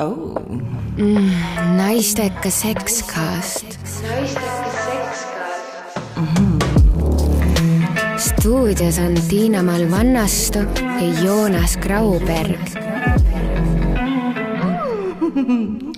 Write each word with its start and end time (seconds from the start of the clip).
oh.. 0.00 0.36
Mm, 0.96 1.30
naistekas 1.76 2.60
sekskast. 2.60 3.66
mm. 6.16 6.26
-hmm. 6.26 6.58
stuudios 8.18 8.98
on 8.98 9.14
Tiina-Mall 9.28 9.90
Vannastu 9.90 10.58
ja 10.58 11.22
Joonas 11.24 11.76
Grauberg 11.76 12.60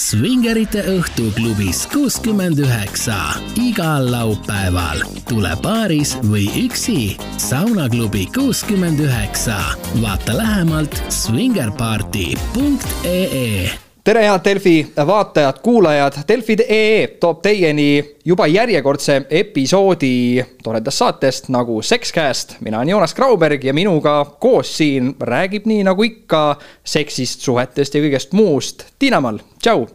Svingerite 0.00 0.80
õhtuklubis 0.88 1.82
kuuskümmend 1.92 2.56
üheksa 2.64 3.36
igal 3.60 4.08
laupäeval. 4.08 5.04
tule 5.28 5.52
paaris 5.62 6.16
või 6.24 6.48
üksi. 6.62 7.16
saunaklubi 7.36 8.26
kuuskümmend 8.32 9.00
üheksa. 9.04 9.60
vaata 10.00 10.36
lähemalt 10.36 11.02
svingerparty.ee 11.08 13.89
tere, 14.10 14.24
head 14.26 14.40
Delfi 14.44 14.92
vaatajad-kuulajad, 15.06 16.12
Delfi.ee 16.28 17.06
toob 17.20 17.42
teieni 17.42 18.16
juba 18.24 18.46
järjekordse 18.50 19.20
episoodi 19.30 20.42
toredast 20.64 20.98
saatest 20.98 21.48
nagu 21.48 21.82
Sexcast. 21.82 22.56
mina 22.60 22.78
olen 22.78 22.88
Joonas 22.88 23.14
Grauberg 23.14 23.64
ja 23.64 23.74
minuga 23.74 24.24
koos 24.40 24.76
siin 24.76 25.14
räägib 25.20 25.66
nii 25.70 25.84
nagu 25.86 26.02
ikka 26.02 26.56
seksist, 26.84 27.40
suhetest 27.46 27.94
ja 27.94 28.02
kõigest 28.02 28.34
muust 28.34 28.84
Tiina 28.98 29.20
Mall, 29.20 29.38
tšau 29.62 29.86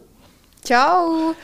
tšau! 0.64 1.34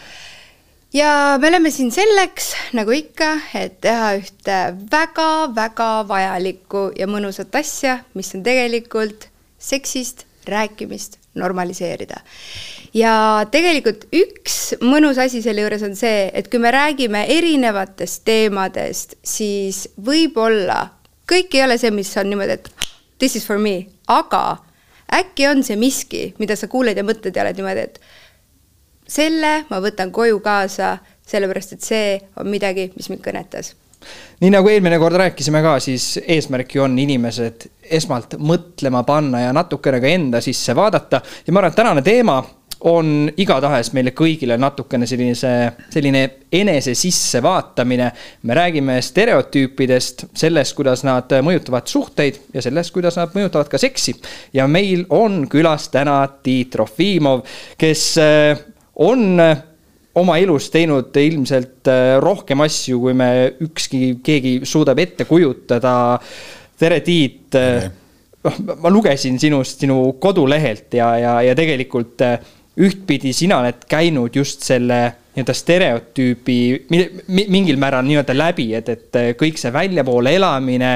ja 0.97 1.39
me 1.41 1.53
oleme 1.53 1.71
siin 1.71 1.93
selleks, 1.93 2.55
nagu 2.73 2.91
ikka, 2.97 3.35
et 3.55 3.81
teha 3.85 4.15
ühte 4.17 4.61
väga-väga 4.93 5.95
vajalikku 6.09 6.91
ja 6.97 7.07
mõnusat 7.07 7.53
asja, 7.61 7.99
mis 8.15 8.33
on 8.35 8.47
tegelikult 8.49 9.29
seksist 9.59 10.25
rääkimist 10.49 11.22
normaliseerida. 11.35 12.21
ja 12.95 13.47
tegelikult 13.51 14.05
üks 14.13 14.75
mõnus 14.85 15.21
asi 15.23 15.43
selle 15.43 15.65
juures 15.65 15.85
on 15.87 15.95
see, 15.97 16.27
et 16.35 16.51
kui 16.53 16.61
me 16.61 16.73
räägime 16.75 17.25
erinevatest 17.33 18.25
teemadest, 18.29 19.17
siis 19.25 19.87
võib-olla 19.97 20.91
kõik 21.29 21.55
ei 21.57 21.65
ole 21.65 21.79
see, 21.81 21.93
mis 21.95 22.13
on 22.21 22.29
niimoodi, 22.29 22.59
et 22.59 22.89
this 23.19 23.37
is 23.37 23.47
for 23.49 23.59
me, 23.59 23.87
aga 24.09 24.59
äkki 25.13 25.49
on 25.49 25.63
see 25.65 25.79
miski, 25.81 26.25
mida 26.41 26.57
sa 26.57 26.69
kuuled 26.69 26.97
ja 26.97 27.05
mõtled 27.07 27.37
ja 27.37 27.47
oled 27.47 27.61
niimoodi, 27.61 27.87
et 27.89 28.01
selle 29.09 29.55
ma 29.71 29.81
võtan 29.85 30.13
koju 30.13 30.41
kaasa, 30.45 30.99
sellepärast 31.29 31.79
et 31.79 31.87
see 31.87 32.19
on 32.37 32.51
midagi, 32.53 32.91
mis 32.97 33.09
mind 33.13 33.25
kõnetas 33.25 33.73
nii 34.41 34.51
nagu 34.51 34.69
eelmine 34.69 34.99
kord 34.99 35.19
rääkisime 35.21 35.63
ka, 35.63 35.77
siis 35.81 36.17
eesmärk 36.23 36.75
ju 36.75 36.83
on 36.87 36.99
inimesed 36.99 37.69
esmalt 37.99 38.39
mõtlema 38.39 39.05
panna 39.07 39.47
ja 39.47 39.53
natukene 39.55 40.01
ka 40.03 40.11
enda 40.11 40.41
sisse 40.45 40.75
vaadata 40.77 41.23
ja 41.47 41.53
ma 41.53 41.63
arvan, 41.63 41.73
et 41.73 41.81
tänane 41.83 42.03
teema 42.03 42.43
on 42.89 43.31
igatahes 43.39 43.93
meile 43.95 44.11
kõigile 44.17 44.57
natukene 44.59 45.07
sellise, 45.07 45.51
selline 45.93 46.23
enese 46.53 46.95
sissevaatamine. 46.99 48.11
me 48.43 48.55
räägime 48.55 49.01
stereotüüpidest, 49.03 50.27
sellest, 50.35 50.75
kuidas 50.75 51.05
nad 51.05 51.31
mõjutavad 51.43 51.87
suhteid 51.87 52.41
ja 52.55 52.63
sellest, 52.63 52.93
kuidas 52.93 53.17
nad 53.17 53.35
mõjutavad 53.35 53.69
ka 53.69 53.79
seksi. 53.79 54.15
ja 54.53 54.67
meil 54.67 55.07
on 55.11 55.47
külas 55.49 55.89
täna 55.89 56.27
Tiit 56.43 56.71
Trofimov, 56.71 57.45
kes 57.79 58.17
on 58.97 59.41
äh, 59.41 59.63
oma 60.21 60.37
elus 60.41 60.69
teinud 60.73 61.17
ilmselt 61.17 61.89
äh, 61.89 62.19
rohkem 62.21 62.61
asju, 62.65 63.01
kui 63.01 63.17
me 63.17 63.31
ükski, 63.65 64.19
keegi 64.25 64.61
suudab 64.69 65.01
ette 65.03 65.27
kujutada. 65.29 65.95
tere, 66.79 67.01
Tiit. 67.01 67.55
Äh, 67.57 67.89
noh, 68.45 68.59
ma 68.83 68.91
lugesin 68.91 69.39
sinust, 69.39 69.81
sinu 69.85 70.17
kodulehelt 70.21 70.95
ja, 70.99 71.13
ja, 71.19 71.35
ja 71.47 71.55
tegelikult 71.55 72.25
ühtpidi 72.83 73.31
sina 73.37 73.61
oled 73.61 73.85
käinud 73.89 74.35
just 74.35 74.65
selle 74.67 74.99
nii-öelda 75.33 75.55
stereotüübi 75.57 76.57
mingil 77.53 77.79
määral 77.81 78.05
nii-öelda 78.05 78.35
läbi, 78.37 78.67
et, 78.77 78.89
et 78.89 79.21
kõik 79.39 79.61
see 79.61 79.73
väljapoole 79.73 80.35
elamine, 80.37 80.91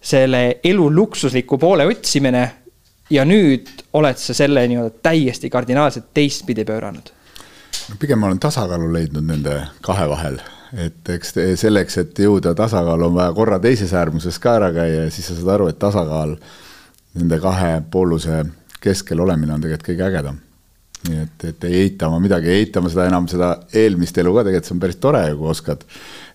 selle 0.00 0.42
elu 0.64 0.88
luksusliku 0.94 1.58
poole 1.58 1.86
otsimine. 1.86 2.46
ja 3.10 3.24
nüüd 3.24 3.68
oled 3.96 4.18
sa 4.20 4.34
selle 4.36 4.66
nii-öelda 4.68 4.98
täiesti 5.02 5.48
kardinaalselt 5.50 6.10
teistpidi 6.14 6.64
pööranud 6.68 7.12
pigem 7.96 8.18
ma 8.20 8.26
olen 8.26 8.40
tasakaalu 8.42 8.92
leidnud 8.92 9.26
nende 9.26 9.54
kahe 9.84 10.08
vahel, 10.10 10.38
et 10.76 11.10
eks 11.14 11.34
selleks, 11.60 11.98
et 12.02 12.18
jõuda 12.24 12.54
tasakaalu, 12.58 13.08
on 13.08 13.14
vaja 13.16 13.32
korra 13.36 13.58
teises 13.62 13.94
äärmuses 13.96 14.38
ka 14.42 14.58
ära 14.58 14.72
käia 14.74 15.06
ja 15.06 15.12
siis 15.14 15.30
sa 15.30 15.38
saad 15.38 15.54
aru, 15.54 15.68
et 15.72 15.78
tasakaal 15.80 16.36
nende 17.18 17.40
kahe 17.40 17.78
pooluse 17.90 18.44
keskel 18.82 19.20
olemine 19.24 19.54
on 19.54 19.64
tegelikult 19.64 19.88
kõige 19.90 20.06
ägedam. 20.10 20.40
nii 21.08 21.20
et, 21.22 21.44
et 21.46 21.64
ei 21.64 21.74
eita 21.84 22.08
ma 22.10 22.18
midagi, 22.18 22.50
ei 22.50 22.64
eita 22.64 22.80
ma 22.82 22.90
seda 22.90 23.04
enam, 23.06 23.28
seda 23.30 23.52
eelmist 23.72 24.18
elu 24.18 24.32
ka 24.34 24.42
tegelikult, 24.44 24.66
see 24.66 24.74
on 24.74 24.80
päris 24.82 24.96
tore, 24.98 25.20
kui 25.38 25.48
oskad 25.48 25.84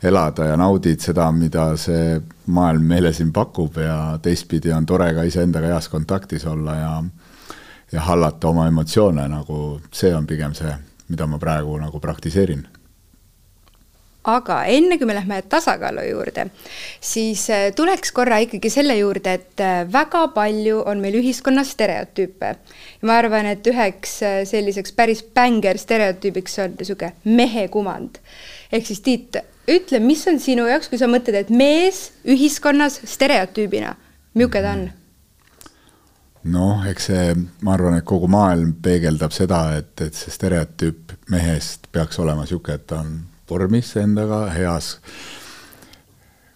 elada 0.04 0.46
ja 0.48 0.56
naudid 0.58 1.04
seda, 1.04 1.28
mida 1.36 1.66
see 1.78 2.16
maailm 2.48 2.88
meile 2.88 3.12
siin 3.14 3.34
pakub 3.36 3.78
ja 3.84 3.98
teistpidi 4.24 4.72
on 4.72 4.88
tore 4.88 5.10
ka 5.14 5.28
iseendaga 5.28 5.76
heas 5.76 5.92
kontaktis 5.92 6.48
olla 6.48 6.76
ja 6.80 6.96
ja 7.94 8.02
hallata 8.02 8.48
oma 8.50 8.66
emotsioone, 8.68 9.28
nagu 9.30 9.82
see 9.92 10.16
on 10.16 10.26
pigem 10.26 10.56
see 10.58 10.72
mida 11.10 11.28
ma 11.28 11.40
praegu 11.40 11.78
nagu 11.82 12.00
praktiseerin 12.00 12.68
aga 14.24 14.62
enne 14.72 14.98
kui 14.98 15.08
me 15.08 15.16
lähme 15.18 15.42
tasakaalu 15.52 16.06
juurde, 16.08 16.48
siis 17.04 17.44
äh, 17.52 17.66
tuleks 17.76 18.14
korra 18.16 18.40
ikkagi 18.44 18.72
selle 18.72 18.96
juurde, 18.98 19.36
et 19.36 19.64
äh, 19.64 19.84
väga 19.92 20.28
palju 20.36 20.80
on 20.88 21.02
meil 21.04 21.18
ühiskonnas 21.20 21.74
stereotüüpe. 21.76 22.54
ma 23.04 23.18
arvan, 23.20 23.50
et 23.52 23.68
üheks 23.68 24.16
äh, 24.24 24.40
selliseks 24.48 24.96
päris 24.96 25.24
bänger 25.24 25.78
stereotüübiks 25.78 26.60
on 26.64 26.78
niisugune 26.80 27.14
mehe 27.26 27.68
kumand. 27.68 28.20
ehk 28.72 28.88
siis 28.88 29.04
Tiit, 29.04 29.38
ütle, 29.68 30.00
mis 30.00 30.24
on 30.28 30.40
sinu 30.40 30.68
jaoks, 30.72 30.88
kui 30.88 30.98
sa 30.98 31.12
mõtled, 31.12 31.36
et 31.36 31.50
mees 31.52 32.12
ühiskonnas 32.24 33.02
stereotüübina, 33.04 33.96
milline 34.34 34.62
ta 34.64 34.78
on? 34.78 34.90
Noh, 36.52 36.84
eks 36.90 37.10
see, 37.12 37.36
ma 37.64 37.76
arvan, 37.78 38.00
et 38.00 38.08
kogu 38.08 38.28
maailm 38.32 38.74
peegeldab 38.84 39.36
seda, 39.36 39.66
et, 39.80 39.94
et 40.04 40.18
see 40.18 40.34
stereotüüp 40.34 41.16
mehest 41.32 41.88
peaks 41.94 42.20
olema 42.20 42.44
niisugune, 42.44 42.80
et 42.80 42.90
ta 42.90 43.00
on 43.04 43.16
vormis 43.50 43.94
endaga, 44.02 44.46
heas 44.56 44.98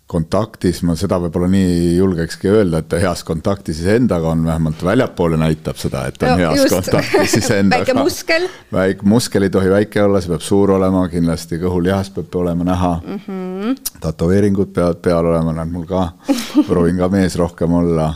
kontaktis, 0.07 0.79
ma 0.87 0.93
seda 0.95 1.17
võib-olla 1.19 1.49
nii 1.51 1.97
julgekski 1.97 2.47
öelda, 2.47 2.79
et 2.79 2.87
ta 2.91 2.99
heas 3.01 3.25
kontaktis 3.27 3.81
iseendaga 3.83 4.29
on, 4.31 4.45
vähemalt 4.47 4.83
väljapoole 4.87 5.39
näitab 5.39 5.79
seda, 5.79 6.05
et 6.07 6.15
ta 6.19 6.31
on 6.31 6.39
no, 6.39 6.45
heas 6.45 6.61
just. 6.63 6.75
kontaktis 6.75 7.35
iseendaga. 7.41 7.83
väike 7.83 7.97
muskel. 7.97 8.47
väike 8.71 9.09
muskel 9.11 9.47
ei 9.47 9.51
tohi 9.51 9.73
väike 9.73 10.05
olla, 10.05 10.21
see 10.23 10.31
peab 10.31 10.45
suur 10.47 10.71
olema, 10.77 11.03
kindlasti 11.11 11.59
kõhulihas 11.59 12.13
peab 12.15 12.39
olema 12.39 12.69
näha 12.69 12.93
mm. 13.01 13.19
-hmm. 13.25 13.99
tätoveeringud 13.99 14.71
peavad 14.79 15.03
peal 15.03 15.27
olema, 15.33 15.57
näed 15.59 15.75
mul 15.75 15.85
ka, 15.91 16.07
proovin 16.69 17.03
ka 17.03 17.11
mees 17.11 17.35
rohkem 17.35 17.75
olla 17.83 18.13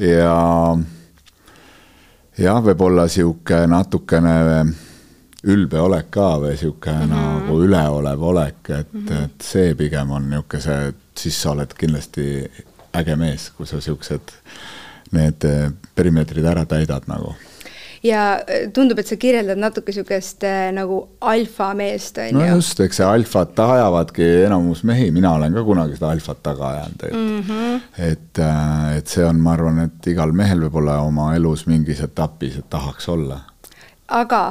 ja 0.00 0.38
jah, 2.38 2.60
võib-olla 2.64 3.08
sihuke 3.08 3.64
natukene 3.70 4.34
ülbe 5.44 5.80
olek 5.80 6.10
ka 6.14 6.28
või 6.40 6.56
sihuke 6.56 6.92
mm 6.92 7.00
-hmm. 7.00 7.14
nagu 7.14 7.58
üleolev 7.62 8.22
olek, 8.22 8.60
et 8.68 8.92
mm, 8.92 9.06
-hmm. 9.06 9.24
et 9.24 9.42
see 9.42 9.74
pigem 9.74 10.10
on 10.10 10.30
niisugune 10.30 10.62
see, 10.62 10.94
siis 11.16 11.42
sa 11.42 11.50
oled 11.50 11.74
kindlasti 11.78 12.50
äge 12.94 13.16
mees, 13.16 13.50
kui 13.56 13.66
sa 13.66 13.80
siuksed, 13.80 14.32
need 15.12 15.44
perimeetrid 15.94 16.44
ära 16.44 16.64
täidad 16.64 17.02
nagu 17.06 17.34
ja 18.04 18.22
äh, 18.36 18.66
tundub, 18.74 18.98
et 19.00 19.08
sa 19.08 19.16
kirjeldad 19.20 19.60
natuke 19.60 19.92
niisugust 19.92 20.44
äh, 20.46 20.68
nagu 20.76 21.00
alfameest, 21.24 22.18
on 22.20 22.32
ju. 22.32 22.38
no 22.38 22.48
just, 22.56 22.80
eks 22.84 23.00
see 23.00 23.06
alfat 23.08 23.62
ajavadki 23.64 24.26
enamus 24.44 24.84
mehi, 24.88 25.10
mina 25.14 25.34
olen 25.38 25.54
ka 25.56 25.64
kunagi 25.66 25.96
seda 25.98 26.10
alfat 26.14 26.42
taga 26.44 26.72
ajanud, 26.72 27.06
et 27.08 27.14
mm, 27.14 27.38
-hmm. 27.48 27.86
et, 28.10 28.42
äh, 28.48 28.96
et 28.98 29.14
see 29.16 29.24
on, 29.24 29.40
ma 29.40 29.54
arvan, 29.56 29.80
et 29.86 30.10
igal 30.12 30.32
mehel 30.32 30.66
võib 30.66 30.82
olla 30.82 30.98
oma 31.06 31.32
elus 31.36 31.66
mingis 31.70 32.04
etapis, 32.04 32.58
et 32.60 32.70
tahaks 32.70 33.08
olla. 33.08 33.40
aga 34.08 34.44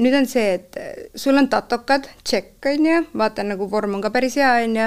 nüüd 0.00 0.14
on 0.16 0.24
see, 0.24 0.54
et 0.54 0.76
sul 1.18 1.36
on 1.36 1.48
tatokad, 1.52 2.06
tšekk 2.24 2.70
on 2.70 2.86
ju, 2.88 3.00
vaatan 3.18 3.50
nagu 3.52 3.66
vorm 3.68 3.98
on 3.98 4.00
ka 4.00 4.08
päris 4.10 4.38
hea, 4.40 4.52
on 4.64 4.76
ju 4.78 4.86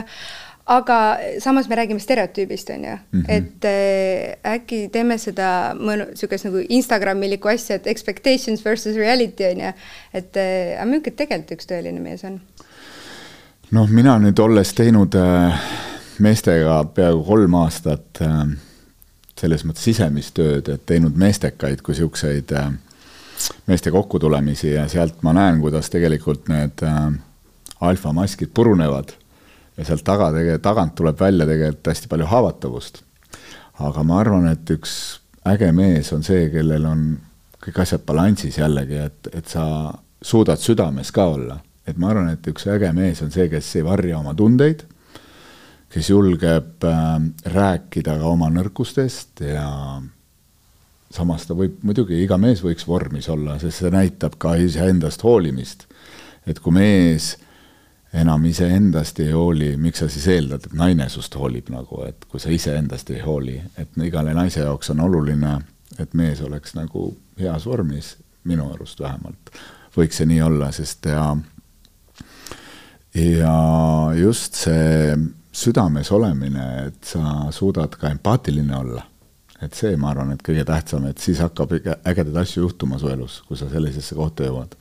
aga 0.65 1.17
samas 1.39 1.67
me 1.69 1.75
räägime 1.75 2.00
stereotüübist, 2.00 2.69
on 2.69 2.83
ju 2.83 2.97
mm, 3.12 3.21
-hmm. 3.21 3.25
et 3.27 3.65
äh, 3.65 4.53
äkki 4.53 4.89
teeme 4.91 5.17
seda 5.17 5.75
mõnu, 5.77 6.09
niisugust 6.09 6.45
nagu 6.45 6.63
Instagramilikku 6.69 7.47
asja, 7.47 7.75
et 7.75 7.88
expectations 7.88 8.65
versus 8.65 8.95
reality 8.95 9.45
on 9.51 9.59
ju, 9.59 9.73
et 10.13 10.38
äh, 10.38 10.73
aga 10.79 10.85
milline 10.85 11.12
tegelikult 11.12 11.51
üks 11.51 11.69
tõeline 11.69 12.00
mees 12.01 12.23
on? 12.23 12.39
noh, 13.71 13.89
mina 13.89 14.17
nüüd 14.19 14.39
olles 14.39 14.73
teinud 14.73 15.15
äh, 15.15 15.67
meestega 16.19 16.83
peaaegu 16.83 17.23
kolm 17.23 17.53
aastat 17.53 18.21
äh, 18.21 18.47
selles 19.39 19.65
mõttes 19.65 19.83
sisemist 19.83 20.33
tööd, 20.33 20.69
et 20.69 20.85
teinud 20.85 21.15
meestekaid 21.15 21.81
kui 21.81 21.94
niisuguseid 21.94 22.51
äh, 22.51 22.71
meeste 23.67 23.91
kokkutulemisi 23.91 24.71
ja 24.71 24.88
sealt 24.88 25.21
ma 25.21 25.33
näen, 25.33 25.62
kuidas 25.62 25.89
tegelikult 25.94 26.50
need 26.50 26.81
äh, 26.81 27.12
alfamaskid 27.81 28.50
purunevad 28.53 29.13
ja 29.77 29.86
sealt 29.86 30.04
taga 30.07 30.31
tegelikult, 30.33 30.63
tagant 30.63 30.95
tuleb 30.95 31.19
välja 31.19 31.48
tegelikult 31.50 31.92
hästi 31.92 32.12
palju 32.12 32.31
haavatavust. 32.31 33.04
aga 33.80 34.04
ma 34.04 34.19
arvan, 34.19 34.48
et 34.48 34.69
üks 34.72 35.19
äge 35.45 35.72
mees 35.75 36.12
on 36.16 36.24
see, 36.24 36.50
kellel 36.54 36.86
on 36.89 37.06
kõik 37.66 37.81
asjad 37.81 38.06
balansis 38.06 38.57
jällegi, 38.57 39.00
et, 39.10 39.30
et 39.33 39.48
sa 39.50 39.66
suudad 40.22 40.62
südames 40.62 41.12
ka 41.12 41.25
olla. 41.36 41.60
et 41.88 41.98
ma 42.01 42.10
arvan, 42.13 42.31
et 42.33 42.48
üks 42.50 42.68
äge 42.72 42.92
mees 42.98 43.22
on 43.22 43.31
see, 43.31 43.50
kes 43.50 43.75
ei 43.75 43.86
varja 43.86 44.19
oma 44.19 44.33
tundeid, 44.33 44.86
kes 45.94 46.10
julgeb 46.10 46.83
äh, 46.88 47.16
rääkida 47.54 48.18
ka 48.19 48.31
oma 48.31 48.50
nõrkustest 48.50 49.44
ja 49.45 49.68
samas 51.13 51.45
ta 51.48 51.56
võib, 51.56 51.77
muidugi 51.86 52.18
iga 52.24 52.39
mees 52.42 52.63
võiks 52.66 52.88
vormis 52.88 53.30
olla, 53.31 53.60
sest 53.62 53.83
see 53.83 53.94
näitab 53.94 54.39
ka 54.42 54.56
iseendast 54.60 55.24
hoolimist. 55.24 55.86
et 56.45 56.60
kui 56.60 56.74
mees 56.74 57.36
enam 58.15 58.45
iseendast 58.45 59.19
ei 59.19 59.31
hooli, 59.31 59.75
miks 59.77 60.00
sa 60.03 60.09
siis 60.12 60.27
eeldad, 60.31 60.67
et 60.67 60.75
naine 60.77 61.07
sust 61.12 61.35
hoolib 61.39 61.69
nagu, 61.73 62.03
et 62.07 62.27
kui 62.31 62.41
sa 62.41 62.51
iseendast 62.53 63.09
ei 63.13 63.21
hooli, 63.25 63.57
et 63.81 63.97
igale 64.06 64.33
naise 64.38 64.63
jaoks 64.63 64.94
on 64.94 65.03
oluline, 65.07 65.56
et 66.00 66.13
mees 66.17 66.41
oleks 66.45 66.75
nagu 66.77 67.09
heas 67.39 67.65
vormis, 67.67 68.15
minu 68.45 68.69
arust 68.73 69.01
vähemalt, 69.01 69.51
võiks 69.97 70.21
see 70.21 70.29
nii 70.29 70.41
olla, 70.45 70.71
sest 70.75 71.09
ja 71.12 71.25
ja 73.15 73.57
just 74.19 74.59
see 74.59 75.17
südames 75.56 76.12
olemine, 76.12 76.69
et 76.88 77.12
sa 77.15 77.51
suudad 77.56 77.95
ka 78.00 78.12
empaatiline 78.12 78.75
olla. 78.77 79.06
et 79.63 79.73
see, 79.73 79.95
ma 79.97 80.09
arvan, 80.12 80.33
et 80.35 80.41
kõige 80.44 80.65
tähtsam, 80.67 81.06
et 81.07 81.17
siis 81.17 81.39
hakkab 81.41 81.71
ägedaid 81.79 82.35
asju 82.41 82.65
juhtuma 82.65 83.00
su 83.00 83.07
elus, 83.09 83.39
kui 83.47 83.57
sa 83.57 83.69
sellisesse 83.71 84.15
kohta 84.15 84.44
jõuad 84.44 84.75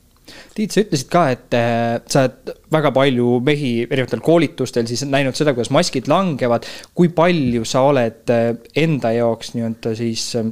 Tiit, 0.55 0.73
sa 0.73 0.81
ütlesid 0.81 1.09
ka, 1.11 1.23
et 1.35 1.55
äh, 1.57 2.01
sa 2.09 2.25
oled 2.25 2.51
väga 2.73 2.91
palju 2.95 3.39
mehi 3.45 3.71
erinevatel 3.85 4.23
koolitustel 4.25 4.87
siis 4.89 5.05
näinud 5.07 5.37
seda, 5.37 5.53
kuidas 5.55 5.71
maskid 5.75 6.09
langevad. 6.11 6.65
kui 6.97 7.11
palju 7.13 7.65
sa 7.67 7.85
oled 7.89 8.33
äh, 8.33 8.51
enda 8.81 9.11
jaoks 9.15 9.53
nii-öelda 9.55 9.95
siis 9.97 10.27
äh, 10.39 10.49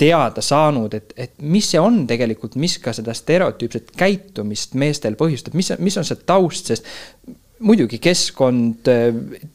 teada 0.00 0.42
saanud, 0.44 0.94
et, 0.96 1.12
et 1.16 1.34
mis 1.44 1.66
see 1.70 1.80
on 1.80 2.02
tegelikult, 2.08 2.56
mis 2.60 2.78
ka 2.80 2.94
seda 2.96 3.12
stereotüüpset 3.16 3.92
käitumist 4.00 4.74
meestel 4.80 5.18
põhjustab, 5.20 5.56
mis, 5.58 5.74
mis 5.78 5.98
on 6.00 6.08
see 6.08 6.22
taust, 6.26 6.72
sest 6.72 6.88
muidugi 7.60 7.98
keskkond, 8.00 8.88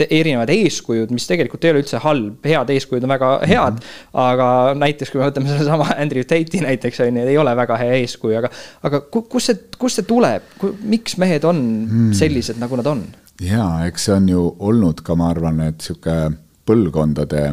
erinevad 0.06 0.52
eeskujud, 0.54 1.10
mis 1.14 1.26
tegelikult 1.30 1.64
ei 1.66 1.74
ole 1.74 1.82
üldse 1.82 2.00
halb, 2.04 2.38
head 2.46 2.72
eeskujud 2.76 3.06
on 3.06 3.14
väga 3.16 3.32
head 3.42 3.80
mm. 3.80 3.82
-hmm. 3.82 4.22
aga 4.26 4.48
näiteks, 4.78 5.12
kui 5.12 5.22
me 5.22 5.28
võtame 5.30 5.50
sedasama 5.50 5.90
Andrew 6.04 6.24
Tate'i 6.24 6.62
näiteks 6.62 7.02
on 7.08 7.18
ju, 7.18 7.28
ei 7.28 7.38
ole 7.38 7.56
väga 7.56 7.78
hea 7.82 8.00
eeskuju, 8.04 8.38
aga, 8.38 8.50
aga 8.84 9.02
kust 9.12 9.52
see, 9.52 9.62
kust 9.80 10.02
see 10.02 10.08
tuleb, 10.10 10.44
miks 10.84 11.18
mehed 11.18 11.44
on 11.44 11.62
mm. 11.90 12.12
sellised, 12.14 12.62
nagu 12.62 12.78
nad 12.78 12.92
on? 12.94 13.06
ja 13.42 13.86
eks 13.88 14.06
see 14.06 14.16
on 14.16 14.30
ju 14.30 14.44
olnud 14.60 15.02
ka, 15.04 15.16
ma 15.16 15.30
arvan, 15.34 15.62
et 15.66 15.82
sihuke 15.82 16.18
põlvkondade, 16.66 17.46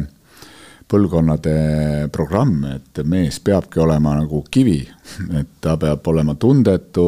põlvkonnade 0.89 1.55
programm, 2.13 2.63
et 2.75 3.01
mees 3.09 3.39
peabki 3.39 3.81
olema 3.81 4.15
nagu 4.21 4.43
kivi, 4.51 4.81
et 5.33 5.57
ta 5.61 5.77
peab 5.81 6.07
olema 6.13 6.35
tundetu, 6.35 7.07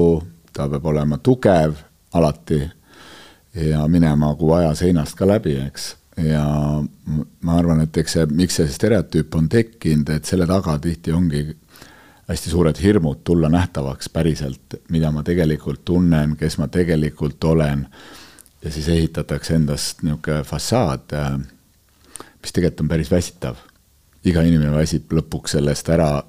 ta 0.53 0.67
peab 0.71 0.85
olema 0.85 1.21
tugev 1.21 1.77
alati 2.15 2.63
ja 3.55 3.87
minema, 3.87 4.33
kui 4.35 4.49
vaja, 4.49 4.73
seinast 4.75 5.15
ka 5.17 5.27
läbi, 5.27 5.55
eks. 5.67 5.95
ja 6.17 6.45
ma 7.41 7.57
arvan, 7.59 7.81
et 7.83 7.97
eks 7.97 8.17
see, 8.17 8.25
miks 8.35 8.59
see 8.59 8.71
stereotüüp 8.71 9.35
on 9.35 9.49
tekkinud, 9.51 10.09
et 10.15 10.27
selle 10.27 10.47
taga 10.49 10.77
tihti 10.83 11.13
ongi 11.15 11.45
hästi 12.25 12.49
suured 12.49 12.79
hirmud 12.81 13.21
tulla 13.23 13.49
nähtavaks 13.53 14.09
päriselt, 14.09 14.79
mida 14.89 15.11
ma 15.13 15.23
tegelikult 15.23 15.83
tunnen, 15.85 16.35
kes 16.39 16.57
ma 16.57 16.67
tegelikult 16.67 17.43
olen. 17.43 17.87
ja 18.63 18.71
siis 18.71 18.87
ehitatakse 18.89 19.55
endast 19.55 20.01
niisugune 20.01 20.43
fassaad, 20.43 21.13
mis 22.41 22.51
tegelikult 22.51 22.81
on 22.81 22.87
päris 22.87 23.11
väsitav. 23.11 23.55
iga 24.25 24.41
inimene 24.41 24.73
väsib 24.73 25.11
lõpuks 25.13 25.53
sellest 25.57 25.89
ära 25.89 26.23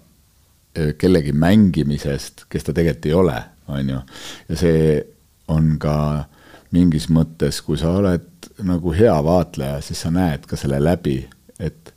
kellegi 0.98 1.32
mängimisest, 1.32 2.44
kes 2.48 2.64
ta 2.64 2.72
tegelikult 2.72 3.06
ei 3.06 3.12
ole, 3.12 3.42
on 3.68 3.88
ju. 3.88 4.00
ja 4.48 4.56
see 4.56 5.04
on 5.48 5.78
ka 5.78 5.96
mingis 6.74 7.10
mõttes, 7.12 7.60
kui 7.62 7.78
sa 7.78 7.92
oled 7.98 8.50
nagu 8.66 8.94
hea 8.96 9.14
vaatleja, 9.24 9.80
siis 9.84 10.00
sa 10.04 10.10
näed 10.14 10.46
ka 10.48 10.58
selle 10.58 10.80
läbi, 10.82 11.20
et 11.60 11.92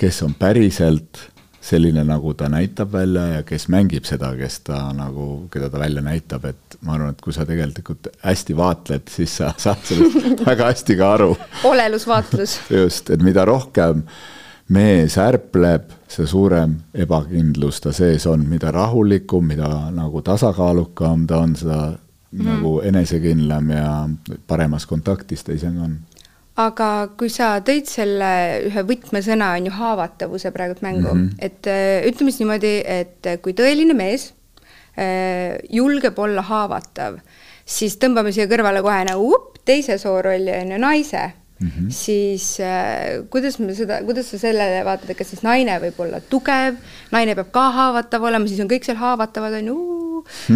kes 0.00 0.22
on 0.24 0.34
päriselt 0.38 1.20
selline, 1.60 2.04
nagu 2.08 2.32
ta 2.34 2.48
näitab 2.48 2.92
välja 2.92 3.26
ja 3.26 3.42
kes 3.46 3.68
mängib 3.72 4.06
seda, 4.08 4.32
kes 4.36 4.60
ta 4.64 4.80
nagu, 4.96 5.46
keda 5.52 5.68
ta 5.70 5.82
välja 5.82 6.02
näitab, 6.04 6.46
et 6.48 6.76
ma 6.86 6.96
arvan, 6.96 7.12
et 7.12 7.20
kui 7.20 7.36
sa 7.36 7.44
tegelikult 7.48 8.08
hästi 8.24 8.56
vaatled, 8.56 9.08
siis 9.12 9.36
sa 9.42 9.52
saad 9.64 9.84
sellest 9.84 10.44
väga 10.46 10.70
hästi 10.72 10.96
ka 11.00 11.14
aru. 11.18 11.30
olelusvaatlus. 11.68 12.58
just, 12.80 13.12
et 13.12 13.22
mida 13.24 13.44
rohkem 13.48 14.04
mees 14.72 15.18
ärpleb, 15.20 15.90
see 16.10 16.28
suurem 16.30 16.78
ebakindlus 16.94 17.82
ta 17.84 17.92
sees 17.94 18.24
on, 18.30 18.46
mida 18.48 18.72
rahulikum, 18.74 19.50
mida 19.52 19.68
nagu 19.94 20.22
tasakaalukam 20.24 21.26
ta 21.28 21.42
on, 21.44 21.56
seda 21.58 21.80
mm. 22.32 22.46
nagu 22.46 22.78
enesekindlam 22.86 23.70
ja 23.74 23.90
paremas 24.46 24.86
kontaktis 24.86 25.44
teisega 25.46 25.86
on. 25.86 25.98
aga 26.60 26.88
kui 27.18 27.30
sa 27.32 27.52
tõid 27.64 27.88
selle 27.88 28.30
ühe 28.68 28.84
võtmesõna, 28.86 29.54
on 29.56 29.70
ju 29.70 29.76
haavatavuse 29.76 30.52
praegult 30.54 30.82
mängu 30.82 31.14
mm, 31.14 31.26
-hmm. 31.26 31.34
et 31.38 31.66
äh, 31.66 32.06
ütleme 32.08 32.30
siis 32.30 32.42
niimoodi, 32.44 32.74
et 32.84 33.30
kui 33.42 33.56
tõeline 33.56 33.96
mees 33.96 34.32
äh, 34.98 35.58
julgeb 35.70 36.18
olla 36.18 36.42
haavatav, 36.42 37.20
siis 37.64 37.96
tõmbame 37.96 38.32
siia 38.32 38.48
kõrvale 38.50 38.82
kohe 38.82 39.04
nagu 39.04 39.34
up, 39.34 39.60
teise 39.64 39.98
soorolli 39.98 40.52
on 40.62 40.72
ju 40.72 40.78
naise 40.78 41.30
Mm 41.60 41.68
-hmm. 41.68 41.90
siis 41.90 42.60
äh, 42.60 43.28
kuidas 43.30 43.58
me 43.58 43.74
seda, 43.74 44.02
kuidas 44.04 44.30
sa 44.30 44.38
sellele 44.38 44.84
vaatad, 44.84 45.10
et 45.10 45.16
kas 45.16 45.28
siis 45.28 45.42
naine 45.42 45.74
võib 45.80 45.98
olla 45.98 46.20
tugev, 46.20 46.74
naine 47.12 47.34
peab 47.34 47.50
ka 47.52 47.70
haavatav 47.70 48.22
olema, 48.22 48.48
siis 48.48 48.60
on 48.60 48.70
kõik 48.70 48.84
seal 48.84 48.96
haavatavad, 48.96 49.52
on 49.58 49.66
ju, 49.66 49.76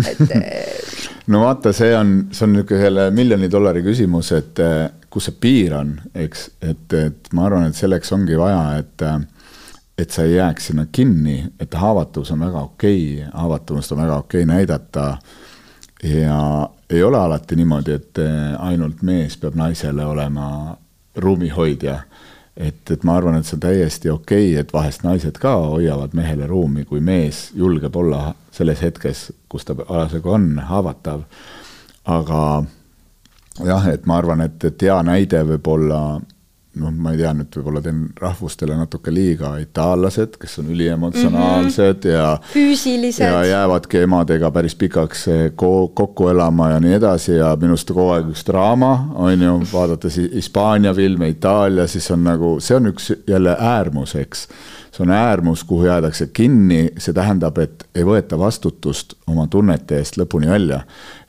et 0.01 0.35
äh, 0.37 0.49
no 1.33 1.45
vaata, 1.45 1.73
see 1.77 1.93
on, 1.97 2.17
see 2.33 2.47
on 2.47 2.55
niisugune 2.57 2.83
selle 2.83 3.09
miljoni 3.15 3.51
dollari 3.51 3.85
küsimus, 3.85 4.33
et 4.37 4.61
äh, 4.63 4.89
kus 5.11 5.31
see 5.31 5.39
piir 5.41 5.77
on, 5.79 5.95
eks, 6.15 6.49
et, 6.63 6.99
et 6.99 7.33
ma 7.33 7.47
arvan, 7.49 7.69
et 7.69 7.79
selleks 7.79 8.13
ongi 8.17 8.39
vaja, 8.41 8.67
et 8.83 9.07
äh, 9.07 9.23
et 9.99 10.11
sa 10.11 10.25
ei 10.27 10.35
jääks 10.35 10.73
sinna 10.73 10.89
kinni, 10.91 11.37
et 11.63 11.75
haavatavus 11.79 12.33
on 12.35 12.41
väga 12.43 12.65
okei 12.67 13.03
okay,, 13.21 13.29
haavatavust 13.31 13.93
on 13.95 14.01
väga 14.03 14.17
okei 14.25 14.43
okay 14.43 14.49
näidata 14.51 15.05
ja 16.03 16.39
ei 16.91 17.03
ole 17.03 17.19
alati 17.19 17.57
niimoodi, 17.57 17.93
et 17.95 18.19
ainult 18.59 19.03
mees 19.07 19.37
peab 19.39 19.55
naisele 19.55 20.05
olema 20.05 20.77
ruumihoidja. 21.17 21.99
Et, 22.57 22.91
et 22.91 23.05
ma 23.05 23.17
arvan, 23.19 23.39
et 23.39 23.47
see 23.47 23.57
on 23.57 23.65
täiesti 23.65 24.11
okei 24.11 24.53
okay,, 24.53 24.61
et 24.61 24.73
vahest 24.73 25.03
naised 25.07 25.39
ka 25.43 25.57
hoiavad 25.75 26.15
mehele 26.15 26.47
ruumi, 26.47 26.85
kui 26.85 27.01
mees 27.01 27.49
julgeb 27.55 27.97
olla 27.97 28.35
selles 28.55 28.83
hetkes, 28.83 29.27
kus 29.49 29.67
ta 29.67 29.75
parasjagu 29.75 30.31
on 30.31 30.49
haavatav. 30.69 31.25
aga 32.05 32.65
jah, 33.65 33.89
et 33.89 34.07
ma 34.07 34.19
arvan, 34.19 34.45
et, 34.45 34.65
et 34.65 34.83
hea 34.83 35.03
näide 35.03 35.43
võib 35.49 35.69
olla 35.77 36.01
noh, 36.81 36.91
ma 36.91 37.13
ei 37.15 37.21
tea, 37.21 37.33
nüüd 37.37 37.55
võib-olla 37.59 37.83
teen 37.85 38.01
rahvustele 38.21 38.77
natuke 38.79 39.13
liiga, 39.15 39.55
itaallased, 39.63 40.39
kes 40.41 40.59
on 40.63 40.71
üliemotsionaalsed 40.75 42.05
mm 42.05 42.11
-hmm. 42.11 42.15
ja 42.15 42.39
füüsilised. 42.53 43.25
ja 43.25 43.45
jäävadki 43.45 44.03
emadega 44.05 44.51
päris 44.51 44.75
pikaks 44.75 45.29
eh, 45.29 45.53
ko 45.57 45.89
kokku 45.95 46.29
elama 46.29 46.71
ja 46.71 46.81
nii 46.81 46.95
edasi 46.99 47.37
ja 47.37 47.57
minu 47.61 47.77
arust 47.77 47.93
kogu 47.93 48.09
aeg 48.17 48.31
üks 48.35 48.47
draama, 48.47 48.93
on 49.15 49.43
ju, 49.43 49.61
vaadates 49.73 50.17
Hispaania 50.35 50.95
filme, 50.95 51.29
Itaalia, 51.29 51.87
siis 51.87 52.11
on 52.11 52.25
nagu, 52.25 52.57
see 52.61 52.77
on 52.77 52.87
üks 52.93 53.13
jälle 53.27 53.57
äärmus, 53.61 54.15
eks 54.15 54.49
see 54.95 55.03
on 55.03 55.11
äärmus, 55.11 55.65
kuhu 55.65 55.89
jäädakse 55.89 56.29
kinni, 56.33 56.93
see 57.03 57.15
tähendab, 57.15 57.59
et 57.59 57.83
ei 57.99 58.05
võeta 58.07 58.39
vastutust 58.39 59.17
oma 59.27 59.49
tunnete 59.51 59.99
eest 59.99 60.19
lõpuni 60.21 60.47
välja. 60.51 60.85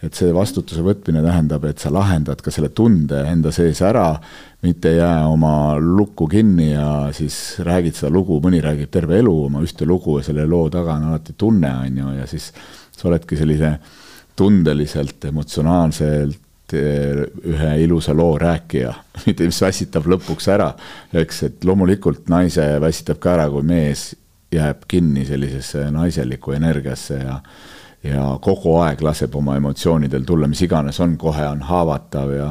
et 0.05 0.13
see 0.13 0.29
vastutuse 0.33 0.83
võtmine 0.85 1.23
tähendab, 1.25 1.63
et 1.65 1.81
sa 1.81 1.89
lahendad 1.89 2.41
ka 2.45 2.51
selle 2.53 2.69
tunde 2.69 3.23
enda 3.25 3.49
sees 3.51 3.81
ära, 3.81 4.19
mitte 4.61 4.91
ei 4.91 4.99
jää 4.99 5.25
oma 5.27 5.79
lukku 5.81 6.27
kinni 6.29 6.71
ja 6.71 7.09
siis 7.11 7.57
räägid 7.65 7.97
seda 7.97 8.11
lugu, 8.13 8.37
mõni 8.43 8.61
räägib 8.61 8.91
terve 8.93 9.17
elu 9.17 9.33
oma 9.47 9.63
ühte 9.65 9.87
lugu 9.89 10.19
ja 10.19 10.27
selle 10.29 10.45
loo 10.45 10.69
taga 10.69 10.99
on 10.99 11.09
alati 11.09 11.33
tunne, 11.37 11.73
on 11.87 11.97
ju, 12.03 12.15
ja 12.19 12.29
siis 12.29 12.51
sa 12.91 13.09
oledki 13.09 13.37
sellise 13.39 13.79
tundeliselt, 14.37 15.25
emotsionaalselt 15.25 16.44
ühe 16.73 17.71
ilusa 17.83 18.13
loo 18.17 18.37
rääkija, 18.41 18.93
mis 19.25 19.61
väsitab 19.61 20.07
lõpuks 20.09 20.49
ära. 20.53 20.71
eks, 21.13 21.43
et 21.43 21.65
loomulikult 21.65 22.29
naise 22.29 22.65
väsitab 22.81 23.19
ka 23.19 23.35
ära, 23.37 23.49
kui 23.49 23.63
mees 23.63 24.13
jääb 24.55 24.85
kinni 24.87 25.25
sellisesse 25.25 25.89
naiselikku 25.91 26.55
energiasse 26.55 27.21
ja 27.23 27.39
ja 28.05 28.37
kogu 28.41 28.75
aeg 28.83 29.01
laseb 29.01 29.35
oma 29.35 29.55
emotsioonidel 29.57 30.25
tulla, 30.29 30.47
mis 30.47 30.61
iganes 30.61 30.99
on, 31.01 31.15
kohe 31.17 31.47
on 31.47 31.63
haavatav 31.65 32.33
ja 32.35 32.49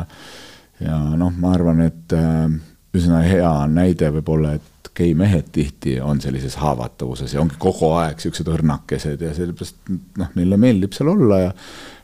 ja 0.82 0.98
noh, 1.16 1.32
ma 1.38 1.52
arvan, 1.54 1.84
et 1.86 2.12
äh, 2.12 2.50
üsna 2.94 3.22
hea 3.22 3.52
näide 3.70 4.10
võib 4.16 4.32
olla, 4.34 4.54
et 4.94 5.00
geimehed 5.02 5.50
tihti 5.52 6.00
on 6.00 6.20
sellises 6.20 6.56
haavatavuses 6.56 7.34
ja 7.34 7.40
ongi 7.42 7.56
kogu 7.58 7.90
aeg 7.98 8.20
siuksed 8.22 8.48
õrnakesed 8.48 9.22
ja 9.22 9.34
sellepärast 9.34 9.90
noh, 10.18 10.30
neile 10.38 10.58
meeldib 10.60 10.94
seal 10.94 11.10
olla 11.12 11.40
ja 11.40 11.52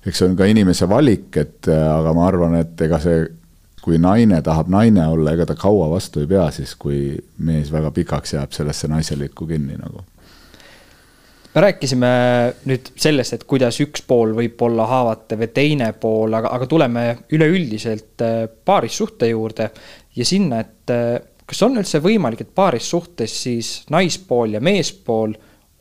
eks 0.06 0.18
see 0.18 0.30
on 0.30 0.36
ka 0.38 0.48
inimese 0.50 0.88
valik, 0.90 1.30
et 1.36 1.68
aga 1.70 2.14
ma 2.16 2.26
arvan, 2.26 2.56
et 2.60 2.80
ega 2.86 2.98
see, 3.02 3.24
kui 3.80 3.98
naine 4.00 4.40
tahab 4.44 4.70
naine 4.72 5.06
olla, 5.06 5.34
ega 5.34 5.46
ta 5.48 5.56
kaua 5.58 5.90
vastu 5.92 6.24
ei 6.24 6.30
pea 6.30 6.48
siis, 6.54 6.74
kui 6.80 7.14
mees 7.46 7.70
väga 7.72 7.92
pikaks 7.96 8.34
jääb 8.36 8.56
sellesse 8.56 8.90
naiselikku 8.90 9.46
kinni 9.46 9.78
nagu. 9.80 10.04
Me 11.50 11.64
rääkisime 11.64 12.10
nüüd 12.70 12.92
sellest, 13.00 13.34
et 13.34 13.44
kuidas 13.50 13.80
üks 13.82 14.04
pool 14.06 14.36
võib 14.36 14.60
olla 14.62 14.84
haavatav 14.86 15.40
ja 15.42 15.48
teine 15.50 15.88
pool, 15.98 16.36
aga, 16.38 16.52
aga 16.54 16.68
tuleme 16.70 17.04
üleüldiselt 17.34 18.22
äh, 18.22 18.44
paarissuhte 18.46 19.32
juurde 19.32 19.66
ja 20.14 20.26
sinna, 20.28 20.60
et 20.62 20.94
äh, 20.94 21.18
kas 21.50 21.62
on 21.66 21.78
üldse 21.80 21.98
võimalik, 22.02 22.44
et 22.44 22.52
paarissuhtes 22.54 23.34
siis 23.44 23.70
naispool 23.90 24.54
ja 24.54 24.60
meespool 24.62 25.34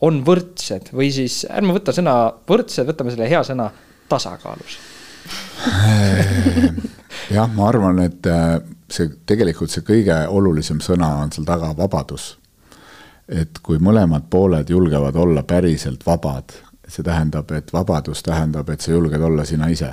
on 0.06 0.22
võrdsed? 0.26 0.90
Või 0.96 1.10
siis 1.14 1.44
ärme 1.46 1.76
võta 1.76 1.94
sõna 1.94 2.16
võrdsed, 2.48 2.88
võtame 2.88 3.14
selle 3.14 3.28
hea 3.30 3.42
sõna 3.46 3.68
tasakaalus. 4.10 4.78
Jah, 7.30 7.46
ma 7.54 7.68
arvan, 7.68 8.00
et 8.02 8.26
äh, 8.26 8.56
see 8.90 9.12
tegelikult 9.28 9.70
see 9.70 9.86
kõige 9.86 10.16
olulisem 10.28 10.80
sõna 10.82 11.12
on 11.22 11.30
seal 11.34 11.46
taga 11.46 11.70
vabadus. 11.78 12.32
Et 13.30 13.60
kui 13.62 13.78
mõlemad 13.78 14.26
pooled 14.30 14.70
julgevad 14.70 15.14
olla 15.14 15.44
päriselt 15.46 16.02
vabad, 16.06 16.56
see 16.90 17.06
tähendab, 17.06 17.52
et 17.54 17.70
vabadus 17.72 18.24
tähendab, 18.26 18.72
et 18.74 18.82
sa 18.82 18.90
julged 18.96 19.22
olla 19.22 19.46
sina 19.46 19.70
ise. 19.70 19.92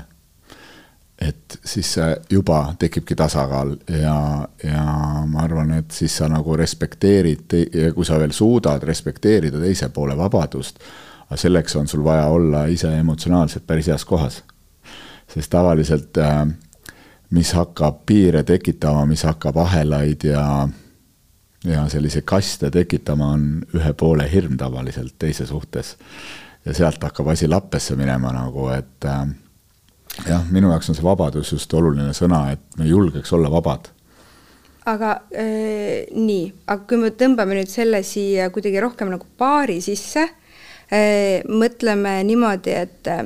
Et 1.21 1.59
siis 1.65 1.95
juba 2.29 2.75
tekibki 2.79 3.15
tasakaal 3.15 3.75
ja, 3.89 4.47
ja 4.63 4.83
ma 5.25 5.41
arvan, 5.41 5.74
et 5.79 5.91
siis 5.91 6.13
sa 6.17 6.27
nagu 6.29 6.55
respekteerid 6.57 7.55
kui 7.95 8.05
sa 8.05 8.19
veel 8.21 8.36
suudad 8.36 8.83
respekteerida 8.86 9.59
teise 9.63 9.89
poole 9.89 10.17
vabadust, 10.17 10.77
aga 11.25 11.39
selleks 11.41 11.75
on 11.75 11.89
sul 11.89 12.03
vaja 12.05 12.27
olla 12.29 12.65
ise 12.69 12.91
emotsionaalselt 13.00 13.65
päris 13.67 13.89
heas 13.89 14.05
kohas. 14.05 14.43
sest 15.27 15.50
tavaliselt 15.50 16.17
äh, 16.17 16.45
mis 17.29 17.53
hakkab 17.53 18.05
piire 18.05 18.43
tekitama, 18.43 19.05
mis 19.05 19.24
hakkab 19.24 19.57
ahelaid 19.57 20.24
ja 20.24 20.69
ja 21.65 21.88
sellise 21.89 22.21
kaste 22.21 22.69
tekitama 22.71 23.31
on 23.33 23.47
ühe 23.75 23.93
poole 23.97 24.27
hirm 24.31 24.57
tavaliselt 24.57 25.15
teise 25.19 25.45
suhtes. 25.45 25.97
ja 26.65 26.74
sealt 26.74 27.03
hakkab 27.03 27.27
asi 27.27 27.47
lappesse 27.47 27.95
minema 27.95 28.31
nagu, 28.33 28.69
et 28.69 29.05
äh, 29.05 29.27
jah, 30.25 30.43
minu 30.51 30.71
jaoks 30.71 30.89
on 30.91 30.97
see 30.97 31.05
vabadus 31.05 31.53
just 31.53 31.74
oluline 31.77 32.13
sõna, 32.17 32.47
et 32.55 32.79
me 32.79 32.88
julgeks 32.89 33.33
olla 33.38 33.51
vabad. 33.53 33.91
Aga 34.88 35.13
äh, 35.36 36.07
nii, 36.15 36.45
aga 36.65 36.86
kui 36.88 37.00
me 37.01 37.12
tõmbame 37.19 37.57
nüüd 37.57 37.71
selle 37.71 38.01
siia 38.07 38.47
kuidagi 38.55 38.79
rohkem 38.83 39.12
nagu 39.12 39.27
paari 39.38 39.81
sisse 39.83 40.24
äh,, 40.24 41.43
mõtleme 41.43 42.21
niimoodi, 42.27 42.75
et 42.86 43.12
äh, 43.12 43.25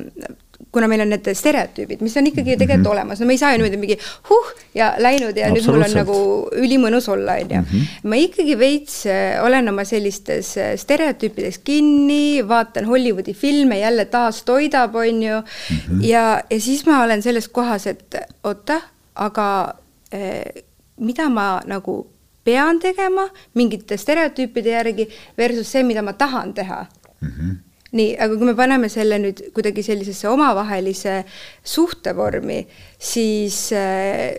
kuna 0.72 0.88
meil 0.88 1.04
on 1.04 1.10
need 1.12 1.28
stereotüübid, 1.36 2.00
mis 2.00 2.14
on 2.16 2.26
ikkagi 2.26 2.56
tegelikult 2.56 2.78
mm 2.78 2.84
-hmm. 2.86 2.92
olemas, 2.92 3.20
no 3.20 3.26
me 3.26 3.34
ei 3.34 3.38
saa 3.38 3.52
ju 3.52 3.58
niimoodi 3.58 3.76
mingi 3.76 3.98
huh 4.28 4.52
ja 4.74 4.94
läinud 4.98 5.36
ja 5.36 5.50
nüüd 5.52 5.66
mul 5.68 5.84
on 5.84 5.96
nagu 5.98 6.16
ülimõnus 6.64 7.08
olla, 7.12 7.32
on 7.32 7.50
ju. 7.50 7.60
Mhm. 7.60 7.82
ma 8.08 8.16
ikkagi 8.16 8.58
veits 8.58 9.06
äh, 9.06 9.44
olen 9.44 9.68
oma 9.68 9.84
sellistes 9.84 10.56
äh, 10.56 10.76
stereotüüpides 10.76 11.58
kinni, 11.58 12.48
vaatan 12.48 12.84
Hollywoodi 12.84 13.34
filme, 13.34 13.78
jälle 13.78 14.04
taas 14.04 14.42
toidab, 14.42 14.94
on 14.94 15.22
ju 15.22 15.40
mm. 15.40 15.76
-hmm. 15.76 16.04
ja, 16.04 16.42
ja 16.50 16.60
siis 16.60 16.86
ma 16.86 17.02
olen 17.02 17.22
selles 17.22 17.48
kohas, 17.48 17.86
et 17.86 18.16
oota, 18.44 18.80
aga 19.14 19.74
eh, 20.12 20.64
mida 20.96 21.28
ma 21.28 21.60
nagu 21.66 22.06
pean 22.44 22.80
tegema 22.80 23.28
mingite 23.54 23.96
stereotüüpide 23.96 24.70
järgi 24.70 25.08
versus 25.38 25.72
see, 25.72 25.82
mida 25.82 26.02
ma 26.02 26.12
tahan 26.12 26.54
teha 26.54 26.86
mm. 27.20 27.28
-hmm 27.28 27.71
nii, 27.92 28.16
aga 28.16 28.38
kui 28.38 28.48
me 28.48 28.56
paneme 28.56 28.88
selle 28.92 29.18
nüüd 29.20 29.44
kuidagi 29.56 29.84
sellisesse 29.84 30.28
omavahelise 30.30 31.20
suhtevormi, 31.74 32.62
siis 32.96 33.66
äh, 33.76 34.32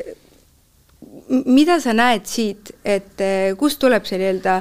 mida 1.30 1.80
sa 1.84 1.96
näed 1.96 2.28
siit, 2.30 2.74
et 2.84 3.22
äh, 3.22 3.54
kust 3.60 3.82
tuleb 3.84 4.06
see 4.10 4.20
nii-öelda 4.22 4.60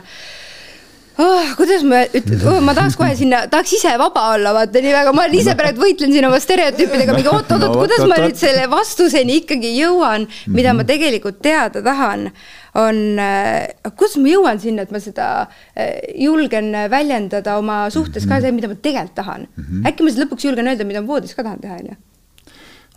oh, 1.23 1.53
kuidas 1.59 1.85
ma 1.89 2.03
ütlen 2.07 2.47
oh,, 2.49 2.61
ma 2.65 2.75
tahaks 2.77 2.97
kohe 3.01 3.13
sinna, 3.19 3.45
tahaks 3.53 3.75
ise 3.79 3.93
vaba 4.01 4.29
olla, 4.35 4.55
vaata 4.57 4.83
nii 4.83 4.95
väga, 4.95 5.13
ma 5.17 5.27
olen 5.27 5.39
ise 5.41 5.57
praegu 5.59 5.85
võitlen 5.85 6.15
siin 6.15 6.29
oma 6.29 6.41
stereotüüpidega, 6.43 7.17
mingi 7.17 7.33
oot-oot-oot 7.35 7.79
kuidas 7.83 8.07
ma 8.09 8.21
nüüd 8.23 8.39
selle 8.41 8.69
vastuseni 8.73 9.43
ikkagi 9.43 9.75
jõuan, 9.79 10.29
mida 10.53 10.77
ma 10.77 10.87
tegelikult 10.89 11.41
teada 11.45 11.85
tahan 11.85 12.29
on, 12.75 13.19
äh, 13.21 13.69
kuidas 13.97 14.17
ma 14.21 14.31
jõuan 14.31 14.61
sinna, 14.63 14.87
et 14.87 14.93
ma 14.95 15.01
seda 15.03 15.29
äh, 15.43 15.99
julgen 16.25 16.73
väljendada 16.91 17.59
oma 17.61 17.85
suhtes 17.93 18.27
ka, 18.29 18.41
see, 18.41 18.53
mida 18.55 18.71
ma 18.71 18.79
tegelikult 18.79 19.15
tahan 19.19 19.47
mm. 19.47 19.65
-hmm. 19.65 19.89
äkki 19.91 20.05
ma 20.05 20.13
siis 20.13 20.25
lõpuks 20.25 20.47
julgen 20.49 20.71
öelda, 20.71 20.87
mida 20.89 21.03
ma 21.03 21.13
voodis 21.13 21.35
ka 21.37 21.45
tahan 21.45 21.61
teha, 21.61 21.77
on 21.81 21.93
ju. 21.93 21.97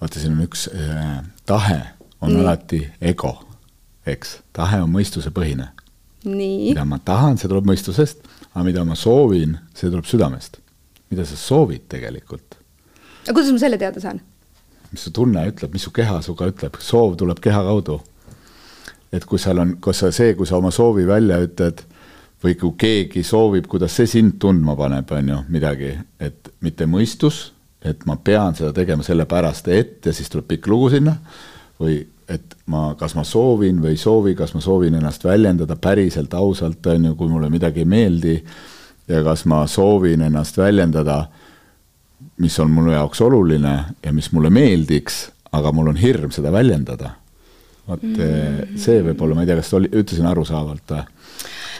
vaata, 0.02 0.20
siin 0.20 0.38
on 0.38 0.46
üks 0.48 0.68
äh, 0.72 1.24
tahe 1.46 1.82
on 2.22 2.34
Nii. 2.34 2.42
alati 2.42 2.82
ego, 3.02 3.34
eks, 4.08 4.40
tahe 4.54 4.82
on 4.82 4.92
mõistusepõhine. 4.94 5.68
mida 6.26 6.86
ma 6.86 7.00
tahan, 7.00 7.38
see 7.38 7.52
tuleb 7.52 7.68
mõistusest, 7.70 8.24
aga 8.54 8.64
mida 8.64 8.86
ma 8.86 8.96
soovin, 8.96 9.58
see 9.74 9.90
tuleb 9.90 10.06
südamest. 10.06 10.58
mida 11.10 11.26
sa 11.26 11.36
soovid 11.36 11.90
tegelikult? 11.90 12.56
aga 13.26 13.34
kuidas 13.34 13.52
ma 13.52 13.60
selle 13.60 13.78
teada 13.78 14.00
saan? 14.00 14.22
mis 14.92 15.04
su 15.04 15.12
tunne 15.12 15.48
ütleb, 15.50 15.74
mis 15.74 15.84
su 15.84 15.92
keha 15.92 16.22
sinuga 16.22 16.48
ütleb, 16.48 16.80
soov 16.80 17.18
tuleb 17.20 17.40
keha 17.44 17.62
kaudu 17.68 18.00
et 19.16 19.26
kui 19.26 19.40
seal 19.40 19.60
on, 19.62 19.76
kas 19.84 20.04
see, 20.10 20.34
kui 20.36 20.48
sa 20.48 20.60
oma 20.60 20.72
soovi 20.76 21.06
välja 21.08 21.40
ütled 21.44 21.84
või 22.44 22.56
kui 22.60 22.74
keegi 22.78 23.24
soovib, 23.26 23.68
kuidas 23.72 23.96
see 23.96 24.10
sind 24.10 24.38
tundma 24.42 24.76
paneb, 24.78 25.12
on 25.16 25.32
ju, 25.32 25.38
midagi, 25.56 25.94
et 26.22 26.52
mitte 26.66 26.88
mõistus, 26.90 27.50
et 27.86 28.04
ma 28.10 28.18
pean 28.22 28.58
seda 28.58 28.74
tegema 28.76 29.06
sellepärast, 29.06 29.70
et 29.74 30.06
ja 30.06 30.14
siis 30.14 30.30
tuleb 30.30 30.50
pikk 30.52 30.68
lugu 30.70 30.92
sinna, 30.94 31.16
või 31.82 32.02
et 32.30 32.56
ma, 32.72 32.92
kas 33.00 33.16
ma 33.18 33.24
soovin 33.26 33.80
või 33.82 33.94
ei 33.94 34.02
soovi, 34.02 34.36
kas 34.38 34.56
ma 34.58 34.62
soovin 34.62 34.98
ennast 34.98 35.26
väljendada 35.26 35.78
päriselt, 35.78 36.34
ausalt, 36.34 36.86
on 36.92 37.12
ju, 37.12 37.16
kui 37.18 37.32
mulle 37.32 37.50
midagi 37.54 37.86
ei 37.86 37.90
meeldi, 37.90 38.38
ja 39.10 39.22
kas 39.26 39.46
ma 39.50 39.64
soovin 39.70 40.26
ennast 40.28 40.58
väljendada, 40.58 41.24
mis 42.42 42.58
on 42.60 42.74
minu 42.74 42.92
jaoks 42.92 43.22
oluline 43.22 43.76
ja 44.04 44.14
mis 44.14 44.32
mulle 44.36 44.52
meeldiks, 44.54 45.30
aga 45.56 45.72
mul 45.72 45.94
on 45.94 46.02
hirm 46.02 46.34
seda 46.36 46.52
väljendada 46.52 47.14
vot 47.88 48.02
mm. 48.02 48.78
see 48.82 49.04
võib-olla, 49.06 49.36
ma 49.38 49.46
ei 49.46 49.52
tea, 49.52 49.60
kas 49.62 49.74
oli, 49.78 49.92
ütlesin 49.92 50.30
arusaavalt 50.30 50.96
või? 50.96 51.04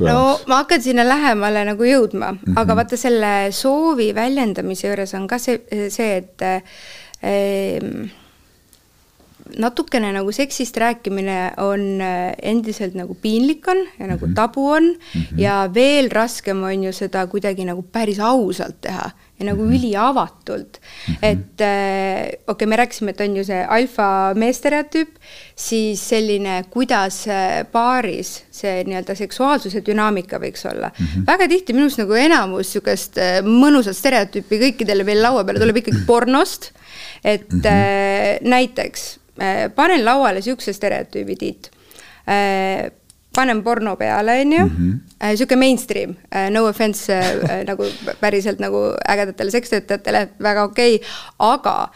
no 0.10 0.36
ma 0.50 0.60
hakkan 0.64 0.84
sinna 0.84 1.06
lähemale 1.08 1.64
nagu 1.70 1.88
jõudma 1.88 2.34
mm, 2.34 2.42
-hmm. 2.44 2.60
aga 2.62 2.76
vaata 2.82 3.00
selle 3.00 3.32
soovi 3.56 4.12
väljendamise 4.16 4.88
juures 4.88 5.16
on 5.18 5.28
ka 5.28 5.40
see, 5.42 5.62
see, 5.90 6.22
et 6.22 6.46
äh, 6.46 6.62
natukene 9.62 10.10
nagu 10.16 10.32
seksist 10.36 10.78
rääkimine 10.82 11.54
on 11.64 12.02
äh, 12.02 12.34
endiselt 12.42 12.96
nagu 12.98 13.16
piinlik 13.22 13.68
on 13.72 13.86
ja 14.00 14.10
nagu 14.10 14.26
mhm. 14.26 14.36
tabu 14.36 14.68
on 14.72 14.84
mm 14.84 15.22
-hmm. 15.22 15.40
ja 15.40 15.70
veel 15.74 16.12
raskem 16.12 16.64
on 16.64 16.84
ju 16.84 16.94
seda 16.94 17.28
kuidagi 17.28 17.66
nagu 17.66 17.82
päris 17.82 18.20
ausalt 18.20 18.82
teha 18.82 19.12
ja 19.40 19.46
nagu 19.46 19.64
-hmm. 19.64 19.76
üliavatult 19.76 20.80
mm. 20.80 21.14
-hmm. 21.14 21.18
et 21.22 21.62
äh, 21.62 22.26
okei 22.26 22.40
okay,, 22.48 22.68
me 22.68 22.76
rääkisime, 22.76 23.12
et 23.12 23.22
on 23.22 23.38
ju 23.38 23.44
see 23.44 23.66
alfa 23.70 24.34
meestereotüüp, 24.36 25.10
siis 25.56 26.10
selline, 26.10 26.64
kuidas 26.70 27.28
äh, 27.28 27.66
paaris 27.72 28.44
see 28.52 28.84
nii-öelda 28.84 29.16
seksuaalsuse 29.16 29.82
dünaamika 29.86 30.40
võiks 30.40 30.66
olla 30.72 30.92
mm. 31.00 31.06
-hmm. 31.06 31.28
väga 31.28 31.48
tihti 31.48 31.74
minu 31.74 31.86
arust 31.86 32.00
nagu 32.00 32.14
enamus 32.14 32.68
niisugust 32.68 33.20
mõnusat 33.44 33.94
stereotüüpi 33.94 34.60
kõikidele 34.60 35.04
meil 35.04 35.22
laua 35.22 35.44
peale 35.44 35.60
tuleb 35.60 35.78
ikkagi 35.78 36.06
pornost. 36.08 36.72
et 37.24 37.52
mm 37.52 37.60
-hmm. 37.60 37.68
äh, 37.68 38.40
näiteks 38.42 39.20
Äh, 39.36 39.70
panen 39.76 40.06
lauale 40.06 40.40
niisuguse 40.40 40.74
stereotüübi, 40.74 41.36
Tiit. 41.36 41.72
Äh, 43.36 43.42
panen 43.42 43.64
porno 43.64 43.96
peale, 43.96 44.42
on 44.42 44.52
ju, 44.52 44.66
niisugune 44.66 45.56
mhm. 45.56 45.62
äh, 45.62 45.68
mainstream, 45.68 46.16
no 46.52 46.66
offense 46.68 47.14
nagu 47.70 47.84
päriselt 48.20 48.60
nagu 48.60 48.94
ägedatele 49.08 49.52
sekstöötajatele, 49.52 50.30
väga 50.40 50.64
okei. 50.64 50.96
Okay., 50.96 51.10
aga 51.40 51.90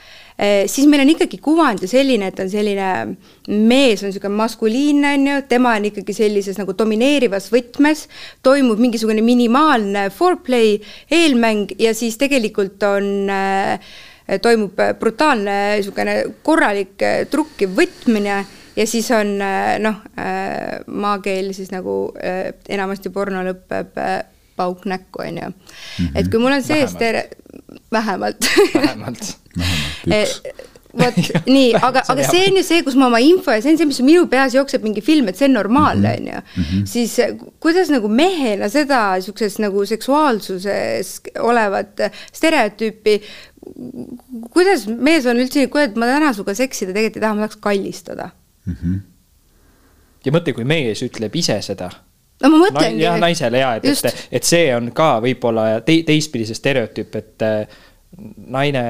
siis 0.71 0.85
meil 0.87 1.01
on 1.03 1.09
ikkagi 1.11 1.35
kuvand 1.43 1.81
ju 1.83 1.87
selline, 1.91 2.29
et 2.31 2.37
on 2.39 2.47
selline 2.47 3.15
mees 3.49 3.99
on 3.99 4.07
niisugune 4.07 4.37
maskuliinne, 4.39 5.09
on 5.17 5.25
ju, 5.27 5.39
tema 5.51 5.73
on 5.75 5.89
ikkagi 5.89 6.15
sellises 6.15 6.55
nagu 6.59 6.75
domineerivas 6.79 7.49
võtmes, 7.51 8.05
toimub 8.43 8.79
mingisugune 8.79 9.23
minimaalne 9.25 10.05
foreplay, 10.15 10.77
eelmäng 11.11 11.75
ja 11.79 11.91
siis 11.91 12.15
tegelikult 12.21 12.87
on 12.87 13.27
äh, 13.35 13.91
toimub 14.37 14.77
brutaalne 14.99 15.57
niisugune 15.79 16.15
korralik 16.45 17.01
eh, 17.01 17.25
trukkiv 17.31 17.73
võtmine 17.77 18.43
ja 18.79 18.87
siis 18.87 19.11
on 19.15 19.35
eh, 19.43 19.75
noh, 19.83 19.99
eh, 20.15 20.79
maakeel 20.87 21.51
siis 21.57 21.73
nagu 21.75 21.99
enamasti 22.69 23.11
porno 23.13 23.43
lõpeb 23.45 23.99
pauk 24.59 24.87
näkku, 24.91 25.23
on 25.23 25.37
ju. 25.43 25.51
Mhm. 25.51 26.15
et 26.15 26.31
kui 26.31 26.39
mul 26.39 26.57
on 26.57 26.63
see 26.63 26.87
stere-, 26.91 27.29
vähemalt. 27.91 28.49
vähemalt 28.75 29.37
vähemalt 29.55 30.67
vot 30.97 31.17
nii, 31.55 31.73
aga, 31.77 32.01
aga 32.09 32.25
see 32.25 32.47
on 32.49 32.57
ju 32.59 32.63
see, 32.65 32.81
kus 32.85 32.97
ma 32.99 33.09
oma 33.09 33.19
info 33.21 33.53
ja 33.53 33.61
see 33.61 33.73
on 33.73 33.79
see, 33.81 33.89
mis 33.89 34.01
minu 34.05 34.25
peas 34.31 34.55
jookseb 34.57 34.85
mingi 34.85 35.03
film, 35.05 35.29
et 35.29 35.37
see 35.37 35.49
on 35.49 35.55
normaalne, 35.59 36.15
mhm. 36.15 36.17
on 36.17 36.31
ju. 36.31 36.63
Mhm. 36.63 36.87
siis 36.89 37.15
kuidas 37.61 37.91
nagu 37.93 38.09
mehena 38.11 38.69
seda 38.73 39.03
siukses 39.23 39.59
nagu 39.61 39.85
seksuaalsuses 39.89 41.15
olevat 41.45 42.09
stereotüüpi 42.33 43.19
kuidas 44.49 44.87
mees 44.89 45.27
on 45.29 45.39
üldse, 45.43 45.67
kuidas 45.71 45.97
ma 45.99 46.09
täna 46.09 46.33
sinuga 46.33 46.55
seksida 46.57 46.95
tegelikult 46.95 47.19
ei 47.19 47.25
taha, 47.25 47.37
ma 47.37 47.45
tahaks 47.45 47.61
kallistada 47.63 48.29
mm. 48.65 48.75
-hmm. 48.75 48.99
ja 50.25 50.35
mõtle, 50.35 50.53
kui 50.53 50.67
mees 50.67 51.03
ütleb 51.05 51.35
ise 51.35 51.61
seda 51.65 51.89
no 52.43 52.51
ma 52.53 52.61
mõtlengi. 52.65 53.03
jah, 53.03 53.17
naisele 53.19 53.63
ja, 53.63 53.73
et, 53.79 53.85
et, 53.85 54.27
et 54.39 54.47
see 54.47 54.69
on 54.75 54.91
ka 54.95 55.17
võib-olla 55.23 55.81
te, 55.85 56.01
teistpidi 56.07 56.47
see 56.49 56.59
stereotüüp, 56.59 57.19
et 57.19 57.45
äh, 57.47 57.81
naine 58.47 58.85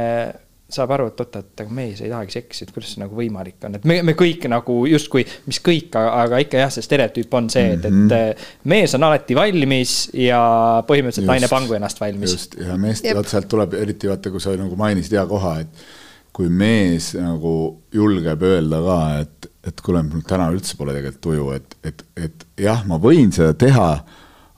saab 0.69 0.91
aru, 0.93 1.07
et 1.09 1.21
oota, 1.23 1.41
et 1.41 1.63
aga 1.63 1.73
mees 1.73 2.01
ei 2.03 2.11
tahagi 2.11 2.35
seksi, 2.35 2.65
et 2.65 2.73
kuidas 2.73 2.91
see 2.93 3.01
nagu 3.01 3.15
võimalik 3.17 3.65
on, 3.65 3.79
et 3.79 3.85
me, 3.89 3.95
me 4.05 4.13
kõik 4.17 4.45
nagu 4.51 4.75
justkui, 4.89 5.23
mis 5.49 5.57
kõik, 5.65 5.95
aga 5.97 6.41
ikka 6.43 6.61
jah, 6.61 6.73
see 6.73 6.85
stereotüüp 6.85 7.33
on 7.39 7.47
see, 7.49 7.71
et, 7.73 7.87
et 7.87 7.89
mm 7.89 8.11
-hmm. 8.11 8.51
mees 8.69 8.93
on 8.97 9.07
alati 9.07 9.37
valmis 9.37 9.95
ja 10.13 10.41
põhimõtteliselt 10.85 11.25
just, 11.25 11.31
naine 11.33 11.49
pangu 11.49 11.77
ennast 11.77 12.01
valmis. 12.01 12.35
just, 12.37 12.59
ja 12.61 12.77
meest, 12.77 13.09
vaat 13.17 13.33
sealt 13.33 13.49
tuleb 13.49 13.73
eriti 13.81 14.11
vaata, 14.11 14.29
kui 14.29 14.41
sa 14.41 14.53
nagu 14.53 14.77
mainisid 14.77 15.17
hea 15.17 15.25
koha, 15.25 15.55
et 15.65 15.83
kui 16.33 16.49
mees 16.49 17.13
nagu 17.17 17.53
julgeb 17.93 18.43
öelda 18.45 18.79
ka, 18.85 18.99
et, 19.23 19.51
et 19.67 19.81
kuule, 19.81 20.03
mul 20.07 20.23
täna 20.27 20.49
üldse 20.53 20.77
pole 20.79 20.95
tegelikult 20.95 21.21
tuju, 21.25 21.51
et, 21.57 21.77
et, 21.83 22.03
et 22.15 22.47
jah, 22.63 22.83
ma 22.87 22.99
võin 23.01 23.33
seda 23.35 23.53
teha 23.53 23.91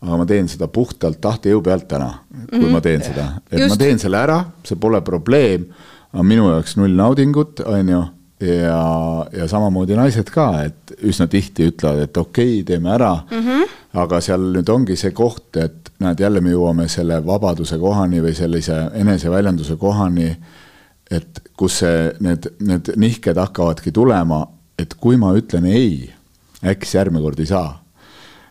aga 0.02 0.18
ma 0.18 0.26
teen 0.26 0.50
seda 0.50 0.68
puhtalt 0.74 1.20
tahtejõu 1.22 1.62
pealt 1.66 1.88
täna, 1.90 2.10
kui 2.32 2.58
mm 2.58 2.64
-hmm. 2.64 2.72
ma 2.74 2.82
teen 2.82 3.04
seda, 3.06 3.26
et 3.52 3.60
Just. 3.60 3.70
ma 3.70 3.78
teen 3.78 4.00
selle 4.00 4.18
ära, 4.18 4.40
see 4.66 4.76
pole 4.76 5.02
probleem 5.02 5.68
on 6.14 6.26
minu 6.26 6.50
jaoks 6.50 6.76
null 6.78 6.96
naudingut, 6.98 7.62
on 7.66 7.90
ju, 7.90 8.02
ja, 8.42 9.28
ja 9.38 9.48
samamoodi 9.48 9.96
naised 9.96 10.32
ka, 10.34 10.64
et 10.66 10.96
üsna 11.06 11.28
tihti 11.28 11.70
ütlevad, 11.70 12.02
et 12.08 12.18
okei 12.18 12.62
okay,, 12.62 12.64
teeme 12.64 12.90
ära 12.90 13.14
mm. 13.30 13.46
-hmm. 13.46 13.70
aga 13.94 14.22
seal 14.22 14.50
nüüd 14.56 14.70
ongi 14.70 14.96
see 14.96 15.12
koht, 15.12 15.56
et 15.58 15.92
näed, 16.00 16.20
jälle 16.20 16.42
me 16.42 16.52
jõuame 16.52 16.88
selle 16.90 17.22
vabaduse 17.26 17.78
kohani 17.78 18.22
või 18.22 18.34
sellise 18.34 18.90
eneseväljenduse 18.94 19.76
kohani, 19.76 20.36
et 21.12 21.42
kus 21.58 21.82
see, 21.84 22.10
need, 22.24 22.48
need 22.64 22.92
nihked 23.00 23.38
hakkavadki 23.38 23.92
tulema, 23.92 24.46
et 24.80 24.96
kui 25.00 25.20
ma 25.20 25.34
ütlen 25.38 25.68
ei, 25.70 26.10
äkki 26.62 26.88
siis 26.88 27.00
järgmine 27.00 27.24
kord 27.24 27.40
ei 27.40 27.50
saa. 27.50 27.78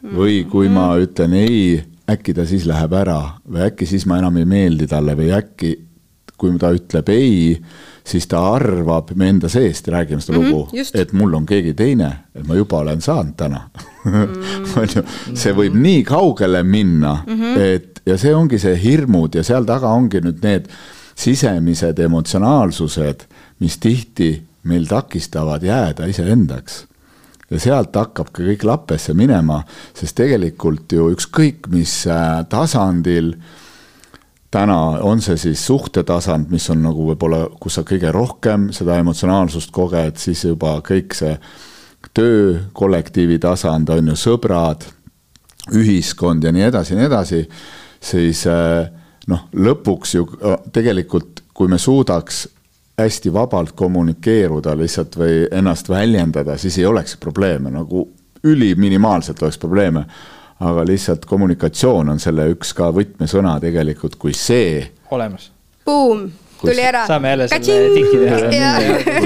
või 0.00 0.46
kui 0.48 0.68
ma 0.72 0.94
mhm. 0.94 1.02
ütlen 1.04 1.34
ei, 1.36 1.84
äkki 2.10 2.34
ta 2.34 2.46
siis 2.48 2.64
läheb 2.66 2.94
ära 2.96 3.20
või 3.44 3.66
äkki 3.66 3.86
siis 3.86 4.06
ma 4.08 4.16
enam 4.18 4.38
ei 4.40 4.46
meeldi 4.48 4.86
talle 4.88 5.12
või 5.18 5.28
äkki 5.36 5.74
kui 6.40 6.56
ta 6.56 6.70
ütleb 6.72 7.10
ei, 7.12 7.58
siis 8.06 8.24
ta 8.30 8.40
arvab 8.54 9.12
me 9.18 9.28
enda 9.28 9.50
seest, 9.52 9.90
räägime 9.92 10.22
seda 10.24 10.38
mm 10.38 10.44
-hmm, 10.44 10.50
lugu, 10.50 10.84
et 10.94 11.12
mul 11.12 11.34
on 11.36 11.46
keegi 11.46 11.74
teine, 11.76 12.08
et 12.34 12.46
ma 12.48 12.56
juba 12.56 12.80
olen 12.80 13.00
saanud 13.04 13.36
täna 13.36 13.60
mm. 14.04 14.24
on 14.80 14.88
ju, 14.94 15.04
see 15.34 15.52
võib 15.52 15.76
nii 15.76 16.02
kaugele 16.08 16.62
minna 16.62 17.18
mm, 17.26 17.34
-hmm. 17.34 17.58
et 17.58 18.02
ja 18.06 18.16
see 18.18 18.34
ongi 18.34 18.58
see 18.58 18.78
hirmud 18.82 19.34
ja 19.34 19.44
seal 19.44 19.68
taga 19.68 19.92
ongi 19.92 20.22
nüüd 20.24 20.40
need 20.42 20.72
sisemised 21.20 21.98
emotsionaalsused, 22.00 23.26
mis 23.60 23.76
tihti 23.78 24.32
meil 24.64 24.86
takistavad 24.88 25.62
jääda 25.64 26.08
iseendaks. 26.10 26.84
Ja 27.50 27.58
sealt 27.60 27.96
hakkab 27.98 28.30
ka 28.32 28.44
kõik 28.46 28.62
lappesse 28.64 29.14
minema, 29.18 29.62
sest 29.96 30.16
tegelikult 30.20 30.92
ju 30.94 31.10
ükskõik 31.12 31.66
mis 31.72 32.04
äh, 32.06 32.44
tasandil 32.48 33.34
äh, 33.34 33.58
täna 34.50 34.76
on 35.06 35.22
see 35.22 35.38
siis 35.38 35.62
suhtetasand, 35.66 36.50
mis 36.50 36.66
on 36.70 36.82
nagu 36.82 37.06
võib-olla, 37.10 37.44
kus 37.62 37.78
sa 37.78 37.84
kõige 37.86 38.10
rohkem 38.14 38.70
seda 38.74 38.98
emotsionaalsust 39.00 39.70
koged, 39.74 40.18
siis 40.18 40.44
juba 40.44 40.78
kõik 40.86 41.14
see 41.16 41.36
töö, 42.16 42.56
kollektiivi 42.72 43.38
tasand 43.42 43.90
on 43.94 44.10
ju 44.10 44.16
sõbrad, 44.18 44.86
ühiskond 45.76 46.44
ja 46.44 46.52
nii 46.54 46.66
edasi 46.66 46.94
ja 46.94 46.98
nii 46.98 47.06
edasi, 47.06 47.44
siis 48.02 48.42
eh, 48.50 48.88
noh, 49.30 49.46
lõpuks 49.54 50.16
ju 50.16 50.26
eh, 50.40 50.56
tegelikult, 50.72 51.44
kui 51.54 51.70
me 51.70 51.78
suudaks 51.78 52.48
hästi 53.00 53.32
vabalt 53.32 53.72
kommunikeeruda 53.78 54.74
lihtsalt 54.76 55.16
või 55.16 55.46
ennast 55.56 55.88
väljendada, 55.88 56.58
siis 56.60 56.76
ei 56.78 56.86
oleks 56.86 57.16
probleeme, 57.20 57.72
nagu 57.72 58.04
üliminimaalselt 58.44 59.42
oleks 59.42 59.58
probleeme 59.60 60.04
aga 60.60 60.84
lihtsalt 60.86 61.24
kommunikatsioon 61.24 62.12
on 62.12 62.20
selle 62.20 62.44
üks 62.52 62.74
ka 62.76 62.90
võtmesõna 62.92 63.56
tegelikult, 63.62 64.18
kui 64.20 64.34
see. 64.36 64.84
olemas. 65.10 65.50
Boom, 65.86 66.26
tuli 66.60 66.84
ära. 66.84 67.04
saame 67.08 67.32
jälle 67.34 67.48
selle 67.48 67.90
tiki 67.94 68.18
teha, 68.24 68.72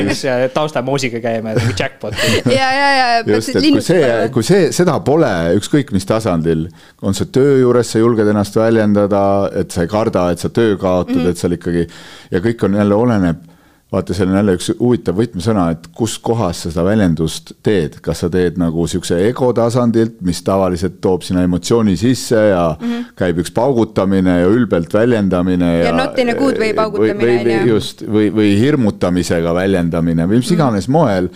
kus 0.00 0.22
taustamuusika 0.54 1.20
käima 1.24 1.54
ja 1.54 1.72
jackpot. 1.78 2.14
ja, 2.46 2.68
ja, 2.78 2.90
ja. 2.98 3.08
just, 3.34 3.54
et 3.54 3.62
kui 3.62 3.84
see, 3.84 4.12
kui 4.34 4.46
see, 4.46 4.68
seda 4.76 4.98
pole 5.06 5.32
ükskõik 5.58 5.94
mis 5.96 6.06
tasandil, 6.08 6.68
on 7.02 7.16
see 7.16 7.30
töö 7.34 7.58
juures, 7.62 7.94
sa 7.94 8.02
julged 8.02 8.30
ennast 8.34 8.56
väljendada, 8.58 9.24
et 9.62 9.74
sa 9.74 9.86
ei 9.86 9.90
karda, 9.90 10.28
et 10.34 10.42
sa 10.42 10.52
töö 10.52 10.76
kaotad 10.76 11.16
mm, 11.16 11.24
-hmm. 11.24 11.34
et 11.34 11.42
seal 11.42 11.58
ikkagi 11.58 11.88
ja 12.30 12.44
kõik 12.44 12.64
on 12.68 12.80
jälle 12.80 12.94
oleneb 12.94 13.53
vaata, 13.94 14.14
see 14.16 14.26
on 14.26 14.36
jälle 14.36 14.54
üks 14.58 14.70
huvitav 14.78 15.18
võtmesõna, 15.18 15.66
et 15.74 15.88
kus 15.96 16.16
kohas 16.22 16.64
sa 16.64 16.72
seda 16.72 16.84
väljendust 16.86 17.54
teed, 17.64 17.98
kas 18.04 18.24
sa 18.24 18.30
teed 18.32 18.58
nagu 18.60 18.86
sihukese 18.90 19.20
ego 19.28 19.50
tasandilt, 19.56 20.20
mis 20.26 20.42
tavaliselt 20.46 21.00
toob 21.04 21.24
sinna 21.26 21.44
emotsiooni 21.46 21.96
sisse 22.00 22.40
ja 22.50 22.64
mm 22.74 22.86
-hmm. 22.86 23.04
käib 23.18 23.42
üks 23.44 23.52
paugutamine 23.54 24.40
ja 24.40 24.48
ülbelt 24.50 24.94
väljendamine. 24.94 25.72
ja, 25.78 25.84
ja 25.90 25.96
not 25.96 26.18
in 26.18 26.30
a 26.30 26.34
good 26.34 26.58
way 26.58 26.72
paugutamine 26.74 27.60
on 27.60 27.68
ju. 27.68 27.74
just, 27.74 28.02
või, 28.02 28.30
või 28.34 28.58
hirmutamisega 28.60 29.54
väljendamine 29.54 30.26
või 30.26 30.42
mis 30.42 30.50
mhm. 30.50 30.54
iganes 30.54 30.88
mm 30.88 30.94
-hmm. 30.94 30.98
moel 30.98 31.28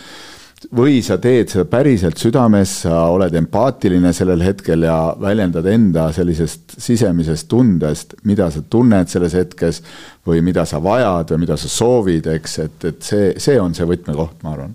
või 0.74 0.98
sa 1.06 1.18
teed 1.22 1.52
seda 1.52 1.64
päriselt 1.70 2.18
südames, 2.18 2.72
sa 2.84 3.04
oled 3.12 3.34
empaatiline 3.38 4.12
sellel 4.16 4.42
hetkel 4.42 4.84
ja 4.88 4.96
väljendad 5.20 5.66
enda 5.70 6.08
sellisest 6.14 6.78
sisemisest 6.82 7.48
tundest, 7.50 8.16
mida 8.28 8.50
sa 8.50 8.62
tunned 8.62 9.10
selles 9.10 9.36
hetkes 9.38 9.82
või 10.26 10.42
mida 10.44 10.66
sa 10.68 10.82
vajad 10.82 11.34
või 11.34 11.44
mida 11.46 11.56
sa 11.60 11.70
soovid, 11.70 12.26
eks, 12.38 12.58
et, 12.66 12.90
et 12.90 13.00
see, 13.02 13.32
see 13.38 13.60
on 13.60 13.76
see 13.76 13.86
võtmekoht, 13.88 14.42
ma 14.42 14.56
arvan. 14.56 14.74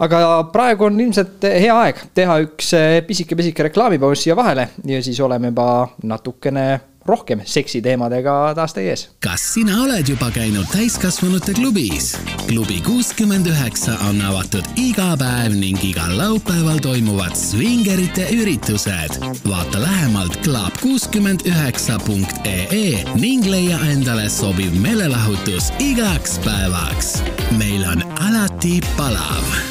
Aga 0.00 0.20
praegu 0.52 0.86
on 0.86 1.00
ilmselt 1.00 1.44
hea 1.44 1.74
aeg 1.76 1.98
teha 2.16 2.38
üks 2.46 2.70
pisike-pisike 3.08 3.66
reklaamipaus 3.68 4.22
siia 4.24 4.36
vahele 4.36 4.70
ja 4.88 5.00
siis 5.04 5.20
oleme 5.20 5.50
juba 5.52 5.66
natukene 6.08 6.68
rohkem 7.06 7.40
seksiteemadega 7.44 8.52
taas 8.54 8.74
teie 8.74 8.90
ees. 8.94 9.08
kas 9.24 9.44
sina 9.54 9.82
oled 9.84 10.08
juba 10.08 10.30
käinud 10.34 10.68
täiskasvanute 10.72 11.54
klubis? 11.54 12.12
klubi 12.48 12.80
kuuskümmend 12.86 13.46
üheksa 13.46 13.96
on 14.08 14.20
avatud 14.20 14.66
iga 14.76 15.14
päev 15.20 15.56
ning 15.56 15.80
igal 15.84 16.16
laupäeval 16.18 16.78
toimuvad 16.84 17.34
svingerite 17.36 18.28
üritused. 18.36 19.18
vaata 19.48 19.82
lähemalt 19.82 20.40
club 20.44 20.80
kuuskümmend 20.82 21.46
üheksa 21.48 21.98
punkt 22.06 22.46
ee 22.46 23.04
ning 23.14 23.46
leia 23.46 23.80
endale 23.92 24.28
sobiv 24.28 24.76
meelelahutus 24.80 25.72
igaks 25.78 26.38
päevaks. 26.44 27.20
meil 27.58 27.84
on 27.92 28.04
alati 28.28 28.80
palav 28.96 29.69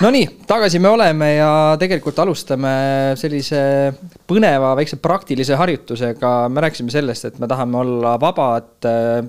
Nonii, 0.00 0.26
tagasi 0.44 0.76
me 0.82 0.90
oleme 0.92 1.30
ja 1.38 1.50
tegelikult 1.80 2.18
alustame 2.20 2.72
sellise 3.16 3.60
põneva 4.28 4.74
väikse 4.76 4.98
praktilise 5.00 5.56
harjutusega. 5.56 6.32
me 6.52 6.64
rääkisime 6.66 6.92
sellest, 6.92 7.24
et 7.24 7.38
me 7.40 7.48
tahame 7.48 7.78
olla 7.80 8.16
vabad 8.20 8.88
äh, 8.90 9.24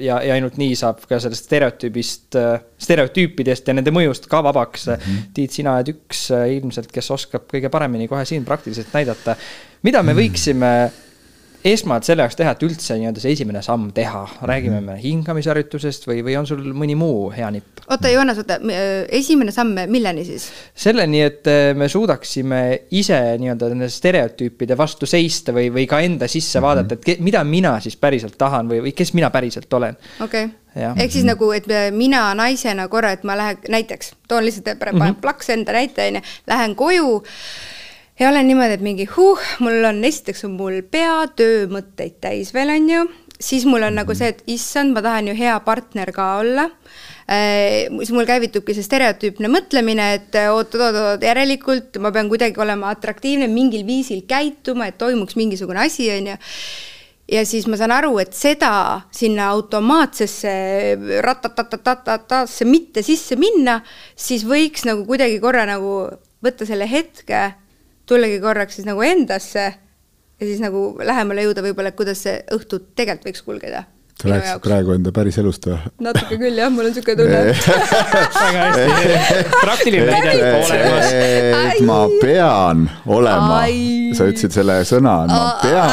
ja, 0.00 0.20
ja 0.24 0.36
ainult 0.38 0.56
nii 0.60 0.76
saab 0.78 1.02
ka 1.08 1.18
sellest 1.20 1.44
stereotüübist, 1.50 2.38
äh, 2.40 2.62
stereotüüpidest 2.80 3.68
ja 3.68 3.74
nende 3.76 3.92
mõjust 3.92 4.30
ka 4.30 4.40
vabaks 4.46 4.88
mm. 4.88 4.94
-hmm. 5.04 5.26
Tiit, 5.36 5.58
sina 5.58 5.76
oled 5.76 5.92
üks 5.92 6.30
äh, 6.32 6.46
ilmselt, 6.56 6.88
kes 6.94 7.10
oskab 7.12 7.44
kõige 7.52 7.68
paremini 7.68 8.08
kohe 8.08 8.24
siin 8.24 8.48
praktiliselt 8.48 8.94
näidata. 8.96 9.36
mida 9.82 10.02
me 10.02 10.14
võiksime 10.14 10.72
esmalt 11.66 12.06
selle 12.06 12.22
jaoks 12.22 12.36
teha, 12.38 12.52
et 12.54 12.62
üldse 12.62 12.96
nii-öelda 12.98 13.22
see 13.22 13.32
esimene 13.34 13.62
samm 13.64 13.88
teha, 13.94 14.22
räägime 14.46 14.78
me 14.84 14.94
hingamisharjutusest 15.02 16.06
või, 16.06 16.20
või 16.26 16.36
on 16.38 16.46
sul 16.46 16.60
mõni 16.76 16.94
muu 16.98 17.28
hea 17.34 17.48
nipp? 17.54 17.82
oota, 17.88 18.10
Joonas, 18.12 18.38
oota, 18.42 18.58
esimene 19.18 19.52
samm, 19.54 19.74
milleni 19.90 20.24
siis? 20.28 20.48
selleni, 20.78 21.22
et 21.26 21.48
äh, 21.50 21.72
me 21.78 21.88
suudaksime 21.90 22.60
ise 22.98 23.18
nii-öelda 23.42 23.72
nende 23.72 23.88
stereotüüpide 23.92 24.78
vastu 24.78 25.08
seista 25.08 25.54
või, 25.56 25.72
või 25.74 25.88
ka 25.90 26.00
enda 26.04 26.28
sisse 26.28 26.58
mm 26.58 26.62
-hmm. 26.62 26.68
vaadata, 26.68 26.98
et 26.98 27.04
ke, 27.04 27.16
mida 27.24 27.42
mina 27.44 27.74
siis 27.80 27.96
päriselt 27.96 28.38
tahan 28.38 28.70
või, 28.70 28.82
või 28.86 28.94
kes 28.94 29.14
mina 29.18 29.30
päriselt 29.34 29.72
olen. 29.72 29.98
okei 30.20 30.44
okay., 30.44 30.92
ehk 31.04 31.12
siis 31.12 31.26
nagu, 31.26 31.50
et 31.52 31.66
mina 31.90 32.28
naisena 32.38 32.86
korra, 32.88 33.10
et 33.16 33.24
ma 33.26 33.34
lähen 33.36 33.58
näiteks, 33.68 34.12
toon 34.28 34.44
lihtsalt, 34.44 34.78
panen 34.78 34.94
mm 34.94 35.02
-hmm. 35.02 35.20
plaks 35.20 35.50
enda 35.50 35.72
näite, 35.72 36.06
on 36.06 36.20
ju, 36.20 36.22
lähen 36.46 36.76
koju 36.76 37.22
ja 38.18 38.28
olen 38.28 38.48
niimoodi, 38.50 38.78
et 38.78 38.84
mingi 38.84 39.06
huh, 39.16 39.42
mul 39.62 39.84
on, 39.88 40.02
esiteks 40.04 40.44
on 40.48 40.56
mul 40.58 40.80
pea 40.90 41.22
töömõtteid 41.38 42.18
täis 42.22 42.50
veel, 42.54 42.72
on 42.74 42.88
ju, 42.90 43.04
siis 43.38 43.66
mul 43.68 43.86
on 43.86 43.94
nagu 44.00 44.16
see, 44.18 44.32
et 44.32 44.42
issand, 44.50 44.94
ma 44.94 45.02
tahan 45.04 45.30
ju 45.30 45.36
hea 45.38 45.54
partner 45.66 46.10
ka 46.14 46.32
olla. 46.40 46.68
Äh,. 47.28 47.92
siis 48.00 48.10
mul 48.16 48.26
käivitubki 48.28 48.74
see 48.74 48.86
stereotüüpne 48.86 49.50
mõtlemine, 49.52 50.10
et 50.16 50.38
oot-oot-oot, 50.48 51.22
järelikult 51.22 51.98
ma 52.02 52.12
pean 52.14 52.30
kuidagi 52.30 52.60
olema 52.60 52.92
atraktiivne, 52.94 53.50
mingil 53.52 53.84
viisil 53.86 54.24
käituma, 54.28 54.88
et 54.88 54.98
toimuks 54.98 55.36
mingisugune 55.36 55.84
asi, 55.84 56.08
on 56.14 56.32
ju. 56.32 56.38
Ja 57.28 57.42
siis 57.44 57.66
ma 57.68 57.76
saan 57.76 57.92
aru, 57.92 58.14
et 58.22 58.32
seda 58.32 59.02
sinna 59.12 59.50
automaatsesse 59.52 60.52
ratatatatatasse 61.20 62.64
mitte 62.64 63.04
sisse 63.04 63.36
minna, 63.36 63.82
siis 64.16 64.46
võiks 64.48 64.88
nagu 64.88 65.04
kuidagi 65.04 65.36
korra 65.42 65.66
nagu 65.68 66.06
võtta 66.40 66.64
selle 66.64 66.88
hetke 66.88 67.42
tullagi 68.08 68.40
korraks 68.42 68.78
siis 68.78 68.88
nagu 68.88 69.04
endasse 69.04 69.66
ja 70.38 70.46
siis 70.46 70.62
nagu 70.62 70.90
lähemale 71.02 71.46
jõuda 71.48 71.64
võib-olla, 71.66 71.92
et 71.92 71.98
kuidas 71.98 72.24
see 72.26 72.40
õhtu 72.54 72.82
tegelikult 72.96 73.30
võiks 73.30 73.44
kulgeda. 73.46 73.84
sa 74.18 74.30
rääkisid 74.32 74.62
praegu 74.62 74.94
enda 74.96 75.12
päris 75.14 75.38
elust 75.38 75.66
või? 75.68 75.78
natuke 76.02 76.38
küll 76.40 76.58
jah, 76.58 76.70
mul 76.74 76.88
on 76.88 76.94
siuke 76.94 77.14
tunne. 77.18 77.42
väga 78.44 78.64
hästi, 78.64 79.44
praktiline 79.60 80.06
näide 80.14 80.52
olemas. 80.62 81.12
et 81.12 81.82
ma 81.86 82.00
pean 82.22 82.88
olema 83.06 83.60
sa 84.16 84.28
ütlesid 84.30 84.54
selle 84.54 84.78
sõna, 84.88 85.14
ma 85.28 85.42
pean, 85.62 85.92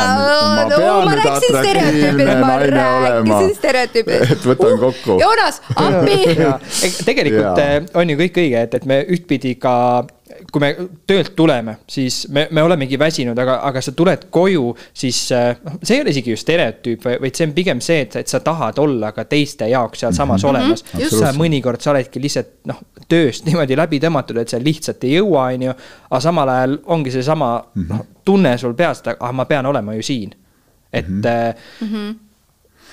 ma 0.56 0.66
pean 0.72 1.10
ma 1.10 1.16
nüüd 1.18 1.32
atraktiivne 1.34 2.38
naine 2.42 2.86
olema 3.00 3.40
et 3.76 4.46
võtan 4.46 4.78
kokku. 4.82 5.18
Joonas, 5.22 5.62
appi. 5.74 6.20
tegelikult 7.08 7.62
äh, 7.62 7.80
on 7.98 8.14
ju 8.14 8.20
kõik 8.22 8.40
õige, 8.46 8.66
et, 8.68 8.78
et 8.80 8.88
me 8.90 9.02
ühtpidi 9.16 9.56
ka, 9.62 9.76
kui 10.52 10.62
me 10.62 10.70
töölt 11.08 11.34
tuleme, 11.36 11.78
siis 11.90 12.26
me, 12.34 12.48
me 12.52 12.64
olemegi 12.64 13.00
väsinud, 13.00 13.38
aga, 13.40 13.58
aga 13.68 13.82
sa 13.84 13.92
tuled 13.96 14.28
koju, 14.34 14.70
siis 14.94 15.20
äh, 15.36 15.58
noh, 15.66 15.78
see 15.82 15.98
ei 15.98 16.04
ole 16.04 16.14
isegi 16.14 16.34
ju 16.34 16.40
stereotüüp, 16.40 17.08
vaid 17.22 17.38
see 17.38 17.48
on 17.48 17.56
pigem 17.56 17.82
see, 17.84 18.06
et, 18.06 18.18
et 18.22 18.32
sa 18.32 18.42
tahad 18.46 18.80
olla 18.82 19.12
ka 19.16 19.26
teiste 19.30 19.68
jaoks 19.72 20.06
sealsamas 20.06 20.44
mm 20.44 20.48
-hmm. 20.48 20.50
olemas. 20.50 20.86
just. 21.00 21.20
sa 21.20 21.34
mõnikord 21.38 21.82
sa 21.82 21.92
oledki 21.92 22.22
lihtsalt 22.22 22.54
noh, 22.72 22.82
tööst 23.10 23.46
niimoodi 23.46 23.78
läbi 23.78 24.00
tõmmatud, 24.00 24.40
et 24.42 24.50
sa 24.50 24.60
lihtsalt 24.62 25.04
ei 25.04 25.18
jõua, 25.18 25.48
on 25.54 25.70
ju. 25.70 25.78
aga 26.10 26.22
samal 26.22 26.50
ajal 26.50 26.78
ongi 26.86 27.12
seesama 27.12 27.52
mm 27.58 27.84
-hmm. 27.84 27.90
noh, 27.90 28.06
tunne 28.26 28.58
sul 28.58 28.74
peas, 28.74 29.00
et 29.00 29.18
ah, 29.20 29.34
ma 29.34 29.46
pean 29.46 29.66
olema 29.66 29.94
ju 29.94 30.02
siin. 30.02 30.36
et 30.94 31.08
mm. 31.08 31.22
-hmm. 31.22 32.16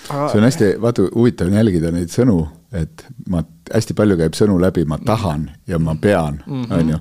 See 0.09 0.39
on 0.39 0.47
hästi, 0.47 0.75
vaata 0.83 1.07
huvitav 1.15 1.51
on 1.51 1.59
jälgida 1.61 1.93
neid 1.95 2.13
sõnu, 2.13 2.39
et 2.75 3.05
ma, 3.31 3.43
hästi 3.73 3.95
palju 3.97 4.17
käib 4.21 4.37
sõnu 4.37 4.59
läbi, 4.61 4.85
ma 4.89 4.99
tahan 5.03 5.47
ja 5.69 5.79
ma 5.83 5.95
pean, 6.01 6.41
on 6.47 6.95
ju. 6.95 7.01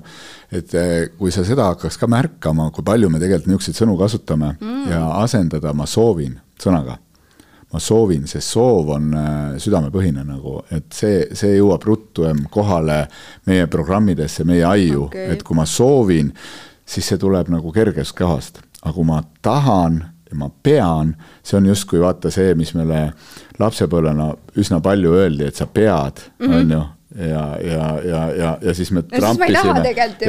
et 0.52 0.74
eh, 0.78 0.96
kui 1.18 1.32
sa 1.34 1.44
seda 1.46 1.70
hakkaks 1.72 1.98
ka 2.00 2.08
märkama, 2.10 2.70
kui 2.74 2.84
palju 2.86 3.10
me 3.10 3.20
tegelikult 3.22 3.50
niisuguseid 3.50 3.80
sõnu 3.82 3.96
kasutame 4.00 4.54
mm. 4.58 4.84
ja 4.92 5.06
asendada 5.22 5.72
ma 5.76 5.86
soovin 5.86 6.38
sõnaga. 6.62 6.98
ma 7.72 7.80
soovin, 7.80 8.26
see 8.28 8.42
soov 8.44 8.90
on 8.92 9.14
äh, 9.16 9.54
südamepõhine 9.62 10.26
nagu, 10.28 10.58
et 10.70 10.92
see, 10.92 11.22
see 11.32 11.54
jõuab 11.56 11.86
ruttuem 11.88 12.44
kohale 12.52 13.06
meie 13.48 13.64
programmidesse, 13.66 14.44
meie 14.44 14.66
aiu 14.68 15.06
okay., 15.06 15.30
et 15.32 15.42
kui 15.42 15.56
ma 15.56 15.64
soovin, 15.66 16.28
siis 16.84 17.08
see 17.08 17.20
tuleb 17.20 17.48
nagu 17.48 17.72
kergest 17.72 18.12
kohast, 18.18 18.60
aga 18.82 18.92
kui 18.92 19.08
ma 19.08 19.22
tahan 19.40 20.02
ja 20.32 20.38
ma 20.40 20.48
pean, 20.62 21.14
see 21.44 21.58
on 21.60 21.66
justkui 21.68 22.00
vaata 22.02 22.30
see, 22.32 22.54
mis 22.58 22.72
meile 22.74 23.12
lapsepõlvena 23.60 24.32
üsna 24.58 24.80
palju 24.82 25.12
öeldi, 25.20 25.46
et 25.46 25.56
sa 25.60 25.66
pead, 25.68 26.22
on 26.40 26.70
ju, 26.72 26.80
ja, 27.18 27.42
ja, 27.60 27.88
ja, 28.08 28.20
ja, 28.38 28.52
ja 28.64 28.74
siis 28.74 28.90
me 28.90 29.02
Mhm. 29.02 29.12
Ja 29.12 29.28
siis 29.28 29.38
ma 29.38 29.44
ei 29.46 29.52
taha 29.52 29.74
trampisime 29.74 29.82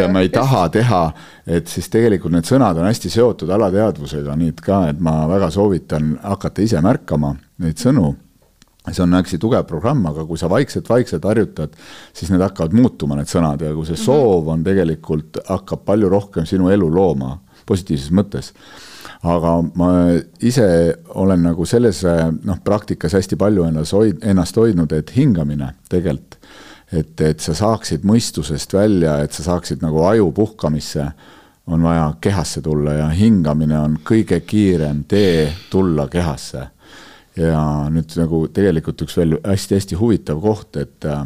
ja 0.03 0.07
ma 0.11 0.19
ei 0.25 0.29
taha 0.29 0.63
teha, 0.69 1.03
et 1.47 1.67
siis 1.71 1.87
tegelikult 1.89 2.33
need 2.35 2.49
sõnad 2.49 2.77
on 2.77 2.89
hästi 2.89 3.09
seotud 3.09 3.49
alateadvusega, 3.55 4.35
nii 4.35 4.49
et 4.49 4.61
ka, 4.61 4.81
et 4.89 4.99
ma 4.99 5.23
väga 5.31 5.49
soovitan 5.55 6.19
hakata 6.23 6.61
ise 6.61 6.81
märkama 6.83 7.35
neid 7.63 7.79
sõnu. 7.79 8.15
See 8.91 8.99
on 8.99 9.13
hästi 9.15 9.37
tugev 9.39 9.63
programm, 9.63 10.01
aga 10.09 10.25
kui 10.27 10.35
sa 10.37 10.49
vaikselt-vaikselt 10.51 11.23
harjutad, 11.23 11.71
siis 12.13 12.29
need 12.33 12.41
hakkavad 12.43 12.73
muutuma, 12.75 13.15
need 13.15 13.31
sõnad. 13.31 13.61
Ja 13.63 13.71
kui 13.73 13.85
see 13.87 13.95
soov 13.95 14.49
on 14.51 14.63
tegelikult, 14.65 15.39
hakkab 15.47 15.85
palju 15.87 16.09
rohkem 16.11 16.43
sinu 16.45 16.67
elu 16.67 16.89
looma 16.91 17.37
positiivses 17.65 18.11
mõttes. 18.11 18.51
Aga 19.23 19.53
ma 19.79 19.89
ise 20.43 20.67
olen 21.15 21.45
nagu 21.47 21.65
selles 21.67 22.01
noh, 22.43 22.59
praktikas 22.63 23.15
hästi 23.15 23.38
palju 23.39 23.67
ennast 23.69 23.95
hoid-, 23.95 24.19
ennast 24.27 24.57
hoidnud, 24.59 24.91
et 24.91 25.13
hingamine 25.15 25.69
tegelikult, 25.91 26.38
et, 26.91 27.15
et 27.21 27.39
sa 27.39 27.55
saaksid 27.57 28.03
mõistusest 28.07 28.75
välja, 28.75 29.21
et 29.23 29.33
sa 29.33 29.45
saaksid 29.47 29.83
nagu 29.86 30.03
aju 30.09 30.31
puhkamisse, 30.36 31.07
on 31.71 31.83
vaja 31.83 32.09
kehasse 32.21 32.62
tulla 32.62 32.97
ja 32.97 33.07
hingamine 33.15 33.77
on 33.79 33.97
kõige 34.03 34.41
kiirem 34.43 35.05
tee 35.07 35.47
tulla 35.71 36.09
kehasse. 36.12 36.67
Ja 37.39 37.88
nüüd 37.89 38.12
nagu 38.19 38.43
tegelikult 38.53 39.05
üks 39.05 39.15
veel 39.17 39.38
hästi-hästi 39.39 39.97
huvitav 39.97 40.41
koht, 40.43 40.75
et 40.77 41.07
äh, 41.07 41.23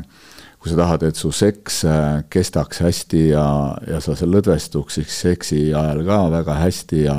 kui 0.61 0.69
sa 0.71 0.77
tahad, 0.77 1.03
et 1.09 1.17
su 1.19 1.33
seks 1.35 1.81
äh, 1.89 2.05
kestaks 2.29 2.83
hästi 2.85 3.23
ja, 3.31 3.47
ja 3.89 3.99
sa 4.03 4.15
seal 4.15 4.31
lõdvestuks 4.37 5.01
siis 5.01 5.17
seksi 5.25 5.61
ajal 5.73 6.05
ka 6.07 6.21
väga 6.37 6.61
hästi 6.61 7.01
ja 7.09 7.17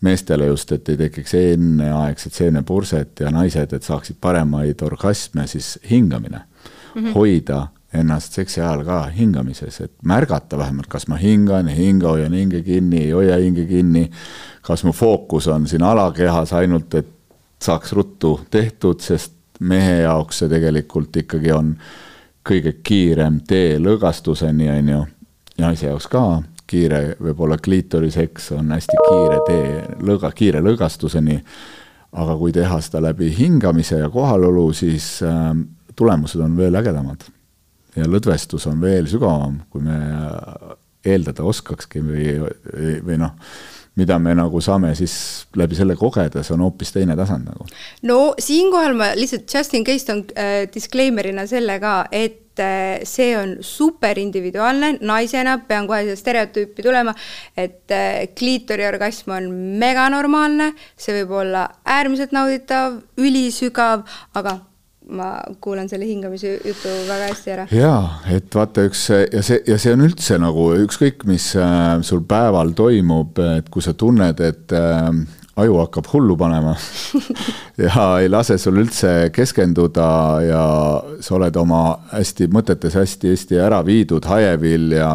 meestele 0.00 0.46
just, 0.46 0.72
et 0.72 0.88
ei 0.88 0.96
tekiks 0.96 1.34
enneaegset 1.34 2.32
seenepurset 2.32 3.20
ja 3.20 3.30
naised, 3.30 3.72
et 3.72 3.82
saaksid 3.82 4.16
paremaid 4.20 4.82
orgasme, 4.82 5.46
siis 5.46 5.78
hingamine 5.90 6.38
mm. 6.38 7.04
-hmm. 7.04 7.14
hoida 7.14 7.66
ennast 7.94 8.32
seksi 8.32 8.60
ajal 8.60 8.84
ka 8.84 9.02
hingamises, 9.06 9.80
et 9.80 9.92
märgata 10.04 10.58
vähemalt, 10.58 10.86
kas 10.86 11.08
ma 11.08 11.16
hingan, 11.16 11.68
ei 11.68 11.76
hinga, 11.76 12.08
hoian 12.08 12.32
hinge 12.32 12.62
kinni, 12.62 13.04
ei 13.04 13.10
hoia 13.10 13.36
hinge 13.36 13.64
kinni. 13.66 14.10
kas 14.62 14.84
mu 14.84 14.92
fookus 14.92 15.48
on 15.48 15.66
siin 15.66 15.82
alakehas 15.82 16.52
ainult, 16.52 16.94
et 16.94 17.08
saaks 17.62 17.92
ruttu 17.92 18.40
tehtud, 18.50 19.00
sest 19.00 19.32
mehe 19.60 20.00
jaoks 20.00 20.38
see 20.38 20.48
tegelikult 20.48 21.16
ikkagi 21.16 21.52
on 21.52 21.74
kõige 22.48 22.72
kiirem 22.82 23.40
tee 23.48 23.78
lõõgastuseni, 23.78 24.70
on 24.78 24.88
ju. 24.88 25.06
naise 25.58 25.86
jaoks 25.86 26.06
ka 26.06 26.42
kiire, 26.70 27.00
võib-olla 27.20 27.58
kliitoriseks 27.58 28.52
on 28.56 28.70
hästi 28.76 29.02
kiire 29.08 29.42
tee 29.48 29.74
lõõga, 30.06 30.30
kiire 30.36 30.62
lõõgastuseni. 30.64 31.40
aga 32.10 32.34
kui 32.36 32.52
teha 32.52 32.80
seda 32.82 33.02
läbi 33.04 33.28
hingamise 33.36 34.00
ja 34.00 34.08
kohalolu, 34.10 34.72
siis 34.74 35.20
äh, 35.22 35.52
tulemused 35.96 36.40
on 36.40 36.56
veel 36.56 36.74
ägedamad 36.74 37.28
ja 37.96 38.06
lõdvestus 38.06 38.66
on 38.70 38.80
veel 38.82 39.08
sügavam, 39.10 39.60
kui 39.70 39.82
me 39.84 39.98
eeldada 41.06 41.44
oskakski 41.48 42.02
või, 42.04 42.26
või 43.06 43.18
noh, 43.20 43.36
mida 43.98 44.18
me 44.22 44.34
nagu 44.38 44.60
saame 44.62 44.92
siis 44.98 45.14
läbi 45.58 45.78
selle 45.78 45.96
kogeda, 45.98 46.44
see 46.46 46.54
on 46.54 46.62
hoopis 46.64 46.94
teine 46.94 47.16
tasand 47.18 47.50
nagu. 47.50 47.66
no 48.06 48.20
siinkohal 48.38 48.94
ma 48.98 49.10
lihtsalt 49.18 49.50
just 49.50 49.74
in 49.74 49.84
case 49.84 50.06
toon 50.06 50.24
äh, 50.38 50.62
disclaimer'ina 50.74 51.46
selle 51.50 51.78
ka, 51.82 51.96
et 52.12 52.62
äh, 52.62 53.02
see 53.08 53.34
on 53.38 53.56
super 53.66 54.18
individuaalne, 54.22 54.94
naisena 55.00 55.58
pean 55.68 55.90
kohe 55.90 56.04
seda 56.06 56.18
stereotüüpi 56.22 56.86
tulema, 56.86 57.14
et 57.56 57.90
äh, 57.94 58.30
kliitoriorgasm 58.38 59.34
on 59.36 59.52
meganormaalne, 59.82 60.72
see 60.96 61.20
võib 61.20 61.36
olla 61.42 61.66
äärmiselt 61.98 62.34
nauditav, 62.36 63.00
ülisügav, 63.20 64.06
aga 64.38 64.60
ma 65.10 65.30
kuulan 65.62 65.88
selle 65.90 66.06
hingamise 66.08 66.54
jutu 66.64 66.92
väga 67.08 67.28
hästi 67.30 67.52
ära. 67.54 67.66
jaa, 67.74 68.20
et 68.30 68.54
vaata 68.54 68.84
üks 68.88 69.08
ja 69.10 69.42
see 69.42 69.60
ja 69.66 69.78
see 69.80 69.94
on 69.96 70.06
üldse 70.06 70.38
nagu 70.40 70.70
ükskõik, 70.84 71.26
mis 71.30 71.52
äh, 71.58 71.98
sul 72.06 72.24
päeval 72.28 72.74
toimub, 72.78 73.38
et 73.58 73.70
kui 73.72 73.84
sa 73.84 73.94
tunned, 73.98 74.40
et 74.44 74.74
äh, 74.76 75.10
aju 75.60 75.78
hakkab 75.82 76.08
hullu 76.12 76.36
panema 76.40 76.74
ja 77.84 78.06
ei 78.22 78.30
lase 78.30 78.58
sul 78.60 78.80
üldse 78.82 79.30
keskenduda 79.34 80.10
ja 80.46 80.64
sa 81.20 81.36
oled 81.36 81.56
oma 81.60 81.82
hästi 82.14 82.50
mõtetes 82.52 82.96
hästi-hästi 82.98 83.60
ära 83.60 83.82
viidud, 83.86 84.24
hajevil 84.30 84.94
ja 84.96 85.12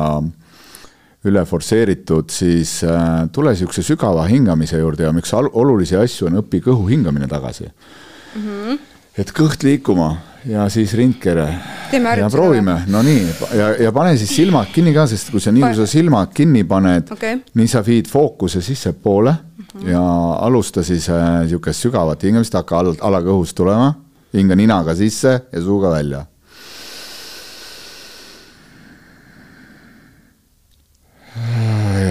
üle 1.25 1.41
forsseeritud, 1.49 2.29
siis 2.29 2.77
äh, 2.85 3.25
tule 3.33 3.53
niisuguse 3.55 3.85
sügava 3.85 4.27
hingamise 4.29 4.77
juurde 4.81 5.07
ja 5.07 5.13
üks 5.15 5.33
olulisi 5.35 5.97
asju 5.97 6.29
on 6.29 6.43
õpi 6.43 6.61
kõhu 6.67 6.89
hingamine 6.91 7.29
tagasi 7.31 7.65
mm. 7.69 8.43
-hmm. 8.43 8.83
Et 9.17 9.31
kõht 9.35 9.63
liikuma 9.63 10.09
ja 10.45 10.67
siis 10.69 10.93
rindkere. 10.93 11.47
Ja 11.95 12.27
proovime, 12.29 12.81
no 12.91 13.01
nii 13.05 13.21
ja, 13.55 13.69
ja 13.87 13.91
pane 13.95 14.15
siis 14.19 14.33
silmad 14.35 14.71
kinni 14.73 14.93
ka, 14.93 15.05
sest 15.07 15.29
kui 15.31 15.41
sa 15.41 15.53
nii, 15.53 15.63
kui 15.63 15.77
sa 15.77 15.85
silmad 15.89 16.33
kinni 16.35 16.65
paned 16.67 17.11
Okei. 17.13 17.37
nii 17.55 17.67
sa 17.71 17.83
viid 17.85 18.09
fookuse 18.11 18.61
sissepoole 18.61 19.31
mm 19.31 19.65
-hmm. 19.65 19.89
ja 19.89 20.03
alusta 20.41 20.83
siis 20.83 21.07
niisugust 21.09 21.77
äh, 21.77 21.81
sügavat 21.81 22.23
hingamist, 22.23 22.53
hakka 22.53 22.79
al-, 22.79 22.97
alakõhust 23.01 23.55
tulema, 23.55 23.93
hinga 24.33 24.55
ninaga 24.55 24.95
sisse 24.95 25.41
ja 25.51 25.61
suuga 25.61 25.91
välja 25.91 26.25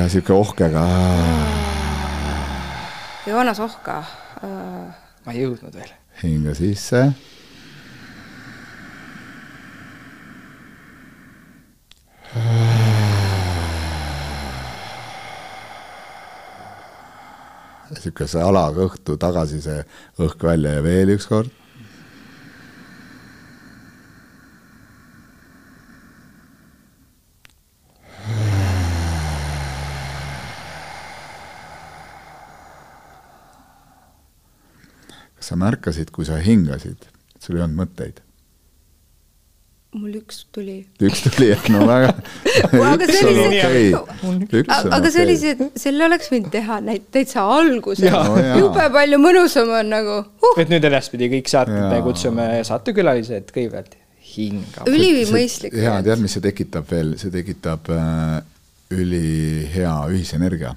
ja 0.05 0.09
sihuke 0.09 0.33
ohkega. 0.33 0.83
Joonas 3.27 3.61
Ohka 3.61 3.99
äh,. 3.99 4.95
ma 5.25 5.33
ei 5.33 5.43
jõudnud 5.47 5.73
veel. 5.75 6.04
Hinga 6.23 6.55
sisse. 6.55 7.07
sihukese 18.05 18.41
alakõhtu 18.43 19.15
tagasi 19.17 19.61
see 19.65 19.79
õhk 20.21 20.43
välja 20.45 20.75
ja 20.77 20.83
veel 20.85 21.15
üks 21.15 21.29
sa 35.45 35.59
märkasid, 35.61 36.13
kui 36.15 36.27
sa 36.29 36.41
hingasid, 36.43 37.09
sul 37.41 37.59
ei 37.59 37.67
olnud 37.67 37.85
mõtteid? 37.85 38.25
mul 39.95 40.15
üks 40.19 40.41
tuli. 40.51 40.81
üks 41.07 41.21
tuli 41.29 41.53
jah, 41.53 41.67
no 41.71 41.85
väga. 41.87 42.15
Aga 42.91 43.07
see 43.07 43.29
oli 43.31 43.45
see-, 43.55 44.63
aga 44.91 45.11
see 45.13 45.23
oli 45.23 45.37
see, 45.39 45.69
selle 45.79 46.09
oleks 46.09 46.31
võinud 46.33 46.51
teha 46.51 46.81
näit-, 46.83 47.07
täitsa 47.15 47.45
alguses. 47.47 48.11
No 48.11 48.35
jube 48.59 48.89
palju 48.97 49.21
mõnusam 49.23 49.71
on 49.79 49.93
nagu 49.95 50.17
huh.. 50.43 50.57
et 50.59 50.73
nüüd 50.73 50.89
edaspidi 50.91 51.31
kõik 51.37 51.51
saated 51.53 51.95
kutsume 52.07 52.49
saatekülalised 52.67 53.55
kõigepealt 53.55 53.95
hingama. 54.35 54.89
ülimõistlik. 54.91 55.77
ja 55.79 56.01
tead, 56.03 56.23
mis 56.23 56.35
see 56.37 56.45
tekitab 56.45 56.91
veel, 56.91 57.15
see 57.21 57.31
tekitab 57.35 57.91
äh, 57.95 58.41
ülihea 58.95 59.95
ühisenergia, 60.11 60.75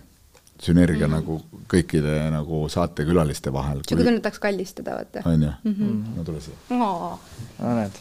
sünergia 0.64 1.08
mm. 1.08 1.14
nagu 1.20 1.40
kõikide 1.70 2.18
nagu 2.34 2.66
saatekülaliste 2.72 3.54
vahel, 3.54 3.82
sihuke 3.86 4.04
tunne, 4.04 4.20
et 4.20 4.26
tahaks 4.26 4.42
kallistada, 4.42 4.98
vaata. 4.98 5.24
on 5.30 5.48
ju, 5.48 5.88
no 6.18 6.28
tule 6.28 6.42
siia. 6.44 6.58
no 6.74 7.20
näed. 7.62 8.00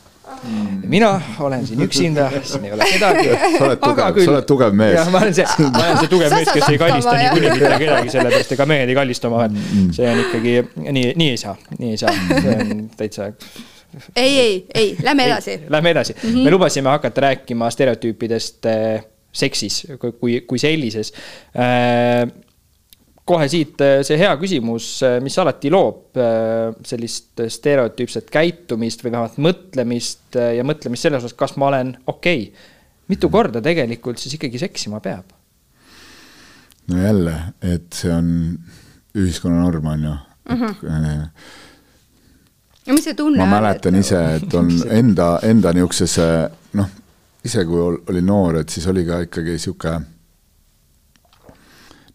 mina 0.91 1.11
olen 1.41 1.67
siin 1.67 1.83
üksinda, 1.87 2.31
siin 2.43 2.65
ei 2.67 2.73
ole 2.75 2.89
kedagi. 2.91 3.29
sa 3.59 3.65
oled 3.69 3.83
tugev, 3.85 4.19
sa 4.25 4.33
oled 4.33 4.49
tugev 4.49 4.75
mees 4.81 4.97
jah, 4.99 5.13
ma 5.15 5.23
olen 5.23 5.37
see, 5.37 5.47
ma 5.69 5.85
olen 5.85 6.01
see 6.01 6.11
tugev 6.11 6.35
mees, 6.35 6.51
kes 6.51 6.73
ei 6.73 6.81
kallista 6.83 7.15
niikuinii 7.21 7.53
mitte 7.55 7.79
kedagi, 7.85 8.13
sellepärast 8.17 8.57
ega 8.57 8.69
mehed 8.73 8.91
ei 8.91 8.99
kallista 8.99 9.31
omavahel. 9.31 9.63
see 9.95 10.11
on 10.11 10.25
ikkagi 10.25 10.59
nii, 10.89 11.07
nii 11.23 11.31
ei 11.35 11.41
saa, 11.45 11.55
nii 11.79 11.95
ei 11.95 12.03
saa, 12.03 12.15
see 12.33 12.59
on 12.65 12.87
täitsa 12.97 13.31
ei, 14.17 14.39
ei, 14.39 14.67
ei, 14.75 14.97
lähme 15.03 15.25
edasi. 15.25 15.61
Lähme 15.69 15.91
edasi 15.91 16.13
mm, 16.13 16.31
-hmm. 16.31 16.45
me 16.45 16.51
lubasime 16.51 16.89
hakata 16.89 17.21
rääkima 17.21 17.71
stereotüüpidest 17.71 18.67
äh, 18.67 19.05
seksis 19.33 19.87
kui- 20.01 20.13
kui, 20.13 20.41
kui 20.41 20.59
sellises 20.59 21.13
äh,. 21.57 22.46
Kohe 23.27 23.49
siit 23.51 23.81
äh, 23.83 24.01
see 24.07 24.19
hea 24.21 24.33
küsimus, 24.41 24.91
mis 25.25 25.37
alati 25.43 25.71
loob 25.73 26.19
äh, 26.21 26.71
sellist 26.87 27.43
stereotüüpset 27.57 28.31
käitumist 28.33 29.03
või 29.05 29.15
vähemalt 29.17 29.41
mõtlemist 29.43 30.39
ja 30.39 30.67
mõtlemist 30.67 31.09
selles 31.09 31.25
osas, 31.25 31.37
kas 31.39 31.57
ma 31.61 31.71
olen 31.73 31.97
okei 32.07 32.47
okay.. 32.49 32.73
mitu 33.13 33.31
korda 33.33 33.63
tegelikult 33.65 34.23
siis 34.23 34.39
ikkagi 34.39 34.61
seksima 34.63 35.03
peab? 35.05 35.35
no 36.87 37.03
jälle, 37.03 37.37
et 37.63 37.93
see 37.95 38.13
on 38.15 38.29
ühiskonna 39.17 39.63
norm, 39.63 39.87
on 39.87 40.05
ju. 40.07 40.15
no 42.87 42.95
mis 42.95 43.09
see 43.09 43.17
tunne 43.19 43.41
ma 43.41 43.49
on, 43.49 43.55
mäletan 43.57 43.97
et 43.99 44.07
ise, 44.07 44.21
et 44.39 44.55
on 44.55 44.71
enda, 45.01 45.31
enda 45.47 45.73
niisuguses 45.75 46.19
noh, 46.79 46.93
ise 47.47 47.65
kui 47.67 47.81
ol- 47.83 48.03
olin 48.11 48.27
noor, 48.27 48.61
et 48.63 48.71
siis 48.73 48.87
oli 48.93 49.07
ka 49.09 49.25
ikkagi 49.27 49.59
sihuke, 49.63 49.97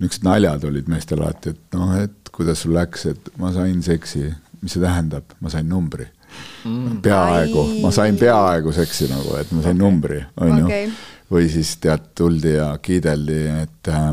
niisugused 0.02 0.26
naljad 0.26 0.66
olid 0.66 0.90
meestel 0.92 1.22
alati, 1.22 1.54
et 1.54 1.78
noh, 1.78 1.94
et 2.02 2.32
kuidas 2.34 2.64
sul 2.66 2.74
läks, 2.76 3.06
et 3.12 3.32
ma 3.42 3.52
sain 3.54 3.82
seksi, 3.86 4.26
mis 4.62 4.76
see 4.76 4.82
tähendab, 4.82 5.38
ma 5.40 5.52
sain 5.54 5.70
numbri 5.70 6.08
mm.. 6.66 7.02
peaaegu, 7.06 7.66
ma 7.84 7.92
sain 7.96 8.18
peaaegu 8.20 8.74
seksi 8.76 9.10
nagu, 9.12 9.36
et 9.40 9.52
ma 9.52 9.62
sain 9.62 9.76
okay. 9.76 9.82
numbri, 9.84 10.22
on 10.42 10.58
ju 10.58 10.70
Okei. 10.70 10.92
või 11.32 11.50
siis 11.54 11.76
tead, 11.84 12.12
tuldi 12.18 12.56
ja 12.58 12.72
kiideldi, 12.82 13.42
et 13.62 13.92
äh, 13.92 14.10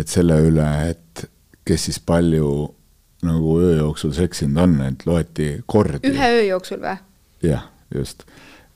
et 0.00 0.10
selle 0.10 0.38
üle, 0.46 0.68
et 0.90 1.24
kes 1.66 1.88
siis 1.88 1.98
palju 2.06 2.50
nagu 3.26 3.56
öö 3.60 3.76
jooksul 3.82 4.12
seksinud 4.16 4.62
on, 4.62 4.76
et 4.86 5.06
loeti 5.06 5.50
kordi. 5.66 6.00
ühe 6.08 6.30
öö 6.36 6.44
jooksul 6.48 6.80
või? 6.82 6.96
jah, 7.44 7.66
just, 7.94 8.24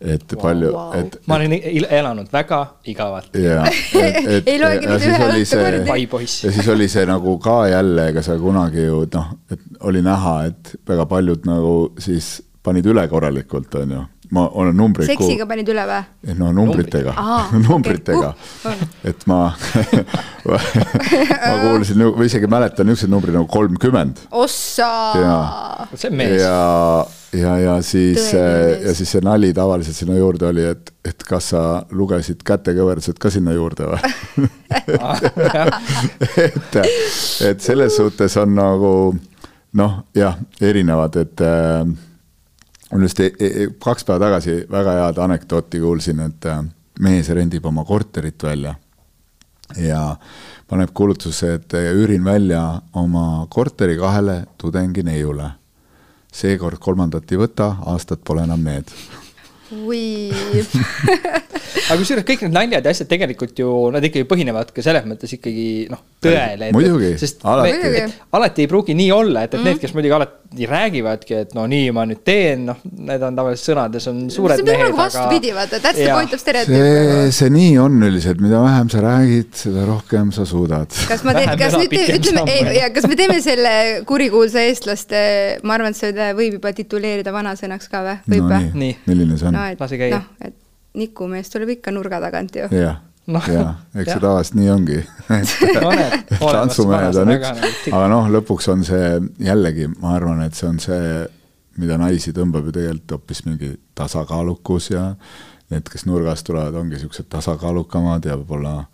et 0.01 0.33
wow, 0.35 0.43
palju 0.43 0.71
wow., 0.73 0.95
et 0.99 1.19
ma 1.31 1.39
olen 1.39 1.55
elanud 1.85 2.33
väga 2.33 2.61
igavalt. 2.91 3.37
ja, 3.47 3.65
et, 3.69 4.19
et 4.39 4.49
Ei 4.53 4.59
loegi 4.61 4.89
siis 5.05 5.55
ühe. 5.59 5.85
Vai 5.89 6.07
poiss. 6.11 6.45
ja 6.45 6.53
siis 6.55 6.69
oli 6.73 6.89
see 6.93 7.07
nagu 7.09 7.39
ka 7.43 7.65
jälle, 7.71 8.09
ega 8.13 8.25
sa 8.25 8.39
kunagi 8.41 8.89
ju 8.89 9.05
noh, 9.15 9.31
et 9.53 9.63
oli 9.85 10.03
näha, 10.05 10.35
et 10.51 10.75
väga 10.89 11.07
paljud 11.11 11.47
nagu 11.49 11.77
siis 12.03 12.37
panid 12.65 12.87
üle 12.89 13.05
korralikult, 13.09 13.75
on 13.81 13.95
ju. 13.97 14.03
ma 14.35 14.47
olen 14.57 14.77
numbreid 14.77 15.11
seksiga 15.11 15.47
panid 15.47 15.69
üle 15.71 15.83
või? 15.87 16.01
Eh, 16.27 16.37
no 16.39 16.49
numbritega 16.57 17.13
numbritega 17.53 18.31
okei. 18.35 18.71
Uh, 18.73 18.87
et 19.11 19.27
ma 19.31 19.41
ma 20.49 21.59
kuulsin 21.61 22.07
või 22.09 22.31
isegi 22.31 22.49
mäletan 22.51 22.89
niisuguseid 22.89 23.13
numbreid 23.13 23.37
nagu 23.37 23.51
kolmkümmend 23.53 24.25
ossa 24.33 24.89
see 25.93 26.09
on 26.09 26.19
mees. 26.19 26.41
ja, 26.41 26.57
ja, 27.35 27.59
ja 27.59 27.75
siis, 27.83 28.31
mees. 28.33 28.87
ja 28.87 28.95
siis 28.95 29.13
see 29.15 29.25
nali 29.25 29.53
tavaliselt 29.55 29.97
sinna 29.97 30.17
juurde 30.19 30.47
oli, 30.49 30.65
et, 30.75 30.93
et 31.05 31.27
kas 31.29 31.51
sa 31.55 31.63
lugesid 31.91 32.43
kätekõverdused 32.47 33.19
ka 33.21 33.31
sinna 33.33 33.55
juurde 33.57 33.91
või? 33.91 34.49
et, 36.47 36.81
et 37.51 37.65
selles 37.65 37.97
suhtes 37.97 38.37
on 38.43 38.55
nagu 38.57 38.93
noh, 39.75 39.99
jah, 40.15 40.39
erinevad, 40.63 41.19
et 41.23 41.45
äh, 41.45 41.83
mul 42.93 43.07
just 43.09 43.21
e 43.21 43.33
e 43.39 43.69
kaks 43.83 44.07
päeva 44.07 44.27
tagasi 44.29 44.63
väga 44.71 44.99
head 45.01 45.21
anekdooti 45.27 45.83
kuulsin, 45.83 46.23
et 46.29 46.51
äh, 46.51 46.63
mees 47.01 47.31
rendib 47.35 47.67
oma 47.67 47.85
korterit 47.85 48.43
välja 48.43 48.75
ja 49.81 50.17
paneb 50.69 50.91
kuulutuse, 50.95 51.55
et 51.59 51.75
üürin 51.75 52.25
välja 52.25 52.63
oma 52.93 53.47
korteri 53.51 53.97
kahele 53.99 54.45
tudengineiule. 54.59 55.51
Seekord 56.35 56.81
kolmandat 56.83 57.31
ei 57.33 57.41
võta, 57.41 57.75
aastad 57.91 58.23
pole 58.27 58.45
enam 58.47 58.65
need. 58.67 58.91
aga 61.89 61.97
kusjuures 61.99 62.27
kõik 62.29 62.45
need 62.45 62.55
naljad 62.55 62.87
ja 62.87 62.93
asjad 62.95 63.09
tegelikult 63.11 63.59
ju, 63.59 63.71
nad 63.95 64.05
ikkagi 64.05 64.27
põhinevad 64.29 64.71
ka 64.75 64.85
selles 64.85 65.07
mõttes 65.09 65.33
ikkagi 65.37 65.67
noh, 65.91 66.03
tõele. 66.23 66.71
Muidugi, 66.77 67.15
sest 67.21 67.45
alati. 67.49 68.05
alati 68.37 68.65
ei 68.65 68.71
pruugi 68.71 68.97
nii 68.99 69.11
olla, 69.15 69.47
et, 69.47 69.55
et 69.55 69.61
mm. 69.61 69.71
need, 69.71 69.81
kes 69.83 69.95
muidugi 69.97 70.17
alati 70.17 70.44
räägivadki, 70.71 71.35
et 71.43 71.55
no 71.57 71.65
nii 71.71 71.91
ma 71.97 72.05
nüüd 72.09 72.21
teen, 72.27 72.65
noh, 72.69 72.79
need 73.09 73.23
on 73.27 73.37
tavaliselt 73.39 73.71
sõnades 73.73 74.07
on 74.11 74.21
suured 74.33 74.61
see 74.61 74.67
peab 74.67 74.79
mehed, 74.79 74.91
nagu 74.93 75.01
vastupidi, 75.01 75.53
vaata, 75.57 75.81
that's 75.83 75.99
the 76.01 76.11
point 76.15 76.35
of 76.37 76.43
stereotüüp 76.43 76.77
see, 76.79 77.05
nagu. 77.11 77.33
see 77.39 77.51
nii 77.57 77.71
on 77.83 77.97
üldiselt, 78.09 78.43
mida 78.45 78.61
vähem 78.65 78.91
sa 78.93 79.03
räägid, 79.05 79.51
seda 79.59 79.87
rohkem 79.89 80.31
sa 80.37 80.47
suudad. 80.49 80.95
kas 81.11 81.25
ma 81.27 81.35
teen, 81.37 81.55
kas 81.61 81.79
nüüd 81.79 81.95
te- 81.95 82.19
ütleme 82.19 82.59
ja 82.79 82.91
kas 82.95 83.09
me 83.11 83.19
teeme 83.19 83.41
selle 83.45 83.73
kurikuulsa 84.09 84.63
eestlaste, 84.69 85.23
ma 85.67 85.79
arvan, 85.79 85.97
et 85.97 86.01
seda 86.01 86.31
võib 86.39 86.59
juba 86.61 86.75
tituleerida 86.77 87.35
vanasõnaks 87.35 87.91
ka 87.91 88.05
või? 88.07 88.19
võib 88.37 88.47
no 88.47 88.53
või? 88.55 88.69
nii, 88.71 88.79
Nii. 88.85 89.01
milline 89.11 89.41
see 89.41 89.51
on 89.51 89.59
no 89.59 89.65
no,? 89.65 89.73
et 89.75 89.83
Lase 89.83 89.99
käia. 90.01 90.21
noh, 90.21 90.31
et 90.47 90.55
nikumees 91.03 91.51
tuleb 91.51 91.75
ikka 91.79 91.91
nurga 91.95 92.23
tagant 92.23 92.55
ju. 92.63 92.71
jah 92.71 93.03
no,, 93.27 93.41
jah, 93.49 93.75
eks 93.95 94.13
see 94.13 94.23
tavaliselt 94.23 94.59
nii 94.59 94.71
ongi. 94.73 95.01
Tantsumehed 96.41 97.21
on 97.23 97.33
üks 97.35 97.49
nagu, 97.49 97.73
aga 97.97 98.11
noh, 98.13 98.29
lõpuks 98.37 98.69
on 98.73 98.85
see 98.87 99.09
jällegi, 99.47 99.89
ma 100.03 100.15
arvan, 100.19 100.43
et 100.45 100.59
see 100.59 100.69
on 100.69 100.81
see, 100.83 101.25
mida 101.81 101.99
naisi 102.01 102.35
tõmbab 102.37 102.69
ju 102.69 102.77
tegelikult 102.77 103.17
hoopis 103.17 103.45
mingi 103.49 103.73
tasakaalukus 103.99 104.91
ja 104.93 105.07
need, 105.73 105.89
kes 105.91 106.07
nurgast 106.09 106.47
tulevad, 106.47 106.77
ongi 106.79 107.01
siuksed 107.01 107.31
tasakaalukamad 107.33 108.29
ja 108.29 108.37
võib-olla 108.41 108.85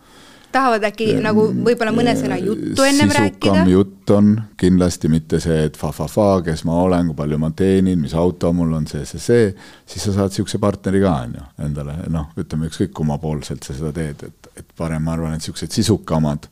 tahavad 0.52 0.84
äkki 0.90 1.06
nagu 1.22 1.46
võib-olla 1.54 1.92
mõne 1.94 2.14
sõna 2.18 2.38
juttu 2.40 2.84
ennem 2.86 3.12
rääkida 3.14 3.54
sisukam. 3.54 3.70
jutt 3.72 4.12
on 4.16 4.32
kindlasti 4.60 5.10
mitte 5.12 5.40
see, 5.42 5.62
et 5.68 5.78
fa-fa-fa, 5.78 6.42
kes 6.46 6.64
ma 6.68 6.80
olen, 6.82 7.10
kui 7.10 7.18
palju 7.22 7.38
ma 7.42 7.52
teenin, 7.56 8.00
mis 8.00 8.14
auto 8.18 8.52
mul 8.56 8.74
on, 8.80 8.88
see, 8.90 9.04
see, 9.08 9.22
see, 9.22 9.48
siis 9.86 10.08
sa 10.08 10.16
saad 10.18 10.34
niisuguse 10.34 10.60
partneri 10.62 11.02
ka, 11.04 11.14
on 11.26 11.38
ju, 11.38 11.46
endale, 11.66 11.96
noh, 12.12 12.30
ütleme 12.40 12.70
ükskõik 12.70 12.94
kummapoolselt 12.96 13.66
sa 13.66 13.76
seda 13.76 13.94
teed, 13.96 14.26
et, 14.26 14.52
et 14.62 14.76
parem 14.78 15.06
ma 15.06 15.16
arvan, 15.16 15.36
et 15.36 15.44
niisugused 15.44 15.78
sisukamad 15.78 16.50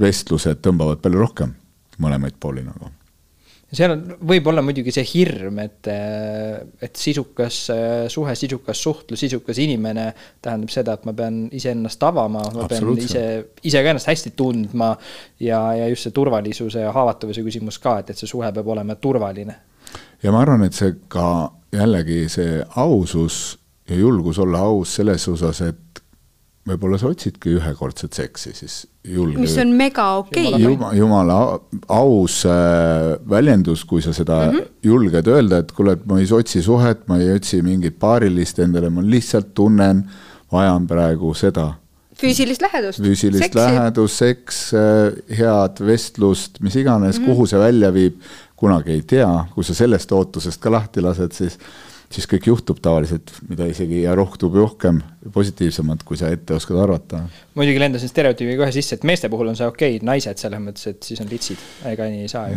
vestlused 0.00 0.62
tõmbavad 0.64 1.02
palju 1.04 1.20
rohkem 1.20 1.54
mõlemaid 2.00 2.38
pooli 2.40 2.64
nagu. 2.64 2.92
Seal 3.76 3.94
on, 3.94 4.02
võib 4.30 4.48
olla 4.50 4.62
muidugi 4.64 4.92
see 4.94 5.04
hirm, 5.12 5.60
et, 5.62 5.88
et 6.82 6.98
sisukas 6.98 7.58
äh, 7.74 8.08
suhe, 8.12 8.34
sisukas 8.38 8.82
suhtlus, 8.82 9.20
sisukas 9.22 9.60
inimene 9.62 10.08
tähendab 10.42 10.72
seda, 10.74 10.96
et 10.98 11.06
ma 11.08 11.14
pean 11.16 11.42
iseennast 11.54 12.02
avama, 12.08 12.42
ma 12.56 12.66
pean 12.70 12.90
ise 12.98 13.24
ise 13.62 13.84
ka 13.84 13.94
ennast 13.94 14.10
hästi 14.10 14.34
tundma 14.38 14.90
ja, 15.38 15.62
ja 15.78 15.88
just 15.92 16.08
see 16.08 16.16
turvalisuse 16.16 16.82
ja 16.86 16.92
haavatavuse 16.96 17.44
küsimus 17.46 17.78
ka, 17.82 18.00
et, 18.02 18.10
et 18.10 18.20
see 18.20 18.30
suhe 18.30 18.50
peab 18.54 18.74
olema 18.74 18.98
turvaline. 18.98 19.56
ja 20.22 20.34
ma 20.34 20.42
arvan, 20.42 20.66
et 20.66 20.76
see 20.76 20.96
ka 21.08 21.28
jällegi 21.74 22.24
see 22.32 22.58
ausus 22.82 23.58
ja 23.90 23.96
julgus 23.98 24.38
olla 24.38 24.66
aus 24.66 24.96
selles 24.98 25.28
osas, 25.28 25.62
et 25.66 25.89
võib-olla 26.68 26.98
sa 27.00 27.08
otsidki 27.08 27.54
ühekordset 27.56 28.16
seksi, 28.16 28.52
siis 28.54 28.74
julge. 29.06 29.40
mis 29.40 29.56
on 29.62 29.72
mega 29.78 30.06
okei 30.20 30.50
okay.. 30.52 30.62
jumala, 30.62 30.94
jumala 30.98 31.38
aus 31.96 32.42
äh, 32.48 33.16
väljendus, 33.30 33.84
kui 33.88 34.02
sa 34.04 34.12
seda 34.16 34.42
mm 34.46 34.56
-hmm. 34.56 34.72
julged 34.82 35.30
öelda, 35.32 35.62
et 35.64 35.72
kuule, 35.72 35.96
et 35.96 36.06
ma 36.06 36.20
ei 36.20 36.28
otsi 36.32 36.62
suhet, 36.62 37.06
ma 37.08 37.18
ei 37.18 37.32
otsi 37.32 37.62
mingit 37.62 37.98
paarilist 37.98 38.58
endale, 38.58 38.90
ma 38.90 39.02
lihtsalt 39.02 39.54
tunnen, 39.54 40.04
vajan 40.52 40.86
praegu 40.86 41.34
seda 41.34 41.72
füüsilist 42.20 42.62
lähedust. 42.62 43.00
füüsilist 43.00 43.54
lähedust, 43.54 44.16
seks, 44.16 44.62
head 45.38 45.80
vestlust, 45.86 46.60
mis 46.60 46.76
iganes 46.76 47.18
mm, 47.18 47.24
-hmm. 47.24 47.26
kuhu 47.26 47.46
see 47.46 47.58
välja 47.58 47.92
viib, 47.94 48.20
kunagi 48.56 48.92
ei 48.92 49.02
tea, 49.02 49.46
kui 49.54 49.64
sa 49.64 49.74
sellest 49.74 50.12
ootusest 50.12 50.60
ka 50.60 50.72
lahti 50.72 51.00
lased, 51.00 51.32
siis 51.32 51.58
siis 52.10 52.26
kõik 52.26 52.48
juhtub 52.48 52.80
tavaliselt, 52.82 53.30
mida 53.46 53.68
isegi 53.70 54.00
ja 54.02 54.16
juhtub 54.18 54.54
rohkem 54.58 54.98
positiivsemat, 55.30 56.02
kui 56.06 56.18
sa 56.18 56.30
ette 56.34 56.56
oskad 56.56 56.78
arvata. 56.82 57.20
muidugi 57.54 57.78
lendasin 57.78 58.10
stereotüübi 58.10 58.56
kohe 58.58 58.72
sisse, 58.74 58.96
et 58.98 59.04
meeste 59.06 59.28
puhul 59.30 59.52
on 59.52 59.58
see 59.58 59.68
okei 59.70 59.98
okay,, 59.98 60.06
naised 60.06 60.40
selles 60.42 60.62
mõttes, 60.64 60.88
et 60.90 61.06
siis 61.06 61.20
on 61.22 61.30
litsid, 61.30 61.60
ega 61.92 62.08
nii 62.10 62.24
ei 62.24 62.32
saa 62.32 62.48
ju. 62.50 62.56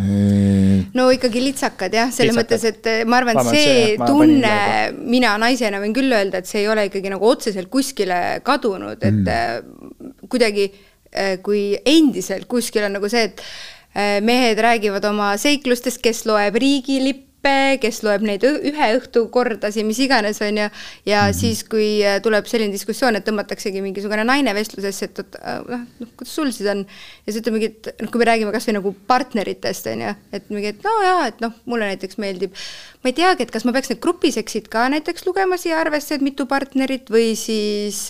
no 0.97 1.05
ikkagi 1.13 1.43
litsakad 1.43 1.93
jah, 1.93 2.09
selles 2.13 2.33
Litsakad. 2.33 2.63
mõttes, 2.63 2.65
et 2.71 3.09
ma 3.09 3.19
arvan, 3.21 3.41
see 3.51 3.75
tunne 4.01 4.55
mina 5.03 5.35
naisena 5.41 5.81
võin 5.83 5.93
küll 5.97 6.17
öelda, 6.17 6.41
et 6.41 6.49
see 6.49 6.63
ei 6.63 6.71
ole 6.71 6.87
ikkagi 6.89 7.13
nagu 7.13 7.29
otseselt 7.29 7.69
kuskile 7.73 8.39
kadunud, 8.47 9.05
et 9.05 9.21
mm. 9.21 10.15
kuidagi 10.33 10.65
eh, 11.11 11.37
kui 11.45 11.67
endiselt 11.77 12.49
kuskil 12.49 12.87
on 12.89 12.97
nagu 12.97 13.11
see, 13.11 13.29
et 13.29 13.45
eh, 13.93 14.17
mehed 14.25 14.57
räägivad 14.65 15.05
oma 15.11 15.35
seiklustest, 15.41 16.01
kes 16.01 16.25
loeb 16.31 16.57
riigilippe, 17.43 17.79
kes 17.81 18.01
loeb 18.03 18.23
neid 18.23 18.43
ühe 18.43 18.87
õhtu 18.97 19.27
kordasi, 19.31 19.83
mis 19.83 19.99
iganes, 19.99 20.39
on 20.41 20.57
ju, 20.57 20.69
ja 21.05 21.23
mm 21.23 21.29
-hmm. 21.29 21.33
siis, 21.33 21.63
kui 21.63 22.01
eh, 22.01 22.21
tuleb 22.21 22.45
selline 22.45 22.71
diskussioon, 22.71 23.15
et 23.15 23.25
tõmmataksegi 23.27 23.81
mingisugune 23.81 24.23
naine 24.23 24.53
vestlusesse, 24.53 25.05
et 25.05 25.19
oot, 25.19 25.35
äh, 25.35 25.59
noh, 25.67 25.85
noh, 25.99 26.09
kuidas 26.17 26.35
sul 26.35 26.51
siis 26.51 26.69
on, 26.69 26.85
ja 27.25 27.33
siis 27.33 27.41
ütleb 27.41 27.53
mingi, 27.53 27.65
et 27.65 28.01
noh, 28.01 28.11
kui 28.11 28.19
me 28.19 28.25
räägime 28.25 28.51
kasvõi 28.51 28.73
nagu 28.73 28.95
partneritest, 29.07 29.87
on 29.87 30.01
ju, 30.01 30.15
et 30.31 30.49
mingi, 30.49 30.67
et 30.67 30.83
no 30.83 31.01
jaa, 31.03 31.27
et 31.27 31.41
noh, 31.41 31.53
mulle 31.65 31.85
näiteks 31.85 32.17
meeldib, 32.17 32.55
ma 33.03 33.11
ei 33.11 33.15
teagi, 33.17 33.43
et 33.43 33.51
kas 33.51 33.65
ma 33.67 33.73
peaks 33.75 33.89
need 33.91 33.99
grupiseksid 34.03 34.69
ka 34.71 34.85
näiteks 34.93 35.25
lugema 35.27 35.57
siia 35.59 35.81
arvesse, 35.81 36.15
et 36.15 36.23
mitu 36.23 36.45
partnerit 36.47 37.09
või 37.11 37.33
siis 37.35 38.05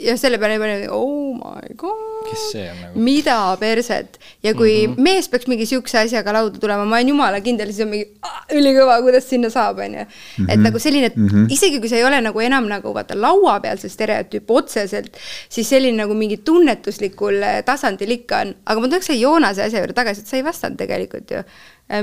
ja 0.00 0.14
selle 0.20 0.38
peale 0.40 0.56
ma 0.60 0.70
oh 0.96 1.34
my 1.36 1.74
god, 1.76 2.06
on 2.24 2.80
nagu? 2.80 3.02
mida 3.04 3.36
perset 3.60 4.16
ja 4.42 4.54
kui 4.56 4.86
mm 4.86 4.94
-hmm. 4.94 5.02
mees 5.04 5.28
peaks 5.28 5.48
mingi 5.50 5.66
siukse 5.68 5.98
asjaga 6.00 6.32
lauda 6.32 6.58
tulema, 6.58 6.86
ma 6.88 6.96
olen 6.96 7.12
jumala 7.12 7.40
kindel, 7.44 7.72
siis 7.72 7.84
on 7.84 7.92
mingi 7.92 8.08
"Ah, 8.22 8.40
ülikõva, 8.56 9.00
kuidas 9.04 9.28
sinna 9.28 9.50
saab, 9.50 9.78
onju. 9.78 10.06
et 10.48 10.60
nagu 10.60 10.78
selline 10.78 11.10
mm, 11.14 11.28
-hmm. 11.28 11.52
isegi 11.52 11.80
kui 11.80 11.88
see 11.88 11.98
ei 11.98 12.04
ole 12.04 12.20
nagu 12.20 12.40
enam 12.40 12.68
nagu 12.68 12.94
vaata 12.94 13.14
laua 13.20 13.60
peal 13.60 13.76
see 13.78 13.90
stereotüüp 13.90 14.50
otseselt, 14.50 15.16
siis 15.48 15.68
selline 15.68 15.96
nagu 15.96 16.14
mingi 16.14 16.36
tunnetuslikul 16.36 17.42
eh, 17.42 17.62
tasandil 17.64 18.10
ikka 18.10 18.40
on, 18.40 18.54
aga 18.64 18.80
ma 18.80 18.88
tuleks 18.88 19.06
selle 19.06 19.20
Joonase 19.20 19.62
asja 19.62 19.84
juurde 19.84 19.92
tagasi, 19.92 20.20
et 20.20 20.26
sa 20.26 20.36
ei 20.36 20.44
vastanud 20.44 20.78
tegelikult 20.78 21.30
ju. 21.30 21.42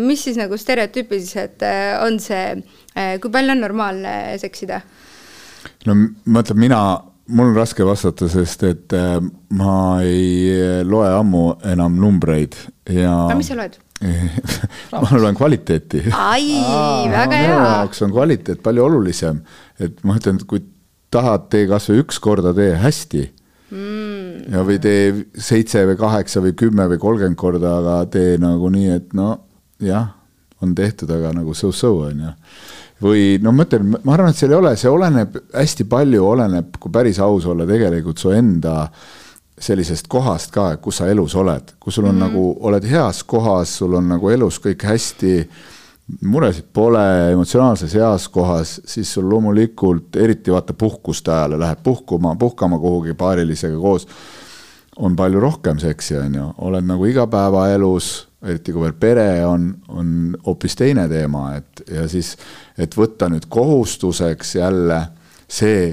Mis 0.03 0.25
siis 0.27 0.37
nagu 0.39 0.57
stereotüüpiliselt 0.59 1.63
eh, 1.63 1.93
on 2.03 2.19
see, 2.19 2.57
kui 3.21 3.31
palju 3.31 3.53
on 3.55 3.61
normaalne 3.63 4.15
seksida? 4.41 4.81
no 5.87 5.95
m- 5.95 6.09
mõtled 6.33 6.59
mina, 6.59 6.81
mul 7.27 7.51
on 7.51 7.57
raske 7.57 7.85
vastata, 7.87 8.29
sest 8.31 8.63
et 8.67 8.95
äh, 8.95 9.17
ma 9.57 9.75
ei 10.05 10.53
äh, 10.53 10.79
loe 10.87 11.09
ammu 11.11 11.43
enam 11.67 11.97
numbreid 12.01 12.57
ja. 12.91 13.13
aga 13.27 13.37
mis 13.39 13.51
sa 13.51 13.59
loed? 13.59 13.79
ma 14.93 15.17
loen 15.17 15.37
kvaliteeti. 15.37 16.03
ai, 16.13 16.59
väga 17.15 17.31
minu 17.33 17.55
hea. 17.55 17.71
jaoks 17.79 18.03
on 18.05 18.13
kvaliteet 18.13 18.61
palju 18.65 18.85
olulisem, 18.85 19.41
et 19.81 20.03
ma 20.05 20.19
ütlen, 20.19 20.39
et 20.39 20.47
kui 20.49 20.63
tahad, 21.13 21.47
tee 21.53 21.65
kasvõi 21.69 22.03
üks 22.03 22.21
korda 22.21 22.53
tee 22.55 22.75
hästi 22.77 23.23
mm.. 23.71 24.53
ja 24.53 24.63
või 24.67 24.79
tee 24.83 25.09
seitse 25.33 25.85
või 25.89 25.99
kaheksa 25.99 26.43
või 26.45 26.55
kümme 26.59 26.87
või 26.93 27.01
kolmkümmend 27.01 27.39
korda, 27.39 27.77
aga 27.81 27.99
tee 28.13 28.37
nagu 28.41 28.71
nii, 28.73 28.89
et 28.99 29.17
no 29.17 29.33
jah, 29.79 30.09
on 30.61 30.73
tehtud, 30.75 31.11
aga 31.11 31.33
nagu 31.37 31.53
so-so 31.53 31.93
on 32.07 32.25
ju. 32.25 32.33
või 33.01 33.37
no 33.41 33.51
ma 33.53 33.67
ütlen, 33.67 33.93
ma 34.03 34.15
arvan, 34.15 34.33
et 34.33 34.39
seal 34.39 34.55
ei 34.55 34.57
ole, 34.57 34.73
see 34.79 34.89
oleneb 34.89 35.37
hästi 35.53 35.85
palju 35.89 36.25
oleneb, 36.25 36.77
kui 36.81 36.91
päris 36.91 37.19
aus 37.21 37.45
olla, 37.45 37.67
tegelikult 37.69 38.17
su 38.17 38.33
enda 38.33 38.87
sellisest 39.57 40.07
kohast 40.09 40.51
ka, 40.53 40.69
kus 40.81 40.99
sa 41.01 41.07
elus 41.09 41.35
oled, 41.37 41.75
kui 41.79 41.91
sul 41.93 42.05
on 42.05 42.15
mm 42.15 42.21
-hmm. 42.21 42.27
nagu, 42.27 42.57
oled 42.69 42.85
heas 42.85 43.23
kohas, 43.23 43.77
sul 43.77 43.93
on 43.93 44.09
nagu 44.09 44.29
elus 44.29 44.59
kõik 44.61 44.83
hästi 44.83 45.49
muresid 46.21 46.65
pole, 46.73 47.31
emotsionaalses 47.31 47.93
heas 47.93 48.27
kohas, 48.29 48.81
siis 48.85 49.13
sul 49.13 49.29
loomulikult, 49.29 50.15
eriti 50.15 50.51
vaata 50.51 50.73
puhkuste 50.73 51.31
ajal, 51.31 51.59
lähed 51.59 51.83
puhkuma, 51.83 52.35
puhkama 52.35 52.79
kuhugi 52.79 53.13
paarilisega 53.13 53.77
koos, 53.79 54.07
on 54.97 55.15
palju 55.15 55.39
rohkem 55.39 55.79
seksi, 55.79 56.17
on 56.17 56.35
ju, 56.35 56.47
oled 56.57 56.87
nagu 56.87 57.05
igapäevaelus, 57.05 58.11
eriti 58.47 58.73
kui 58.73 58.85
veel 58.85 58.97
pere 58.99 59.45
on, 59.45 59.69
on 59.89 60.09
hoopis 60.45 60.75
teine 60.77 61.07
teema, 61.09 61.49
et 61.57 61.83
ja 61.93 62.07
siis, 62.09 62.35
et 62.77 62.97
võtta 62.97 63.29
nüüd 63.29 63.47
kohustuseks 63.49 64.55
jälle 64.55 65.01
see, 65.47 65.89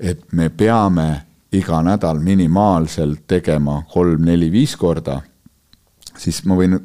et 0.00 0.24
me 0.32 0.48
peame 0.48 1.08
iga 1.52 1.82
nädal 1.84 2.20
minimaalselt 2.24 3.26
tegema 3.28 3.82
kolm-neli-viis 3.92 4.76
korda, 4.80 5.20
siis 6.16 6.42
ma 6.48 6.56
võin 6.56 6.78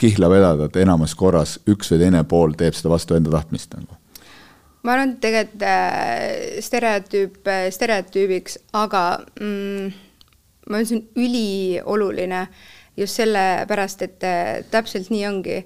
kihla 0.00 0.30
vedada, 0.32 0.68
et 0.68 0.80
enamus 0.80 1.14
korras 1.14 1.58
üks 1.68 1.92
või 1.92 2.00
teine 2.06 2.24
pool 2.28 2.56
teeb 2.56 2.76
seda 2.76 2.92
vastu 2.94 3.16
enda 3.16 3.32
tahtmist 3.34 3.76
nagu. 3.76 3.92
ma 4.82 4.94
arvan, 4.94 5.16
et 5.16 5.20
tegelikult 5.20 5.62
äh, 5.66 6.58
stereotüüp 6.64 7.48
äh, 7.50 7.68
stereotüübiks, 7.74 8.58
aga 8.72 9.02
mm, 9.40 10.05
ma 10.70 10.80
on 10.82 11.04
ülioluline 11.16 12.46
just 12.96 13.20
sellepärast, 13.20 14.02
et 14.02 14.24
äh, 14.24 14.64
täpselt 14.70 15.12
nii 15.12 15.26
ongi. 15.28 15.60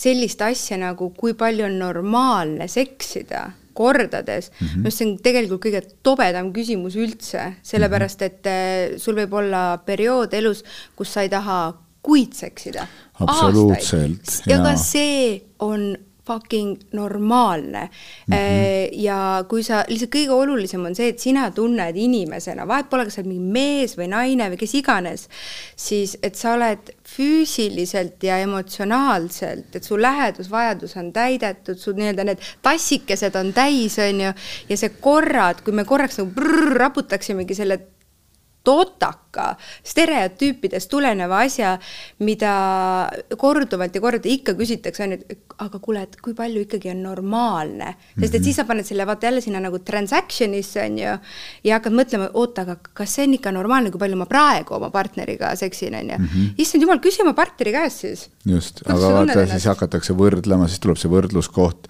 sellist 0.00 0.40
asja 0.40 0.78
nagu, 0.80 1.10
kui 1.12 1.34
palju 1.36 1.66
on 1.66 1.74
normaalne 1.78 2.68
seksida 2.70 3.50
kordades 3.74 4.50
mm, 4.50 4.66
-hmm. 4.66 4.84
arust 4.84 4.98
see 4.98 5.08
on 5.08 5.18
tegelikult 5.18 5.62
kõige 5.64 5.82
tobedam 6.02 6.52
küsimus 6.52 6.96
üldse, 6.96 7.54
sellepärast 7.62 8.22
et 8.22 8.46
äh, 8.46 8.96
sul 8.96 9.18
võib 9.18 9.34
olla 9.42 9.78
periood 9.84 10.34
elus, 10.34 10.64
kus 10.96 11.12
sa 11.12 11.22
ei 11.26 11.28
taha 11.28 11.60
kuid 12.02 12.32
seksida. 12.32 12.86
absoluutselt. 13.20 14.42
ja 14.46 14.62
ka 14.64 14.76
see 14.76 15.42
on 15.58 15.96
fucking 16.30 16.78
normaalne 16.96 17.82
mm. 17.88 18.34
-hmm. 18.34 18.88
ja 19.02 19.44
kui 19.48 19.62
sa, 19.66 19.82
lihtsalt 19.88 20.14
kõige 20.14 20.36
olulisem 20.36 20.84
on 20.86 20.94
see, 20.94 21.10
et 21.10 21.18
sina 21.22 21.50
tunned 21.54 21.96
inimesena, 21.96 22.66
vahet 22.68 22.90
pole, 22.90 23.04
kas 23.08 23.18
sa 23.18 23.22
oled 23.22 23.32
mingi 23.32 23.52
mees 23.58 23.96
või 23.98 24.08
naine 24.12 24.50
või 24.52 24.60
kes 24.60 24.74
iganes, 24.78 25.28
siis 25.76 26.16
et 26.22 26.38
sa 26.38 26.54
oled 26.54 26.94
füüsiliselt 27.10 28.22
ja 28.22 28.38
emotsionaalselt, 28.44 29.76
et 29.76 29.84
su 29.84 29.98
lähedusvajadus 29.98 30.96
on 31.00 31.12
täidetud, 31.12 31.78
su 31.78 31.94
nii-öelda 31.96 32.26
need 32.28 32.50
tassikesed 32.62 33.36
on 33.40 33.52
täis, 33.56 33.98
on 33.98 34.26
ju, 34.26 34.34
ja 34.68 34.76
see 34.76 34.92
korrad, 35.02 35.64
kui 35.66 35.74
me 35.74 35.84
korraks 35.88 36.20
nagu 36.20 36.30
brrr, 36.36 36.76
raputaksimegi 36.84 37.58
selle 37.58 37.80
totaka 38.66 39.54
stereotüüpidest 39.86 40.90
tuleneva 40.90 41.40
asja, 41.46 41.76
mida 42.26 42.52
korduvalt 43.40 43.94
ja 43.96 44.02
korduvalt 44.02 44.28
ikka 44.28 44.54
küsitakse, 44.58 45.04
on 45.06 45.14
ju, 45.14 45.20
et 45.32 45.56
aga 45.60 45.80
kuule, 45.82 46.04
et 46.04 46.18
kui 46.20 46.34
palju 46.36 46.64
ikkagi 46.64 46.92
on 46.92 47.02
normaalne, 47.04 47.94
sest 48.18 48.36
et 48.36 48.44
siis 48.44 48.60
sa 48.60 48.66
paned 48.68 48.86
selle 48.88 49.06
vaata 49.08 49.28
jälle 49.28 49.42
sinna 49.44 49.62
nagu 49.64 49.80
transaction'isse 49.84 50.84
on 50.84 51.00
ju 51.00 51.16
ja 51.64 51.78
hakkad 51.78 51.96
mõtlema, 51.96 52.30
oota, 52.40 52.64
aga 52.66 52.78
kas 53.00 53.16
see 53.16 53.28
on 53.28 53.36
ikka 53.36 53.52
normaalne, 53.56 53.92
kui 53.92 54.02
palju 54.02 54.20
ma 54.20 54.28
praegu 54.30 54.76
oma 54.76 54.92
partneriga 54.94 55.52
seksin, 55.60 55.96
on 56.00 56.14
ju. 56.14 56.22
issand 56.60 56.84
jumal, 56.84 57.02
küsi 57.04 57.24
oma 57.24 57.34
partneri 57.36 57.74
käest 57.76 58.06
siis. 58.06 58.28
just, 58.48 58.84
aga 58.86 59.12
vaata, 59.20 59.44
siis 59.52 59.68
hakatakse 59.72 60.16
võrdlema, 60.16 60.68
siis 60.68 60.82
tuleb 60.84 61.00
see 61.00 61.12
võrdluskoht 61.12 61.88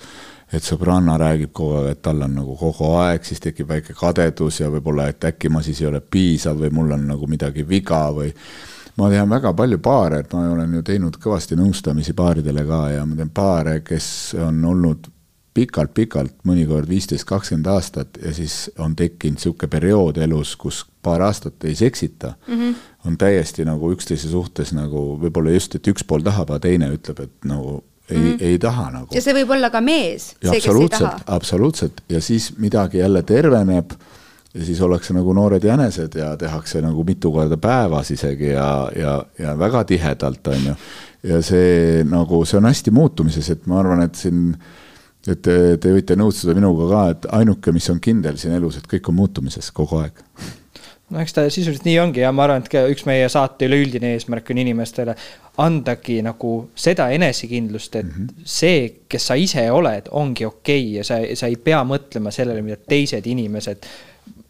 et 0.53 0.67
sõbranna 0.67 1.15
räägib 1.21 1.53
kogu 1.55 1.79
aeg, 1.81 1.93
et 1.95 2.03
tal 2.03 2.23
on 2.27 2.35
nagu 2.41 2.57
kogu 2.59 2.91
aeg, 2.99 3.25
siis 3.27 3.43
tekib 3.43 3.69
väike 3.71 3.95
kadedus 3.99 4.61
ja 4.61 4.71
võib-olla, 4.73 5.09
et 5.11 5.25
äkki 5.31 5.51
ma 5.53 5.63
siis 5.63 5.81
ei 5.83 5.91
ole 5.91 6.01
piisav 6.01 6.59
või 6.59 6.73
mul 6.75 6.97
on 6.97 7.07
nagu 7.13 7.31
midagi 7.31 7.67
viga 7.69 8.09
või 8.15 8.33
ma 8.99 9.09
tean 9.13 9.31
väga 9.31 9.55
palju 9.57 9.79
paare, 9.83 10.25
et 10.25 10.35
ma 10.35 10.49
olen 10.51 10.75
ju 10.81 10.83
teinud 10.87 11.17
kõvasti 11.23 11.59
nõustamisi 11.59 12.17
paaridele 12.19 12.67
ka 12.67 12.83
ja 12.97 13.07
ma 13.07 13.17
tean 13.17 13.33
paare, 13.35 13.81
kes 13.87 14.11
on 14.49 14.65
olnud 14.73 15.11
pikalt-pikalt, 15.55 16.37
mõnikord 16.47 16.89
viisteist, 16.89 17.27
kakskümmend 17.27 17.67
aastat 17.73 18.19
ja 18.23 18.33
siis 18.35 18.69
on 18.79 18.95
tekkinud 18.97 19.39
niisugune 19.41 19.71
periood 19.71 20.21
elus, 20.23 20.55
kus 20.57 20.85
paar 21.03 21.25
aastat 21.27 21.65
ei 21.67 21.75
seksita 21.75 22.35
mm, 22.47 22.55
-hmm. 22.55 22.75
on 23.07 23.19
täiesti 23.19 23.65
nagu 23.67 23.91
üksteise 23.93 24.31
suhtes 24.31 24.73
nagu 24.73 25.19
võib-olla 25.21 25.51
just, 25.57 25.75
et 25.75 25.89
üks 25.91 26.07
pool 26.07 26.23
tahab, 26.23 26.51
aga 26.51 26.61
teine 26.69 26.91
ütleb, 26.95 27.21
et 27.27 27.51
nagu 27.51 27.81
ei 28.11 28.19
mm, 28.19 28.31
-hmm. 28.31 28.43
ei 28.53 28.59
taha 28.59 28.91
nagu. 28.91 29.15
ja 29.15 29.23
see 29.23 29.35
võib 29.35 29.53
olla 29.57 29.71
ka 29.71 29.81
mees, 29.81 30.35
see, 30.43 30.61
kes 30.61 30.67
ei 30.67 30.89
taha. 30.89 31.19
absoluutselt 31.27 32.01
ja 32.09 32.21
siis 32.21 32.53
midagi 32.59 32.99
jälle 32.99 33.23
terveneb 33.23 33.93
ja 34.55 34.65
siis 34.65 34.81
ollakse 34.81 35.15
nagu 35.15 35.33
noored 35.33 35.65
jänesed 35.65 36.15
ja 36.19 36.37
tehakse 36.37 36.83
nagu 36.83 37.05
mitu 37.05 37.33
korda 37.33 37.57
päevas 37.57 38.11
isegi 38.11 38.49
ja, 38.49 38.91
ja, 38.97 39.25
ja 39.39 39.59
väga 39.59 39.85
tihedalt, 39.85 40.47
on 40.47 40.67
ju. 40.67 40.75
ja 41.23 41.43
see 41.43 42.05
nagu, 42.05 42.45
see 42.45 42.59
on 42.59 42.67
hästi 42.67 42.91
muutumises, 42.91 43.51
et 43.51 43.67
ma 43.67 43.79
arvan, 43.81 44.03
et 44.03 44.15
siin, 44.15 44.57
et 45.27 45.43
te, 45.43 45.77
te 45.81 45.93
võite 45.95 46.17
nõustuda 46.19 46.57
minuga 46.59 46.89
ka, 46.91 47.05
et 47.15 47.29
ainuke, 47.41 47.73
mis 47.73 47.91
on 47.91 48.01
kindel 48.01 48.41
siin 48.43 48.57
elus, 48.59 48.81
et 48.81 48.91
kõik 48.91 49.13
on 49.13 49.21
muutumises 49.23 49.71
kogu 49.77 50.03
aeg 50.03 50.25
no 51.11 51.23
eks 51.23 51.35
ta 51.37 51.47
sisuliselt 51.51 51.87
nii 51.89 51.99
ongi 52.03 52.23
ja 52.23 52.33
ma 52.33 52.47
arvan, 52.47 52.63
et 52.63 52.71
ka 52.73 52.85
üks 52.91 53.07
meie 53.09 53.29
saate 53.33 53.69
üleüldine 53.69 54.15
eesmärk 54.15 54.53
on 54.53 54.61
inimestele 54.63 55.17
andagi 55.61 56.21
nagu 56.25 56.53
seda 56.79 57.11
enesekindlust, 57.15 57.97
et 57.97 58.07
mm 58.07 58.13
-hmm. 58.13 58.45
see, 58.45 58.85
kes 59.09 59.27
sa 59.27 59.35
ise 59.35 59.71
oled, 59.71 60.09
ongi 60.11 60.47
okei 60.47 60.85
okay 60.85 60.95
ja 60.99 61.05
sa, 61.05 61.19
sa 61.35 61.51
ei 61.51 61.57
pea 61.57 61.83
mõtlema 61.85 62.31
sellele, 62.31 62.63
mida 62.63 62.77
teised 62.77 63.27
inimesed 63.27 63.91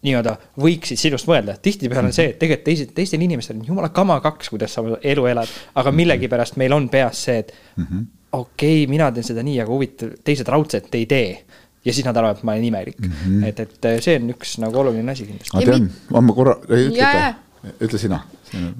nii-öelda 0.01 0.35
võiksid 0.61 0.97
sinust 0.97 1.27
mõelda. 1.29 1.57
tihtipeale 1.61 2.09
on 2.09 2.13
see, 2.13 2.31
et 2.31 2.39
tegelikult 2.39 2.65
teised, 2.65 2.93
teistel 2.95 3.21
inimestel 3.21 3.59
on 3.59 3.67
jumala 3.67 3.89
kama 3.89 4.19
kaks, 4.21 4.49
kuidas 4.49 4.73
sa 4.73 4.81
elu 5.03 5.25
elad, 5.25 5.49
aga 5.75 5.91
millegipärast 5.91 6.57
meil 6.57 6.73
on 6.73 6.89
peas 6.89 7.23
see, 7.23 7.37
et 7.37 7.53
mm 7.77 7.83
-hmm. 7.83 8.05
okei 8.31 8.83
okay,, 8.83 8.89
mina 8.89 9.11
teen 9.11 9.23
seda 9.23 9.43
nii, 9.43 9.59
aga 9.61 9.71
huvitav, 9.71 10.15
teised 10.23 10.47
raudselt 10.47 10.95
ei 10.95 11.05
tee 11.05 11.43
ja 11.85 11.93
siis 11.93 12.05
nad 12.05 12.17
arvavad, 12.17 12.37
et 12.37 12.47
ma 12.47 12.55
olen 12.55 12.67
imelik 12.69 12.99
mm. 12.99 13.13
-hmm. 13.13 13.45
et, 13.47 13.59
et 13.59 13.85
äh, 13.85 14.01
see 14.01 14.17
on 14.19 14.33
üks 14.33 14.57
nagu 14.61 14.83
oluline 14.83 15.11
asi 15.11 15.25
kindlasti. 15.25 15.53
ma 15.53 15.61
Ja 15.61 15.71
tean 15.71 16.27
ma 16.27 16.33
korra, 16.33 16.57
ei 16.69 16.89
ütle 16.89 17.23
ütle 17.81 18.01
sina. 18.01 18.21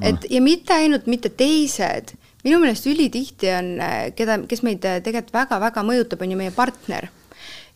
et 0.01 0.27
ja 0.29 0.41
mitte 0.41 0.73
ainult 0.73 1.07
mitte 1.07 1.29
teised, 1.29 2.13
minu 2.45 2.59
meelest 2.59 2.85
ülitihti 2.89 3.49
on, 3.53 3.73
keda, 4.17 4.37
kes 4.49 4.63
meid 4.67 4.85
äh, 4.85 5.01
tegelikult 5.01 5.33
väga-väga 5.33 5.83
mõjutab, 5.87 6.21
on 6.21 6.31
ju 6.31 6.37
meie 6.37 6.53
partner. 6.55 7.09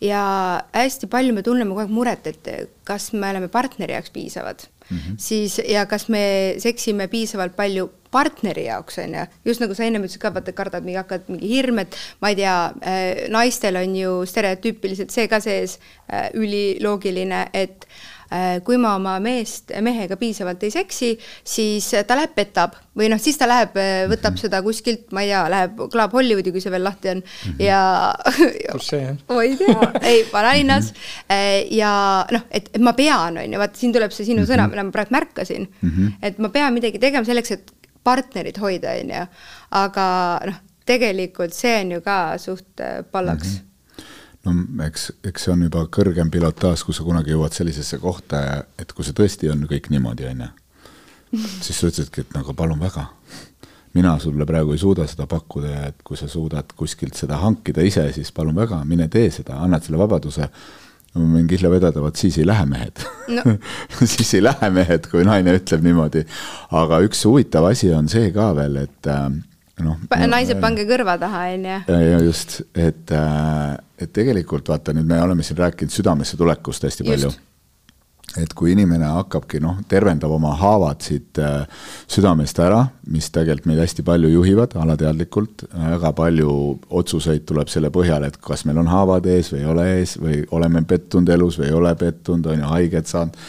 ja 0.01 0.21
hästi 0.76 1.07
palju 1.07 1.34
me 1.34 1.41
tunneme 1.41 1.71
kogu 1.71 1.86
aeg 1.86 1.91
muret, 1.91 2.28
et 2.28 2.49
kas 2.84 3.13
me 3.13 3.30
oleme 3.30 3.47
partneri 3.47 3.93
jaoks 3.95 4.11
piisavad 4.11 4.65
mm, 4.89 4.97
-hmm. 4.97 5.15
siis 5.17 5.61
ja 5.69 5.86
kas 5.86 6.09
me 6.09 6.55
seksime 6.59 7.07
piisavalt 7.07 7.55
palju 7.55 7.89
partneri 8.16 8.68
jaoks 8.70 9.01
on 9.03 9.20
ju, 9.20 9.28
just 9.51 9.63
nagu 9.63 9.76
sa 9.76 9.86
ennem 9.88 10.07
ütlesid 10.07 10.24
ka, 10.24 10.34
vaata 10.36 10.55
kardad 10.55 10.88
mingi, 10.88 10.99
hakkad 11.01 11.30
mingi 11.32 11.51
hirm, 11.51 11.84
et 11.84 11.99
ma 12.24 12.32
ei 12.32 12.39
tea 12.39 12.57
äh,, 12.82 13.05
naistel 13.34 13.82
on 13.82 13.95
ju 13.99 14.18
stereotüüpiliselt 14.30 15.13
see 15.13 15.30
ka 15.32 15.41
sees 15.43 15.80
äh, 16.07 16.30
üliloogiline, 16.38 17.47
et 17.55 17.88
äh, 18.30 18.61
kui 18.66 18.80
ma 18.82 18.95
oma 18.97 19.18
meest, 19.24 19.74
mehega 19.86 20.18
piisavalt 20.20 20.63
ei 20.66 20.74
seksi, 20.74 21.11
siis 21.43 21.91
ta 22.07 22.18
läheb 22.18 22.34
petab. 22.38 22.80
Või 22.95 23.09
noh, 23.11 23.20
siis 23.20 23.36
ta 23.36 23.47
läheb, 23.49 23.76
võtab 24.07 24.38
seda 24.39 24.61
kuskilt, 24.63 25.09
ma 25.16 25.26
ei 25.26 25.34
tea, 25.34 25.43
läheb 25.51 25.82
klaab 25.91 26.16
Hollywoodi, 26.16 26.53
kui 26.55 26.63
see 26.63 26.72
veel 26.72 26.86
lahti 26.88 27.11
on. 27.11 27.22
Mm 27.22 27.51
-hmm. 27.51 27.63
ja 27.66 27.82
kus 28.72 28.91
see 28.93 29.09
on? 29.11 29.20
ma 29.30 29.43
ei 29.43 29.57
tea, 29.59 29.91
ei 30.07 30.26
vanalinnas 30.32 30.93
ja 31.76 31.93
noh, 32.32 32.47
et, 32.49 32.70
et 32.74 32.82
ma 32.82 32.95
pean, 32.95 33.38
on 33.43 33.53
ju, 33.53 33.59
vaata 33.59 33.80
siin 33.80 33.93
tuleb 33.93 34.16
see 34.16 34.26
sinu 34.26 34.41
mm 34.41 34.45
-hmm. 34.45 34.53
sõna, 34.53 34.70
mida 34.72 34.84
ma 34.84 34.95
praegu 34.95 35.11
märkasin. 35.11 35.68
Mm, 35.82 35.89
-hmm. 35.89 36.13
et 36.22 36.39
ma 36.39 36.49
pean 36.49 36.74
midagi 36.74 36.99
tegema 36.99 37.26
selleks, 37.26 37.51
et 37.51 37.76
partnerit 38.06 38.60
hoida, 38.62 38.95
on 39.01 39.14
ju, 39.16 39.24
aga 39.82 40.08
noh, 40.51 40.60
tegelikult 40.86 41.56
see 41.58 41.80
on 41.82 41.95
ju 41.97 42.03
ka 42.06 42.18
suht 42.41 42.84
äh, 42.84 43.01
pallaks 43.12 43.56
mm. 43.56 44.06
-hmm. 44.45 44.68
no 44.78 44.84
eks, 44.86 45.12
eks 45.24 45.47
see 45.47 45.53
on 45.53 45.66
juba 45.68 45.88
kõrgem 45.97 46.30
pilotaaž, 46.32 46.84
kui 46.86 46.93
sa 46.93 47.03
kunagi 47.03 47.34
jõuad 47.34 47.53
sellisesse 47.53 47.97
kohta, 47.97 48.64
et 48.80 48.93
kui 48.93 49.06
see 49.06 49.18
tõesti 49.18 49.51
on 49.51 49.66
kõik 49.70 49.89
niimoodi, 49.89 50.30
on 50.32 50.45
ju, 50.45 50.51
siis 51.62 51.80
sa 51.80 51.89
ütlesidki, 51.89 52.22
et 52.22 52.38
nagu 52.38 52.53
palun 52.53 52.80
väga, 52.80 53.08
mina 53.95 54.20
sulle 54.20 54.45
praegu 54.45 54.76
ei 54.76 54.78
suuda 54.78 55.08
seda 55.08 55.28
pakkuda 55.28 55.70
ja 55.72 55.84
et 55.89 56.01
kui 56.03 56.18
sa 56.20 56.28
suudad 56.28 56.74
kuskilt 56.76 57.16
seda 57.16 57.39
hankida 57.41 57.82
ise, 57.82 58.12
siis 58.14 58.32
palun 58.36 58.56
väga, 58.56 58.82
mine 58.86 59.08
tee 59.08 59.30
seda, 59.32 59.60
annad 59.64 59.84
selle 59.84 59.97
vabaduse. 60.01 60.49
Ma 61.16 61.38
võin 61.38 61.47
kihla 61.49 61.72
vedada, 61.72 62.03
vot 62.03 62.20
siis 62.20 62.38
ei 62.41 62.47
lähe 62.47 62.68
mehed 62.70 63.03
No. 63.32 63.41
siis 64.13 64.36
ei 64.38 64.43
lähe 64.43 64.70
mehed, 64.74 65.09
kui 65.09 65.26
naine 65.26 65.55
ütleb 65.57 65.84
niimoodi. 65.86 66.26
aga 66.78 67.01
üks 67.07 67.24
huvitav 67.26 67.66
asi 67.72 67.89
on 67.95 68.09
see 68.11 68.30
ka 68.36 68.51
veel, 68.57 68.78
et 68.84 69.09
äh, 69.11 69.30
noh. 69.86 69.97
naised, 70.30 70.59
pange 70.63 70.86
kõrva 70.89 71.18
taha, 71.22 71.47
on 71.55 71.66
ju. 71.72 71.80
ja, 71.88 72.01
ja 72.11 72.22
just, 72.26 72.59
et, 72.78 73.16
et 73.97 74.13
tegelikult 74.13 74.70
vaata 74.72 74.93
nüüd 74.95 75.09
me 75.09 75.22
oleme 75.24 75.45
siin 75.45 75.59
rääkinud 75.63 75.93
südamesse 75.95 76.38
tulekust 76.38 76.88
hästi 76.88 77.07
palju 77.07 77.32
Just.. 77.32 77.43
Et 78.36 78.51
kui 78.57 78.73
inimene 78.73 79.07
hakkabki 79.13 79.61
noh, 79.63 79.78
tervendab 79.89 80.34
oma 80.36 80.55
haavad 80.59 81.03
siit 81.05 81.39
äh, 81.39 81.63
südamest 82.11 82.59
ära, 82.59 82.82
mis 83.11 83.30
tegelikult 83.32 83.69
meid 83.71 83.80
hästi 83.84 84.03
palju 84.07 84.32
juhivad 84.34 84.76
alateadlikult, 84.82 85.67
väga 85.76 86.11
palju 86.17 86.51
otsuseid 86.99 87.45
tuleb 87.47 87.71
selle 87.71 87.93
põhjal, 87.95 88.28
et 88.28 88.38
kas 88.43 88.65
meil 88.67 88.82
on 88.82 88.91
haavad 88.91 89.30
ees 89.32 89.53
või 89.53 89.63
ei 89.63 89.71
ole 89.71 89.88
ees 89.99 90.17
või 90.19 90.43
oleme 90.57 90.84
pettunud 90.88 91.32
elus 91.38 91.61
või 91.61 91.69
ei 91.69 91.80
ole 91.80 91.95
pettunud, 91.99 92.51
on 92.51 92.61
ju, 92.65 92.69
haiget 92.76 93.11
saanud 93.11 93.41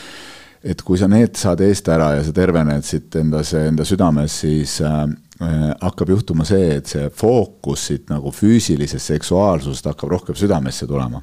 et 0.67 0.83
kui 0.83 0.99
sa 0.99 1.07
need 1.11 1.37
saad 1.39 1.63
eest 1.63 1.89
ära 1.93 2.13
ja 2.17 2.25
sa 2.27 2.33
tervened 2.35 2.85
siit 2.87 3.15
endas, 3.21 3.53
enda 3.59 3.87
südames, 3.87 4.41
siis 4.43 4.79
äh, 4.85 4.99
äh, 5.43 5.69
hakkab 5.83 6.11
juhtuma 6.17 6.47
see, 6.49 6.77
et 6.81 6.91
see 6.91 7.07
fookus 7.15 7.89
siit 7.91 8.11
nagu 8.11 8.33
füüsilisest 8.35 9.15
seksuaalsusest 9.15 9.91
hakkab 9.93 10.17
rohkem 10.17 10.39
südamesse 10.39 10.89
tulema. 10.91 11.23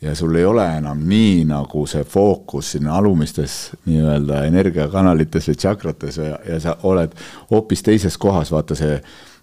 Ja 0.00 0.14
sul 0.14 0.34
ei 0.38 0.44
ole 0.44 0.64
enam 0.76 1.00
nii 1.08 1.44
nagu 1.48 1.86
see 1.90 2.04
fookus 2.06 2.72
sinna 2.76 2.96
alumistes 2.98 3.72
nii-öelda 3.86 4.44
energiakanalites 4.46 5.48
või 5.50 5.58
tšakrates 5.58 6.20
ja, 6.22 6.36
ja 6.48 6.60
sa 6.62 6.76
oled 6.86 7.16
hoopis 7.50 7.82
teises 7.82 8.18
kohas, 8.18 8.52
vaata 8.54 8.78
see 8.78 9.00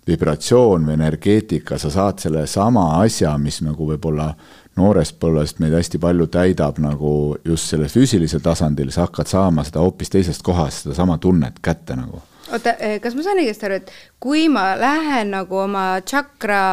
vibratsioon 0.08 0.86
või 0.86 0.93
energeetika, 0.99 1.80
sa 1.82 1.89
saad 1.89 2.22
selle 2.22 2.45
sama 2.47 2.86
asja, 3.01 3.34
mis 3.41 3.60
nagu 3.66 3.88
võib-olla 3.89 4.30
noorest 4.78 5.18
põlvest 5.20 5.60
meid 5.64 5.74
hästi 5.76 5.99
palju 6.03 6.28
täidab 6.32 6.80
nagu 6.84 7.12
just 7.45 7.72
sellel 7.72 7.89
füüsilisel 7.91 8.43
tasandil, 8.43 8.91
sa 8.93 9.08
hakkad 9.08 9.32
saama 9.32 9.66
seda 9.66 9.84
hoopis 9.84 10.14
teisest 10.14 10.45
kohast, 10.45 10.86
sedasama 10.86 11.18
tunnet 11.18 11.60
kätte 11.64 11.97
nagu. 11.97 12.22
oota, 12.56 12.76
kas 13.03 13.16
ma 13.18 13.26
saan 13.26 13.41
õigesti 13.43 13.68
aru, 13.68 13.80
et 13.82 13.93
kui 14.24 14.47
ma 14.51 14.66
lähen 14.80 15.34
nagu 15.36 15.62
oma 15.66 15.86
tšakra 16.06 16.64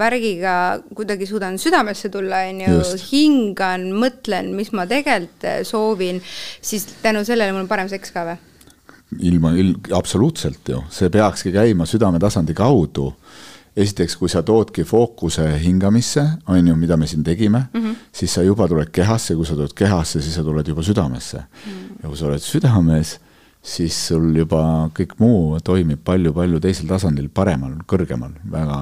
värgiga 0.00 0.54
kuidagi 0.94 1.28
suudan 1.28 1.58
südamesse 1.60 2.10
tulla, 2.14 2.44
on 2.50 2.64
ju 2.64 2.80
hingan, 3.10 3.90
mõtlen, 3.98 4.54
mis 4.56 4.72
ma 4.76 4.88
tegelikult 4.90 5.46
eh, 5.50 5.60
soovin, 5.68 6.20
siis 6.64 6.88
tänu 7.02 7.24
sellele 7.26 7.52
mul 7.52 7.66
on 7.66 7.70
parem 7.70 7.90
seks 7.92 8.14
ka 8.14 8.28
või? 8.30 8.42
ilma, 9.20 9.52
absoluutselt 9.94 10.68
ju, 10.68 10.80
see 10.90 11.10
peakski 11.12 11.52
käima 11.54 11.86
südametasandi 11.86 12.54
kaudu. 12.54 13.12
esiteks, 13.76 14.14
kui 14.16 14.28
sa 14.30 14.42
toodki 14.46 14.84
fookuse 14.86 15.48
hingamisse, 15.58 16.22
on 16.46 16.68
ju, 16.68 16.76
mida 16.78 16.96
me 16.96 17.06
siin 17.10 17.24
tegime 17.24 17.64
mm, 17.72 17.80
-hmm. 17.80 17.94
siis 18.12 18.34
sa 18.34 18.42
juba 18.42 18.68
tuled 18.68 18.90
kehasse, 18.92 19.34
kui 19.34 19.46
sa 19.46 19.54
tuled 19.54 19.72
kehasse, 19.74 20.20
siis 20.22 20.34
sa 20.34 20.44
tuled 20.44 20.68
juba 20.68 20.82
südamesse 20.82 21.38
mm. 21.38 21.72
-hmm. 21.72 22.02
ja 22.02 22.08
kui 22.08 22.16
sa 22.16 22.26
oled 22.26 22.38
südames, 22.38 23.18
siis 23.64 23.96
sul 24.10 24.28
juba 24.36 24.60
kõik 24.96 25.16
muu 25.22 25.58
toimib 25.64 26.02
palju-palju 26.04 26.60
teisel 26.60 26.88
tasandil, 26.90 27.30
paremal, 27.32 27.78
kõrgemal, 27.88 28.34
väga 28.52 28.80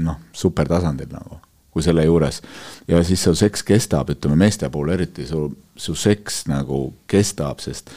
noh, 0.00 0.20
supertasandil 0.32 1.12
nagu 1.12 1.40
kui 1.72 1.84
selle 1.84 2.04
juures 2.04 2.42
ja 2.88 3.00
siis 3.04 3.22
su 3.24 3.32
seks 3.36 3.64
kestab, 3.64 4.10
ütleme 4.12 4.36
meeste 4.44 4.68
puhul 4.72 4.92
eriti 4.92 5.24
su, 5.28 5.46
su 5.76 5.94
seks 5.96 6.44
nagu 6.50 6.84
kestab, 7.08 7.62
sest 7.64 7.92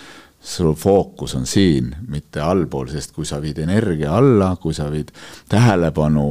sul 0.46 0.76
fookus 0.78 1.34
on 1.36 1.48
siin, 1.50 1.90
mitte 2.08 2.44
allpool, 2.44 2.88
sest 2.94 3.16
kui 3.16 3.26
sa 3.26 3.42
viid 3.42 3.60
energia 3.64 4.14
alla, 4.16 4.54
kui 4.62 4.76
sa 4.78 4.88
viid 4.94 5.10
tähelepanu 5.52 6.28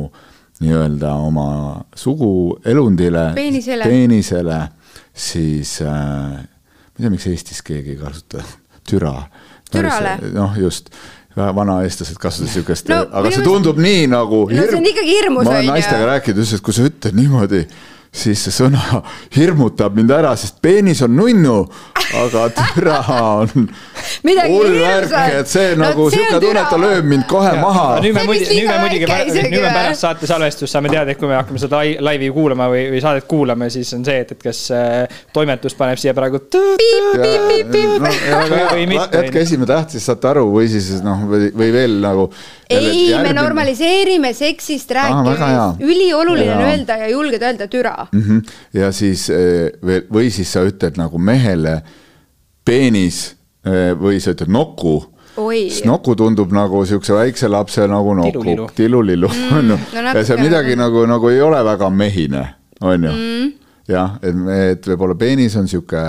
nii-öelda 0.63 1.15
oma 1.19 1.49
suguelundile, 1.99 3.33
Peenisele. 3.91 4.61
siis 5.13 5.81
äh, 5.83 5.91
ma 5.91 7.01
ei 7.01 7.03
tea, 7.03 7.11
miks 7.11 7.27
Eestis 7.27 7.63
keegi 7.67 7.97
ei 7.97 7.99
kasuta 7.99 8.45
türa. 8.89 9.17
Türale. 9.75 10.15
noh, 10.35 10.55
just, 10.61 10.91
vanaeestlased 11.37 12.21
kasutasid 12.23 12.47
niisugust 12.61 12.93
No 12.93 13.01
aga 13.11 13.33
see 13.35 13.43
tundub 13.47 13.81
nii 13.83 14.07
nagu 14.13 14.45
No 14.51 14.69
see 14.69 14.79
on 14.79 14.87
ikkagi 14.93 15.19
hirmus, 15.19 15.49
ma 15.49 15.57
olen 15.57 15.73
naistega 15.73 16.07
rääkinud, 16.13 16.39
ütles, 16.41 16.55
et 16.55 16.65
kui 16.65 16.77
sa 16.77 16.87
ütled 16.87 17.19
niimoodi, 17.19 17.65
siis 18.15 18.45
see 18.47 18.55
sõna 18.55 19.03
hirmutab 19.37 19.97
mind 19.99 20.15
ära, 20.15 20.35
sest 20.39 20.61
peenis 20.65 21.03
on 21.07 21.17
nunnu, 21.19 21.59
aga 22.23 22.47
türa 22.61 23.01
on 23.43 23.69
Midagi 24.25 24.53
hirmsat. 24.55 25.35
et 25.41 25.49
see 25.51 25.75
No 25.75 25.85
nagu 25.85 26.05
on 26.07 26.11
sihuke 26.15 26.41
tunne, 26.41 26.61
et 26.61 26.71
ta 26.71 26.79
lööb 26.81 27.05
mind 27.11 27.27
kohe 27.31 27.53
maha. 27.61 27.87
nüüd 28.05 28.15
me 28.17 28.25
muidugi, 28.29 28.59
nüüd 28.61 28.69
me 28.71 28.79
muidugi 28.85 29.07
nüüd 29.51 29.61
me 29.63 29.71
pärast 29.75 30.05
saate 30.05 30.27
salvestust 30.31 30.73
saame 30.73 30.91
teada, 30.93 31.11
et 31.15 31.19
kui 31.21 31.29
me 31.31 31.37
hakkame 31.39 31.61
seda 31.63 31.81
lai- 31.83 31.97
laivi 32.01 32.31
kuulama 32.35 32.69
või, 32.73 32.87
või 32.95 33.03
saadet 33.05 33.27
kuulama, 33.31 33.69
siis 33.73 33.93
on 33.97 34.05
see, 34.07 34.21
et, 34.25 34.33
et 34.37 34.43
kas 34.43 34.65
äh, 34.75 35.23
toimetus 35.35 35.75
paneb 35.79 36.01
siia 36.01 36.15
praegu. 36.17 36.41
Jätke 39.15 39.41
esimene 39.43 39.69
täht, 39.69 39.95
siis 39.95 40.07
saate 40.09 40.29
aru 40.31 40.47
või 40.53 40.69
siis 40.71 40.91
noh, 41.05 41.25
või, 41.31 41.51
või 41.57 41.71
veel 41.75 41.99
nagu. 42.05 42.29
ei, 42.71 43.13
me. 43.21 43.33
normaliseerime 43.37 44.33
seksist 44.35 44.91
rääkimist, 44.97 45.83
ülioluline 45.85 46.55
on 46.57 46.65
öelda 46.69 46.97
ja 47.05 47.09
julgeda 47.13 47.51
öelda 47.53 47.69
türa. 47.71 47.97
Mhm. 48.13 48.39
ja 48.75 48.93
siis 48.93 49.29
veel, 49.29 50.07
või 50.13 50.31
siis 50.35 50.53
sa 50.53 50.65
ütled 50.67 50.99
nagu 51.01 51.19
mehele 51.19 51.81
peenis 52.65 53.34
või 53.65 54.21
sa 54.21 54.35
ütled 54.35 54.53
noku. 54.53 55.01
Oi. 55.37 55.65
siis 55.67 55.83
noku 55.83 56.15
tundub 56.15 56.53
nagu 56.55 56.85
siukse 56.87 57.15
väikse 57.17 57.49
lapse 57.51 57.87
nagu 57.91 58.13
Tilulilu. 58.15 58.55
noku, 58.61 58.75
tilulillu 58.77 59.31
ju 59.35 59.63
no. 59.67 59.79
ja 60.15 60.23
see 60.23 60.37
midagi 60.39 60.77
nagu, 60.79 61.03
nagu 61.11 61.31
ei 61.33 61.41
ole 61.43 61.59
väga 61.67 61.89
mehine, 61.91 62.45
on 62.81 63.09
ju. 63.09 63.15
jah, 63.91 64.15
et, 64.23 64.45
et 64.55 64.87
võib-olla 64.93 65.17
peenis 65.19 65.57
on 65.59 65.67
sihuke, 65.67 66.05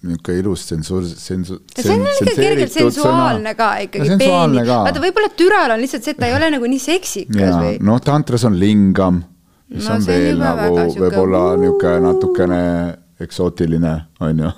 niisugune 0.00 0.38
ilus 0.40 0.64
tsensuur, 0.70 1.04
tsensu-. 1.04 1.58
see 1.76 1.92
on 1.92 2.06
ikka 2.08 2.36
kergelt 2.38 2.72
sensuaalne 2.72 3.54
ka 3.58 3.68
ikkagi. 3.84 4.16
ka. 4.16 4.78
vaata, 4.88 5.04
võib-olla 5.04 5.32
türal 5.36 5.76
on 5.76 5.84
lihtsalt 5.84 6.08
see, 6.08 6.16
et 6.16 6.22
ta 6.24 6.30
ei 6.32 6.38
ole 6.38 6.48
nagu 6.56 6.72
nii 6.72 6.80
seksikas 6.86 7.44
ja 7.44 7.52
või. 7.58 7.76
noh, 7.90 8.00
tantras 8.04 8.48
on 8.48 8.56
lingam, 8.56 9.20
mis 9.68 9.84
No 9.84 9.98
on 9.98 10.02
see 10.02 10.16
on 10.16 10.24
veel 10.24 10.40
nagu 10.40 10.80
võib-olla 10.96 11.44
niisugune 11.60 12.00
natukene 12.08 12.62
eksootiline, 13.20 13.94
on 14.24 14.44
ju. 14.46 14.56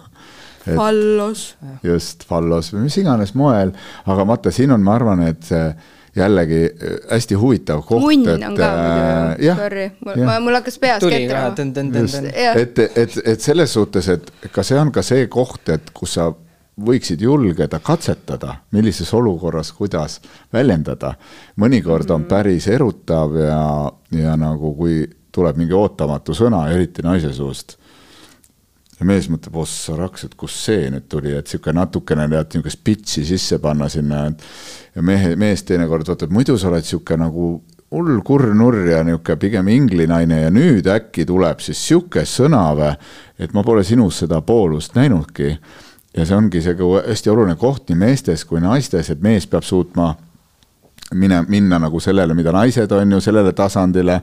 Et 0.66 0.76
fallos. 0.76 1.46
just 1.82 2.26
fallos 2.28 2.72
või 2.74 2.86
mis 2.86 3.00
iganes 3.02 3.34
moel, 3.38 3.74
aga 4.06 4.28
vaata, 4.28 4.52
siin 4.54 4.74
on, 4.74 4.84
ma 4.84 4.96
arvan, 4.98 5.24
et 5.26 5.42
see 5.48 5.66
jällegi 6.16 6.62
äh, 6.68 6.94
hästi 7.10 7.38
huvitav 7.40 7.82
koht, 7.88 8.04
et 8.04 8.28
on 8.28 8.56
ka 8.58 8.68
muidu, 8.68 9.46
jah, 9.46 9.60
sorry, 9.64 9.88
mul 10.44 10.58
hakkas 10.58 10.78
peas 10.82 11.04
ketrama. 11.04 11.54
et, 12.60 12.78
et, 12.78 13.18
et 13.34 13.40
selles 13.40 13.72
suhtes, 13.78 14.08
et 14.12 14.32
ka 14.52 14.64
see 14.66 14.80
on 14.80 14.92
ka 14.92 15.04
see 15.06 15.26
koht, 15.32 15.68
et 15.72 15.92
kus 15.96 16.18
sa 16.18 16.28
võiksid 16.82 17.20
julgeda 17.20 17.80
katsetada, 17.84 18.56
millises 18.72 19.10
olukorras, 19.14 19.72
kuidas 19.76 20.20
väljendada. 20.52 21.14
mõnikord 21.60 22.10
on 22.10 22.24
päris 22.24 22.68
erutav 22.68 23.36
ja, 23.36 23.92
ja 24.16 24.36
nagu 24.40 24.74
kui 24.76 25.02
tuleb 25.32 25.56
mingi 25.56 25.76
ootamatu 25.76 26.34
sõna, 26.36 26.66
eriti 26.72 27.04
naise 27.04 27.32
suust, 27.32 27.76
ja 29.02 29.06
mees 29.08 29.26
mõtleb, 29.30 29.56
ossa 29.58 29.96
raks, 29.98 30.28
et 30.28 30.34
kust 30.38 30.62
see 30.68 30.86
nüüd 30.92 31.08
tuli, 31.10 31.34
et 31.34 31.50
sihuke 31.50 31.74
natukene 31.74 32.28
tead 32.30 32.54
niisugust 32.54 32.82
pitsi 32.86 33.24
sisse 33.26 33.58
panna 33.62 33.88
sinna, 33.90 34.28
et. 34.30 34.44
ja 34.94 35.02
mehe, 35.02 35.34
mees 35.40 35.64
teinekord 35.66 36.06
vaatab, 36.06 36.30
muidu 36.30 36.54
sa 36.58 36.70
oled 36.70 36.86
sihuke 36.86 37.18
nagu 37.18 37.52
hull 37.92 38.20
kurnurr 38.24 38.86
ja 38.92 39.02
niisugune 39.04 39.38
pigem 39.42 39.70
inglinaine 39.74 40.42
ja 40.44 40.52
nüüd 40.54 40.86
äkki 40.88 41.26
tuleb 41.28 41.60
siis 41.64 41.82
sihuke 41.82 42.22
sõna 42.28 42.62
või, 42.78 42.92
et 43.42 43.54
ma 43.56 43.66
pole 43.66 43.82
sinus 43.84 44.22
seda 44.22 44.40
poolust 44.46 44.94
näinudki. 44.94 45.56
ja 46.16 46.26
see 46.28 46.36
ongi 46.36 46.62
see 46.62 46.76
hästi 46.76 47.30
oluline 47.30 47.56
koht 47.56 47.88
nii 47.88 47.98
meestes 47.98 48.44
kui 48.44 48.60
naistes, 48.60 49.10
et 49.10 49.20
mees 49.20 49.46
peab 49.46 49.64
suutma 49.64 50.14
mine, 51.14 51.44
minna 51.48 51.78
nagu 51.78 52.00
sellele, 52.00 52.34
mida 52.34 52.52
naised 52.52 52.92
on 52.92 53.12
ju, 53.12 53.20
sellele 53.20 53.52
tasandile 53.52 54.20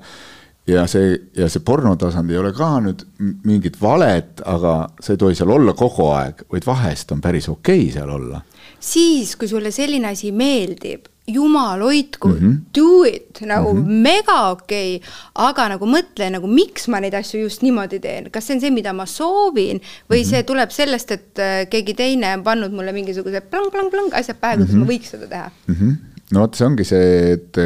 ja 0.70 0.86
see, 0.90 1.14
ja 1.38 1.50
see 1.52 1.64
pornotasand 1.66 2.32
ei 2.32 2.40
ole 2.40 2.54
ka 2.56 2.72
nüüd 2.84 3.06
mingit 3.48 3.80
valet, 3.82 4.42
aga 4.46 4.76
sa 5.00 5.14
ei 5.14 5.22
tohi 5.22 5.38
seal 5.38 5.54
olla 5.56 5.76
kogu 5.78 6.10
aeg, 6.14 6.46
vaid 6.52 6.68
vahest 6.68 7.14
on 7.16 7.22
päris 7.24 7.50
okei 7.52 7.88
okay 7.88 7.96
seal 7.98 8.12
olla. 8.16 8.42
siis, 8.80 9.36
kui 9.36 9.48
sulle 9.52 9.72
selline 9.76 10.14
asi 10.14 10.32
meeldib, 10.32 11.10
jumal 11.30 11.82
hoidku 11.84 12.28
mm, 12.28 12.38
-hmm. 12.38 12.56
do 12.78 13.04
it, 13.04 13.42
nagu 13.42 13.74
mm 13.74 13.84
-hmm. 13.84 14.02
mega 14.02 14.50
okei 14.50 14.96
okay,, 14.96 15.10
aga 15.36 15.68
nagu 15.70 15.86
mõtle 15.86 16.30
nagu, 16.30 16.48
miks 16.48 16.88
ma 16.88 17.00
neid 17.00 17.14
asju 17.14 17.42
just 17.42 17.62
niimoodi 17.62 18.00
teen, 18.00 18.32
kas 18.32 18.48
see 18.48 18.56
on 18.56 18.62
see, 18.62 18.72
mida 18.72 18.94
ma 18.94 19.06
soovin 19.06 19.82
või 20.10 20.18
mm 20.18 20.24
-hmm. 20.24 20.30
see 20.30 20.44
tuleb 20.44 20.70
sellest, 20.70 21.12
et 21.12 21.40
äh, 21.40 21.70
keegi 21.70 21.94
teine 21.94 22.34
on 22.38 22.44
pannud 22.44 22.72
mulle 22.72 22.92
mingisugused 22.92 23.50
plang-plang-plang 23.52 24.14
asjad 24.14 24.38
pähe, 24.42 24.58
kuidas 24.58 24.74
mm 24.74 24.82
-hmm. 24.82 24.86
ma 24.86 24.92
võiks 24.94 25.12
seda 25.12 25.28
teha 25.28 25.52
mm. 25.68 25.76
-hmm 25.76 26.19
no 26.34 26.44
vot, 26.44 26.58
see 26.58 26.68
ongi 26.68 26.86
see, 26.88 27.36
et 27.36 27.60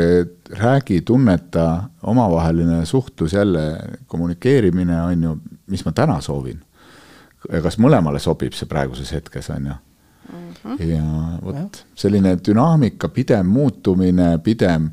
räägi, 0.59 1.01
tunneta, 1.05 1.89
omavaheline 2.09 2.85
suhtlus 2.85 3.33
jälle, 3.33 3.63
kommunikeerimine 4.07 5.01
on 5.01 5.23
ju, 5.23 5.37
mis 5.67 5.85
ma 5.85 5.91
täna 5.91 6.19
soovin. 6.21 6.61
kas 7.63 7.75
mõlemale 7.75 8.21
sobib 8.23 8.53
see 8.55 8.69
praeguses 8.71 9.11
hetkes, 9.11 9.49
on 9.51 9.65
ju. 9.71 9.79
Mhm. 10.63 10.77
ja 10.87 11.03
vot 11.43 11.81
selline 11.99 12.37
dünaamika, 12.39 13.09
pidev 13.09 13.43
muutumine, 13.43 14.37
pidev, 14.43 14.87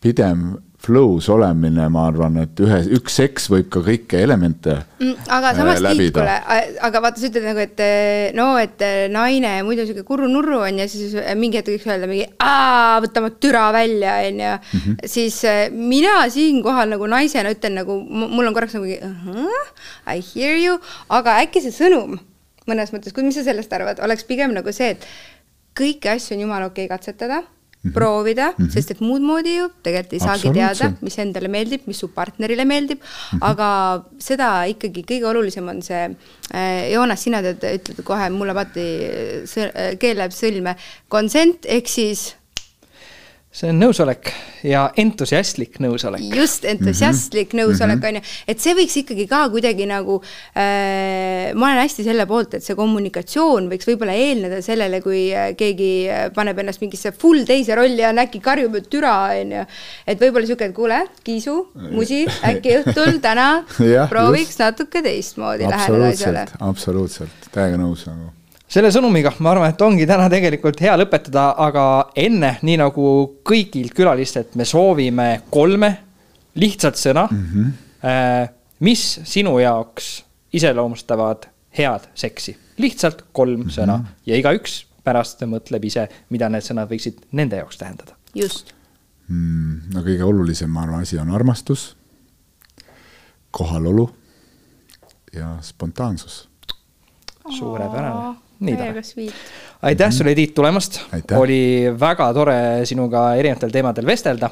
pidev 0.00 0.44
flow's 0.86 1.28
olemine, 1.32 1.88
ma 1.92 2.06
arvan, 2.10 2.38
et 2.44 2.60
ühe, 2.62 2.78
üks 2.96 3.18
seks 3.20 3.48
võib 3.52 3.68
ka 3.72 3.82
kõiki 3.84 4.20
elemente 4.22 4.76
mm,. 5.00 5.26
aga 5.36 5.52
samas 5.56 5.80
äh, 5.82 5.96
Tiit, 5.98 6.14
kuule, 6.14 6.36
aga 6.88 7.02
vaata, 7.04 7.20
sa 7.20 7.30
ütled 7.30 7.46
nagu, 7.48 7.62
et 7.62 7.82
no, 8.36 8.46
et 8.62 8.84
naine 9.12 9.52
muidu 9.66 9.86
sihuke 9.88 10.06
kurru-nurru 10.06 10.60
on 10.68 10.80
ja 10.82 10.88
siis 10.90 11.16
mingi 11.38 11.60
hetk 11.60 11.72
võiks 11.74 11.88
öelda 11.90 12.10
mingi, 12.10 12.28
võta 13.06 13.22
oma 13.22 13.32
türa 13.42 13.66
välja, 13.76 14.18
on 14.28 14.40
ju. 14.44 14.54
Mhm. 14.78 14.96
siis 15.16 15.40
äh, 15.48 15.66
mina 15.74 16.18
siinkohal 16.32 16.94
nagu 16.94 17.10
naisena 17.10 17.52
ütlen 17.54 17.80
nagu, 17.82 17.98
mul 18.06 18.46
on 18.46 18.56
korraks 18.56 18.78
nagu 18.78 18.86
uh, 18.86 19.18
-huh, 19.26 19.74
I 20.06 20.22
hear 20.22 20.56
you, 20.60 20.78
aga 21.08 21.40
äkki 21.42 21.64
see 21.64 21.74
sõnum 21.74 22.18
mõnes 22.66 22.92
mõttes, 22.94 23.14
mis 23.22 23.36
sa 23.38 23.46
sellest 23.46 23.72
arvad, 23.72 24.00
oleks 24.02 24.26
pigem 24.26 24.54
nagu 24.54 24.72
see, 24.74 24.94
et 24.96 25.04
kõiki 25.76 26.10
asju 26.10 26.36
on 26.36 26.46
jumala 26.46 26.70
okei 26.70 26.86
okay 26.86 26.96
katsetada 26.96 27.42
mm 27.86 27.90
-hmm. 27.90 27.94
proovida 27.98 28.48
mm, 28.52 28.64
-hmm. 28.64 28.72
sest 28.72 28.90
et 28.90 29.00
muud 29.00 29.22
moodi 29.22 29.56
ju 29.56 29.68
tegelikult 29.82 30.12
ei 30.12 30.20
saagi 30.20 30.52
teada, 30.52 30.92
mis 31.00 31.18
endale 31.18 31.48
meeldib, 31.48 31.86
mis 31.86 31.98
su 31.98 32.08
partnerile 32.08 32.64
meeldib 32.64 32.98
mm, 32.98 33.38
-hmm. 33.38 33.50
aga 33.50 33.68
seda 34.18 34.48
ikkagi 34.74 35.04
kõige 35.10 35.26
olulisem 35.32 35.68
on 35.68 35.82
see 35.82 36.04
äh,, 36.54 36.92
Joonas, 36.92 37.22
sina 37.22 37.42
tead, 37.42 37.62
ütled 37.78 38.02
kohe, 38.04 38.30
mulle 38.30 38.54
vaati, 38.54 38.86
keel 39.98 40.16
läheb 40.16 40.32
sõlme, 40.32 40.76
consent 41.08 41.66
ehk 41.66 41.88
siis 41.88 42.34
see 43.56 43.70
on 43.72 43.78
nõusolek 43.80 44.30
ja 44.66 44.82
entusiastlik 45.00 45.78
nõusolek. 45.80 46.24
just, 46.36 46.64
entusiastlik 46.68 47.54
mm 47.54 47.58
-hmm. 47.58 47.70
nõusolek 47.70 48.04
on 48.08 48.18
ju, 48.18 48.22
et 48.52 48.60
see 48.60 48.74
võiks 48.76 48.96
ikkagi 49.00 49.26
ka 49.30 49.46
kuidagi 49.52 49.86
nagu 49.88 50.18
äh,, 50.20 51.54
ma 51.54 51.70
olen 51.70 51.80
hästi 51.80 52.04
selle 52.04 52.26
poolt, 52.28 52.58
et 52.58 52.66
see 52.66 52.76
kommunikatsioon 52.76 53.70
võiks 53.72 53.88
võib-olla 53.88 54.12
eelneda 54.12 54.60
sellele, 54.62 55.00
kui 55.00 55.30
äh, 55.32 55.54
keegi 55.56 55.90
äh, 56.08 56.28
paneb 56.36 56.60
ennast 56.60 56.84
mingisse 56.84 57.12
full 57.16 57.46
teise 57.48 57.74
rolli 57.78 58.04
ja 58.04 58.12
on 58.12 58.20
äkki 58.26 58.42
karjub, 58.44 58.76
et 58.76 58.90
türa, 58.92 59.16
on 59.40 59.58
ju. 59.58 59.66
et 60.06 60.20
võib-olla 60.20 60.46
sihuke, 60.46 60.70
et 60.70 60.76
kuule, 60.76 61.02
Kiisu, 61.24 61.58
musi, 61.90 62.24
äkki 62.44 62.80
õhtul 62.82 63.20
täna 63.24 63.64
prooviks 64.12 64.52
just. 64.56 64.64
natuke 64.66 65.02
teistmoodi 65.02 65.68
läheneda 65.68 66.12
asjale. 66.12 66.48
absoluutselt, 66.60 67.52
täiega 67.54 67.80
nõus 67.80 68.04
nagu 68.10 68.35
selle 68.68 68.90
sõnumiga 68.94 69.32
ma 69.38 69.52
arvan, 69.52 69.70
et 69.70 69.82
ongi 69.82 70.06
täna 70.08 70.28
tegelikult 70.32 70.80
hea 70.82 70.96
lõpetada, 70.98 71.48
aga 71.66 71.84
enne, 72.18 72.56
nii 72.66 72.76
nagu 72.80 73.08
kõigilt 73.46 73.94
külalistelt, 73.96 74.54
me 74.58 74.66
soovime 74.68 75.28
kolme 75.50 75.92
lihtsat 76.56 76.96
sõna 76.98 77.26
mm. 77.30 77.44
-hmm. 77.52 78.54
mis 78.80 79.04
sinu 79.24 79.58
jaoks 79.58 80.24
iseloomustavad 80.56 81.46
head 81.78 82.08
seksi, 82.14 82.56
lihtsalt 82.78 83.24
kolm 83.32 83.60
mm 83.60 83.66
-hmm. 83.66 83.76
sõna 83.78 84.00
ja 84.26 84.36
igaüks 84.36 84.86
pärast 85.04 85.42
mõtleb 85.46 85.84
ise, 85.86 86.08
mida 86.30 86.48
need 86.48 86.64
sõnad 86.64 86.90
võiksid 86.90 87.22
nende 87.32 87.56
jaoks 87.56 87.78
tähendada. 87.78 88.16
just 88.34 88.72
mm,. 89.28 89.80
no 89.94 90.02
kõige 90.02 90.24
olulisem, 90.24 90.70
ma 90.70 90.82
arvan, 90.82 91.02
asi 91.02 91.18
on 91.18 91.30
armastus, 91.30 91.96
kohalolu 93.50 94.10
ja 95.32 95.58
spontaansus. 95.62 96.48
suurepärane. 97.58 98.45
Aitäh 99.82 100.10
sulle, 100.10 100.34
Tiit, 100.34 100.54
tulemast. 100.54 101.00
oli 101.36 101.92
väga 102.00 102.32
tore 102.34 102.58
sinuga 102.84 103.34
erinevatel 103.34 103.70
teemadel 103.70 104.06
vestelda. 104.06 104.50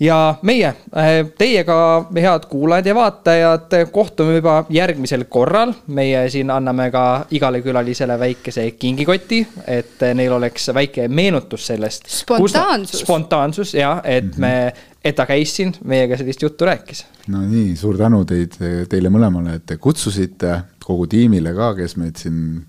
ja 0.00 0.34
meie, 0.42 0.66
äh, 0.96 1.10
teiega, 1.38 2.06
head 2.14 2.46
kuulajad 2.48 2.86
ja 2.86 2.94
vaatajad, 2.94 3.76
kohtume 3.92 4.34
juba 4.34 4.64
järgmisel 4.70 5.24
korral. 5.24 5.74
meie 5.86 6.28
siin 6.30 6.50
anname 6.50 6.90
ka 6.90 7.26
igale 7.30 7.62
külalisele 7.62 8.18
väikese 8.18 8.70
kingikoti, 8.70 9.46
et 9.66 10.06
neil 10.14 10.32
oleks 10.32 10.70
väike 10.74 11.08
meenutus 11.08 11.66
sellest. 11.66 12.08
spontaansus. 12.08 13.00
spontaansus 13.00 13.74
jah, 13.74 14.00
et 14.04 14.24
mm 14.24 14.30
-hmm. 14.30 14.40
me 14.40 14.72
et 15.04 15.16
ta 15.16 15.26
käis 15.26 15.56
siin 15.56 15.72
meiega 15.84 16.16
sellist 16.16 16.42
juttu 16.42 16.64
rääkis. 16.64 17.04
no 17.28 17.42
nii, 17.46 17.76
suur 17.76 17.98
tänu 17.98 18.24
teid, 18.24 18.54
teile 18.88 19.10
mõlemale, 19.10 19.56
et 19.58 19.66
te 19.66 19.76
kutsusite, 19.76 20.60
kogu 20.84 21.06
tiimile 21.06 21.54
ka, 21.54 21.74
kes 21.74 21.96
meid 21.96 22.16
siin 22.16 22.62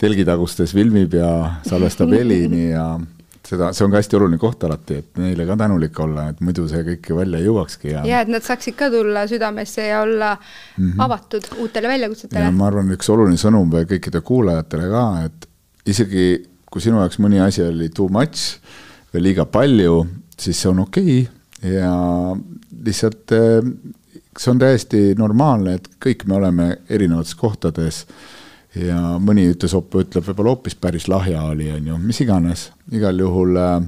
telgitagustes 0.00 0.72
filmib 0.76 1.14
ja 1.14 1.30
salvestab 1.66 2.12
helini 2.14 2.70
ja 2.70 2.84
seda, 3.46 3.70
see 3.76 3.84
on 3.86 3.92
ka 3.92 4.00
hästi 4.00 4.18
oluline 4.18 4.38
koht 4.40 4.64
alati, 4.66 5.00
et 5.02 5.20
neile 5.20 5.46
ka 5.48 5.56
tänulik 5.60 5.98
olla, 6.02 6.28
et 6.32 6.40
muidu 6.44 6.66
see 6.70 6.82
kõik 6.86 7.10
välja 7.18 7.40
ei 7.40 7.48
jõuakski 7.48 7.92
ja. 7.92 8.04
ja 8.08 8.22
et 8.24 8.30
nad 8.32 8.44
saaksid 8.46 8.76
ka 8.78 8.90
tulla 8.92 9.26
südamesse 9.30 9.86
ja 9.88 10.02
olla 10.04 10.34
mm 10.36 10.84
-hmm. 10.84 11.04
avatud 11.04 11.50
uutele 11.58 11.88
väljakutsetele. 11.88 12.50
ma 12.50 12.68
arvan, 12.70 12.92
üks 12.96 13.10
oluline 13.12 13.40
sõnum 13.40 13.72
kõikidele 13.72 14.22
kuulajatele 14.24 14.88
ka, 14.92 15.04
et 15.26 15.48
isegi 15.86 16.26
kui 16.70 16.82
sinu 16.82 17.00
jaoks 17.02 17.18
mõni 17.18 17.40
asi 17.42 17.62
oli 17.66 17.88
too 17.88 18.08
much 18.08 18.58
või 19.14 19.22
liiga 19.28 19.46
palju, 19.46 20.06
siis 20.38 20.60
see 20.62 20.70
on 20.70 20.84
okei 20.86 21.22
okay. 21.22 21.72
ja 21.74 21.94
lihtsalt 22.84 23.32
eh, 23.32 23.72
see 24.38 24.52
on 24.52 24.58
täiesti 24.58 25.14
normaalne, 25.18 25.74
et 25.74 25.88
kõik 26.04 26.26
me 26.26 26.38
oleme 26.38 26.76
erinevates 26.88 27.34
kohtades 27.34 28.06
ja 28.78 28.98
mõni 29.22 29.48
ütles, 29.50 29.74
ütleb 29.74 30.26
võib-olla 30.26 30.54
hoopis 30.54 30.76
päris 30.78 31.08
lahja 31.10 31.42
oli, 31.50 31.70
on 31.74 31.88
ju, 31.92 31.98
mis 32.02 32.20
iganes, 32.22 32.68
igal 32.94 33.18
juhul 33.18 33.58
äh, 33.58 33.80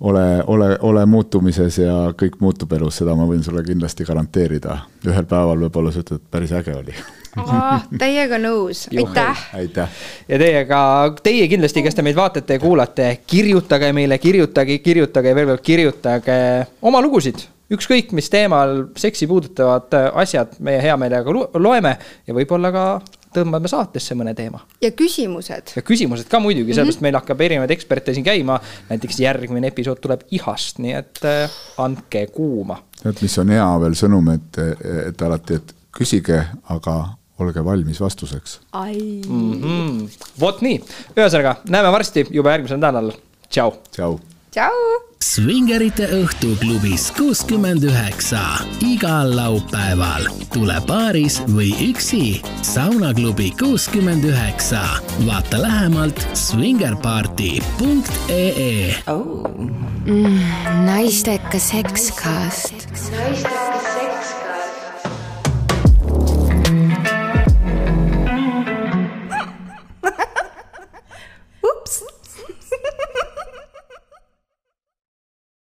ole, 0.00 0.44
ole, 0.46 0.70
ole 0.80 1.04
muutumises 1.06 1.78
ja 1.78 1.96
kõik 2.18 2.38
muutub 2.40 2.72
elus, 2.76 2.98
seda 3.00 3.16
ma 3.16 3.26
võin 3.28 3.44
sulle 3.44 3.64
kindlasti 3.66 4.06
garanteerida. 4.08 4.78
ühel 5.06 5.28
päeval 5.28 5.66
võib-olla 5.66 5.92
sa 5.92 6.04
ütled, 6.04 6.24
päris 6.30 6.52
äge 6.56 6.74
oli 6.76 6.96
ah,. 7.36 7.84
Täiega 7.98 8.38
nõus, 8.38 8.86
aitäh. 8.92 9.46
aitäh. 9.54 10.04
ja 10.28 10.38
teiega, 10.38 10.80
teie 11.22 11.48
kindlasti, 11.48 11.82
kes 11.82 11.98
te 11.98 12.04
meid 12.06 12.16
vaatate 12.16 12.58
ja 12.58 12.62
kuulate, 12.62 13.10
kirjutage 13.26 13.92
meile, 13.92 14.18
kirjutage, 14.18 14.78
kirjutage 14.84 15.32
ja 15.32 15.40
veel 15.40 15.52
kord 15.52 15.66
kirjutage 15.66 16.38
oma 16.82 17.02
lugusid 17.04 17.48
ükskõik 17.74 18.12
mis 18.12 18.28
teemal 18.30 18.88
seksi 19.00 19.26
puudutavad 19.26 19.94
asjad, 20.20 20.56
meie 20.60 20.82
hea 20.84 20.96
meelega 21.00 21.32
loeme 21.58 21.96
ja 22.26 22.36
võib-olla 22.36 22.72
ka 22.74 22.86
tõmbame 23.34 23.70
saatesse 23.70 24.16
mõne 24.18 24.34
teema. 24.34 24.62
ja 24.82 24.90
küsimused. 24.90 25.74
ja 25.76 25.82
küsimused 25.82 26.28
ka 26.30 26.40
muidugi 26.40 26.64
mm, 26.64 26.70
-hmm. 26.70 26.74
sellepärast 26.74 27.04
meil 27.06 27.18
hakkab 27.20 27.40
erinevaid 27.40 27.70
eksperte 27.70 28.14
siin 28.14 28.24
käima. 28.24 28.60
näiteks 28.88 29.20
järgmine 29.20 29.72
episood 29.72 30.00
tuleb 30.00 30.26
ihast, 30.30 30.78
nii 30.78 30.92
et 30.92 31.24
äh, 31.24 31.58
andke 31.78 32.26
kuuma. 32.26 32.82
tead, 33.02 33.22
mis 33.22 33.38
on 33.38 33.50
hea 33.50 33.68
veel 33.80 33.98
sõnum, 33.98 34.32
et, 34.34 34.62
et 35.08 35.22
alati, 35.22 35.60
et 35.60 35.74
küsige, 35.94 36.40
aga 36.70 36.96
olge 37.38 37.64
valmis 37.64 38.00
vastuseks. 38.00 38.60
Mm 38.74 39.52
-hmm. 39.52 40.08
vot 40.40 40.60
nii, 40.62 40.78
ühesõnaga 41.16 41.56
näeme 41.68 41.92
varsti 41.92 42.26
juba 42.30 42.50
järgmisel 42.50 42.78
nädalal. 42.78 43.12
tšau. 43.48 43.72
tšau. 43.90 44.18
Tšau. 44.54 44.78
Svingerite 45.24 46.04
õhtuklubis 46.14 47.08
kuuskümmend 47.16 47.82
üheksa 47.88 48.42
igal 48.86 49.32
laupäeval. 49.34 50.28
tule 50.54 50.78
paaris 50.86 51.40
või 51.48 51.72
üksi. 51.90 52.42
saunaklubi 52.62 53.50
kuuskümmend 53.58 54.24
üheksa. 54.24 54.82
vaata 55.26 55.62
lähemalt 55.62 56.28
svingerparty.ee 56.38 58.94
oh.. 59.10 59.50
Mm, 60.04 60.38
naistekas 60.86 61.70
sekskast. 61.70 62.74
naistekas 63.10 64.43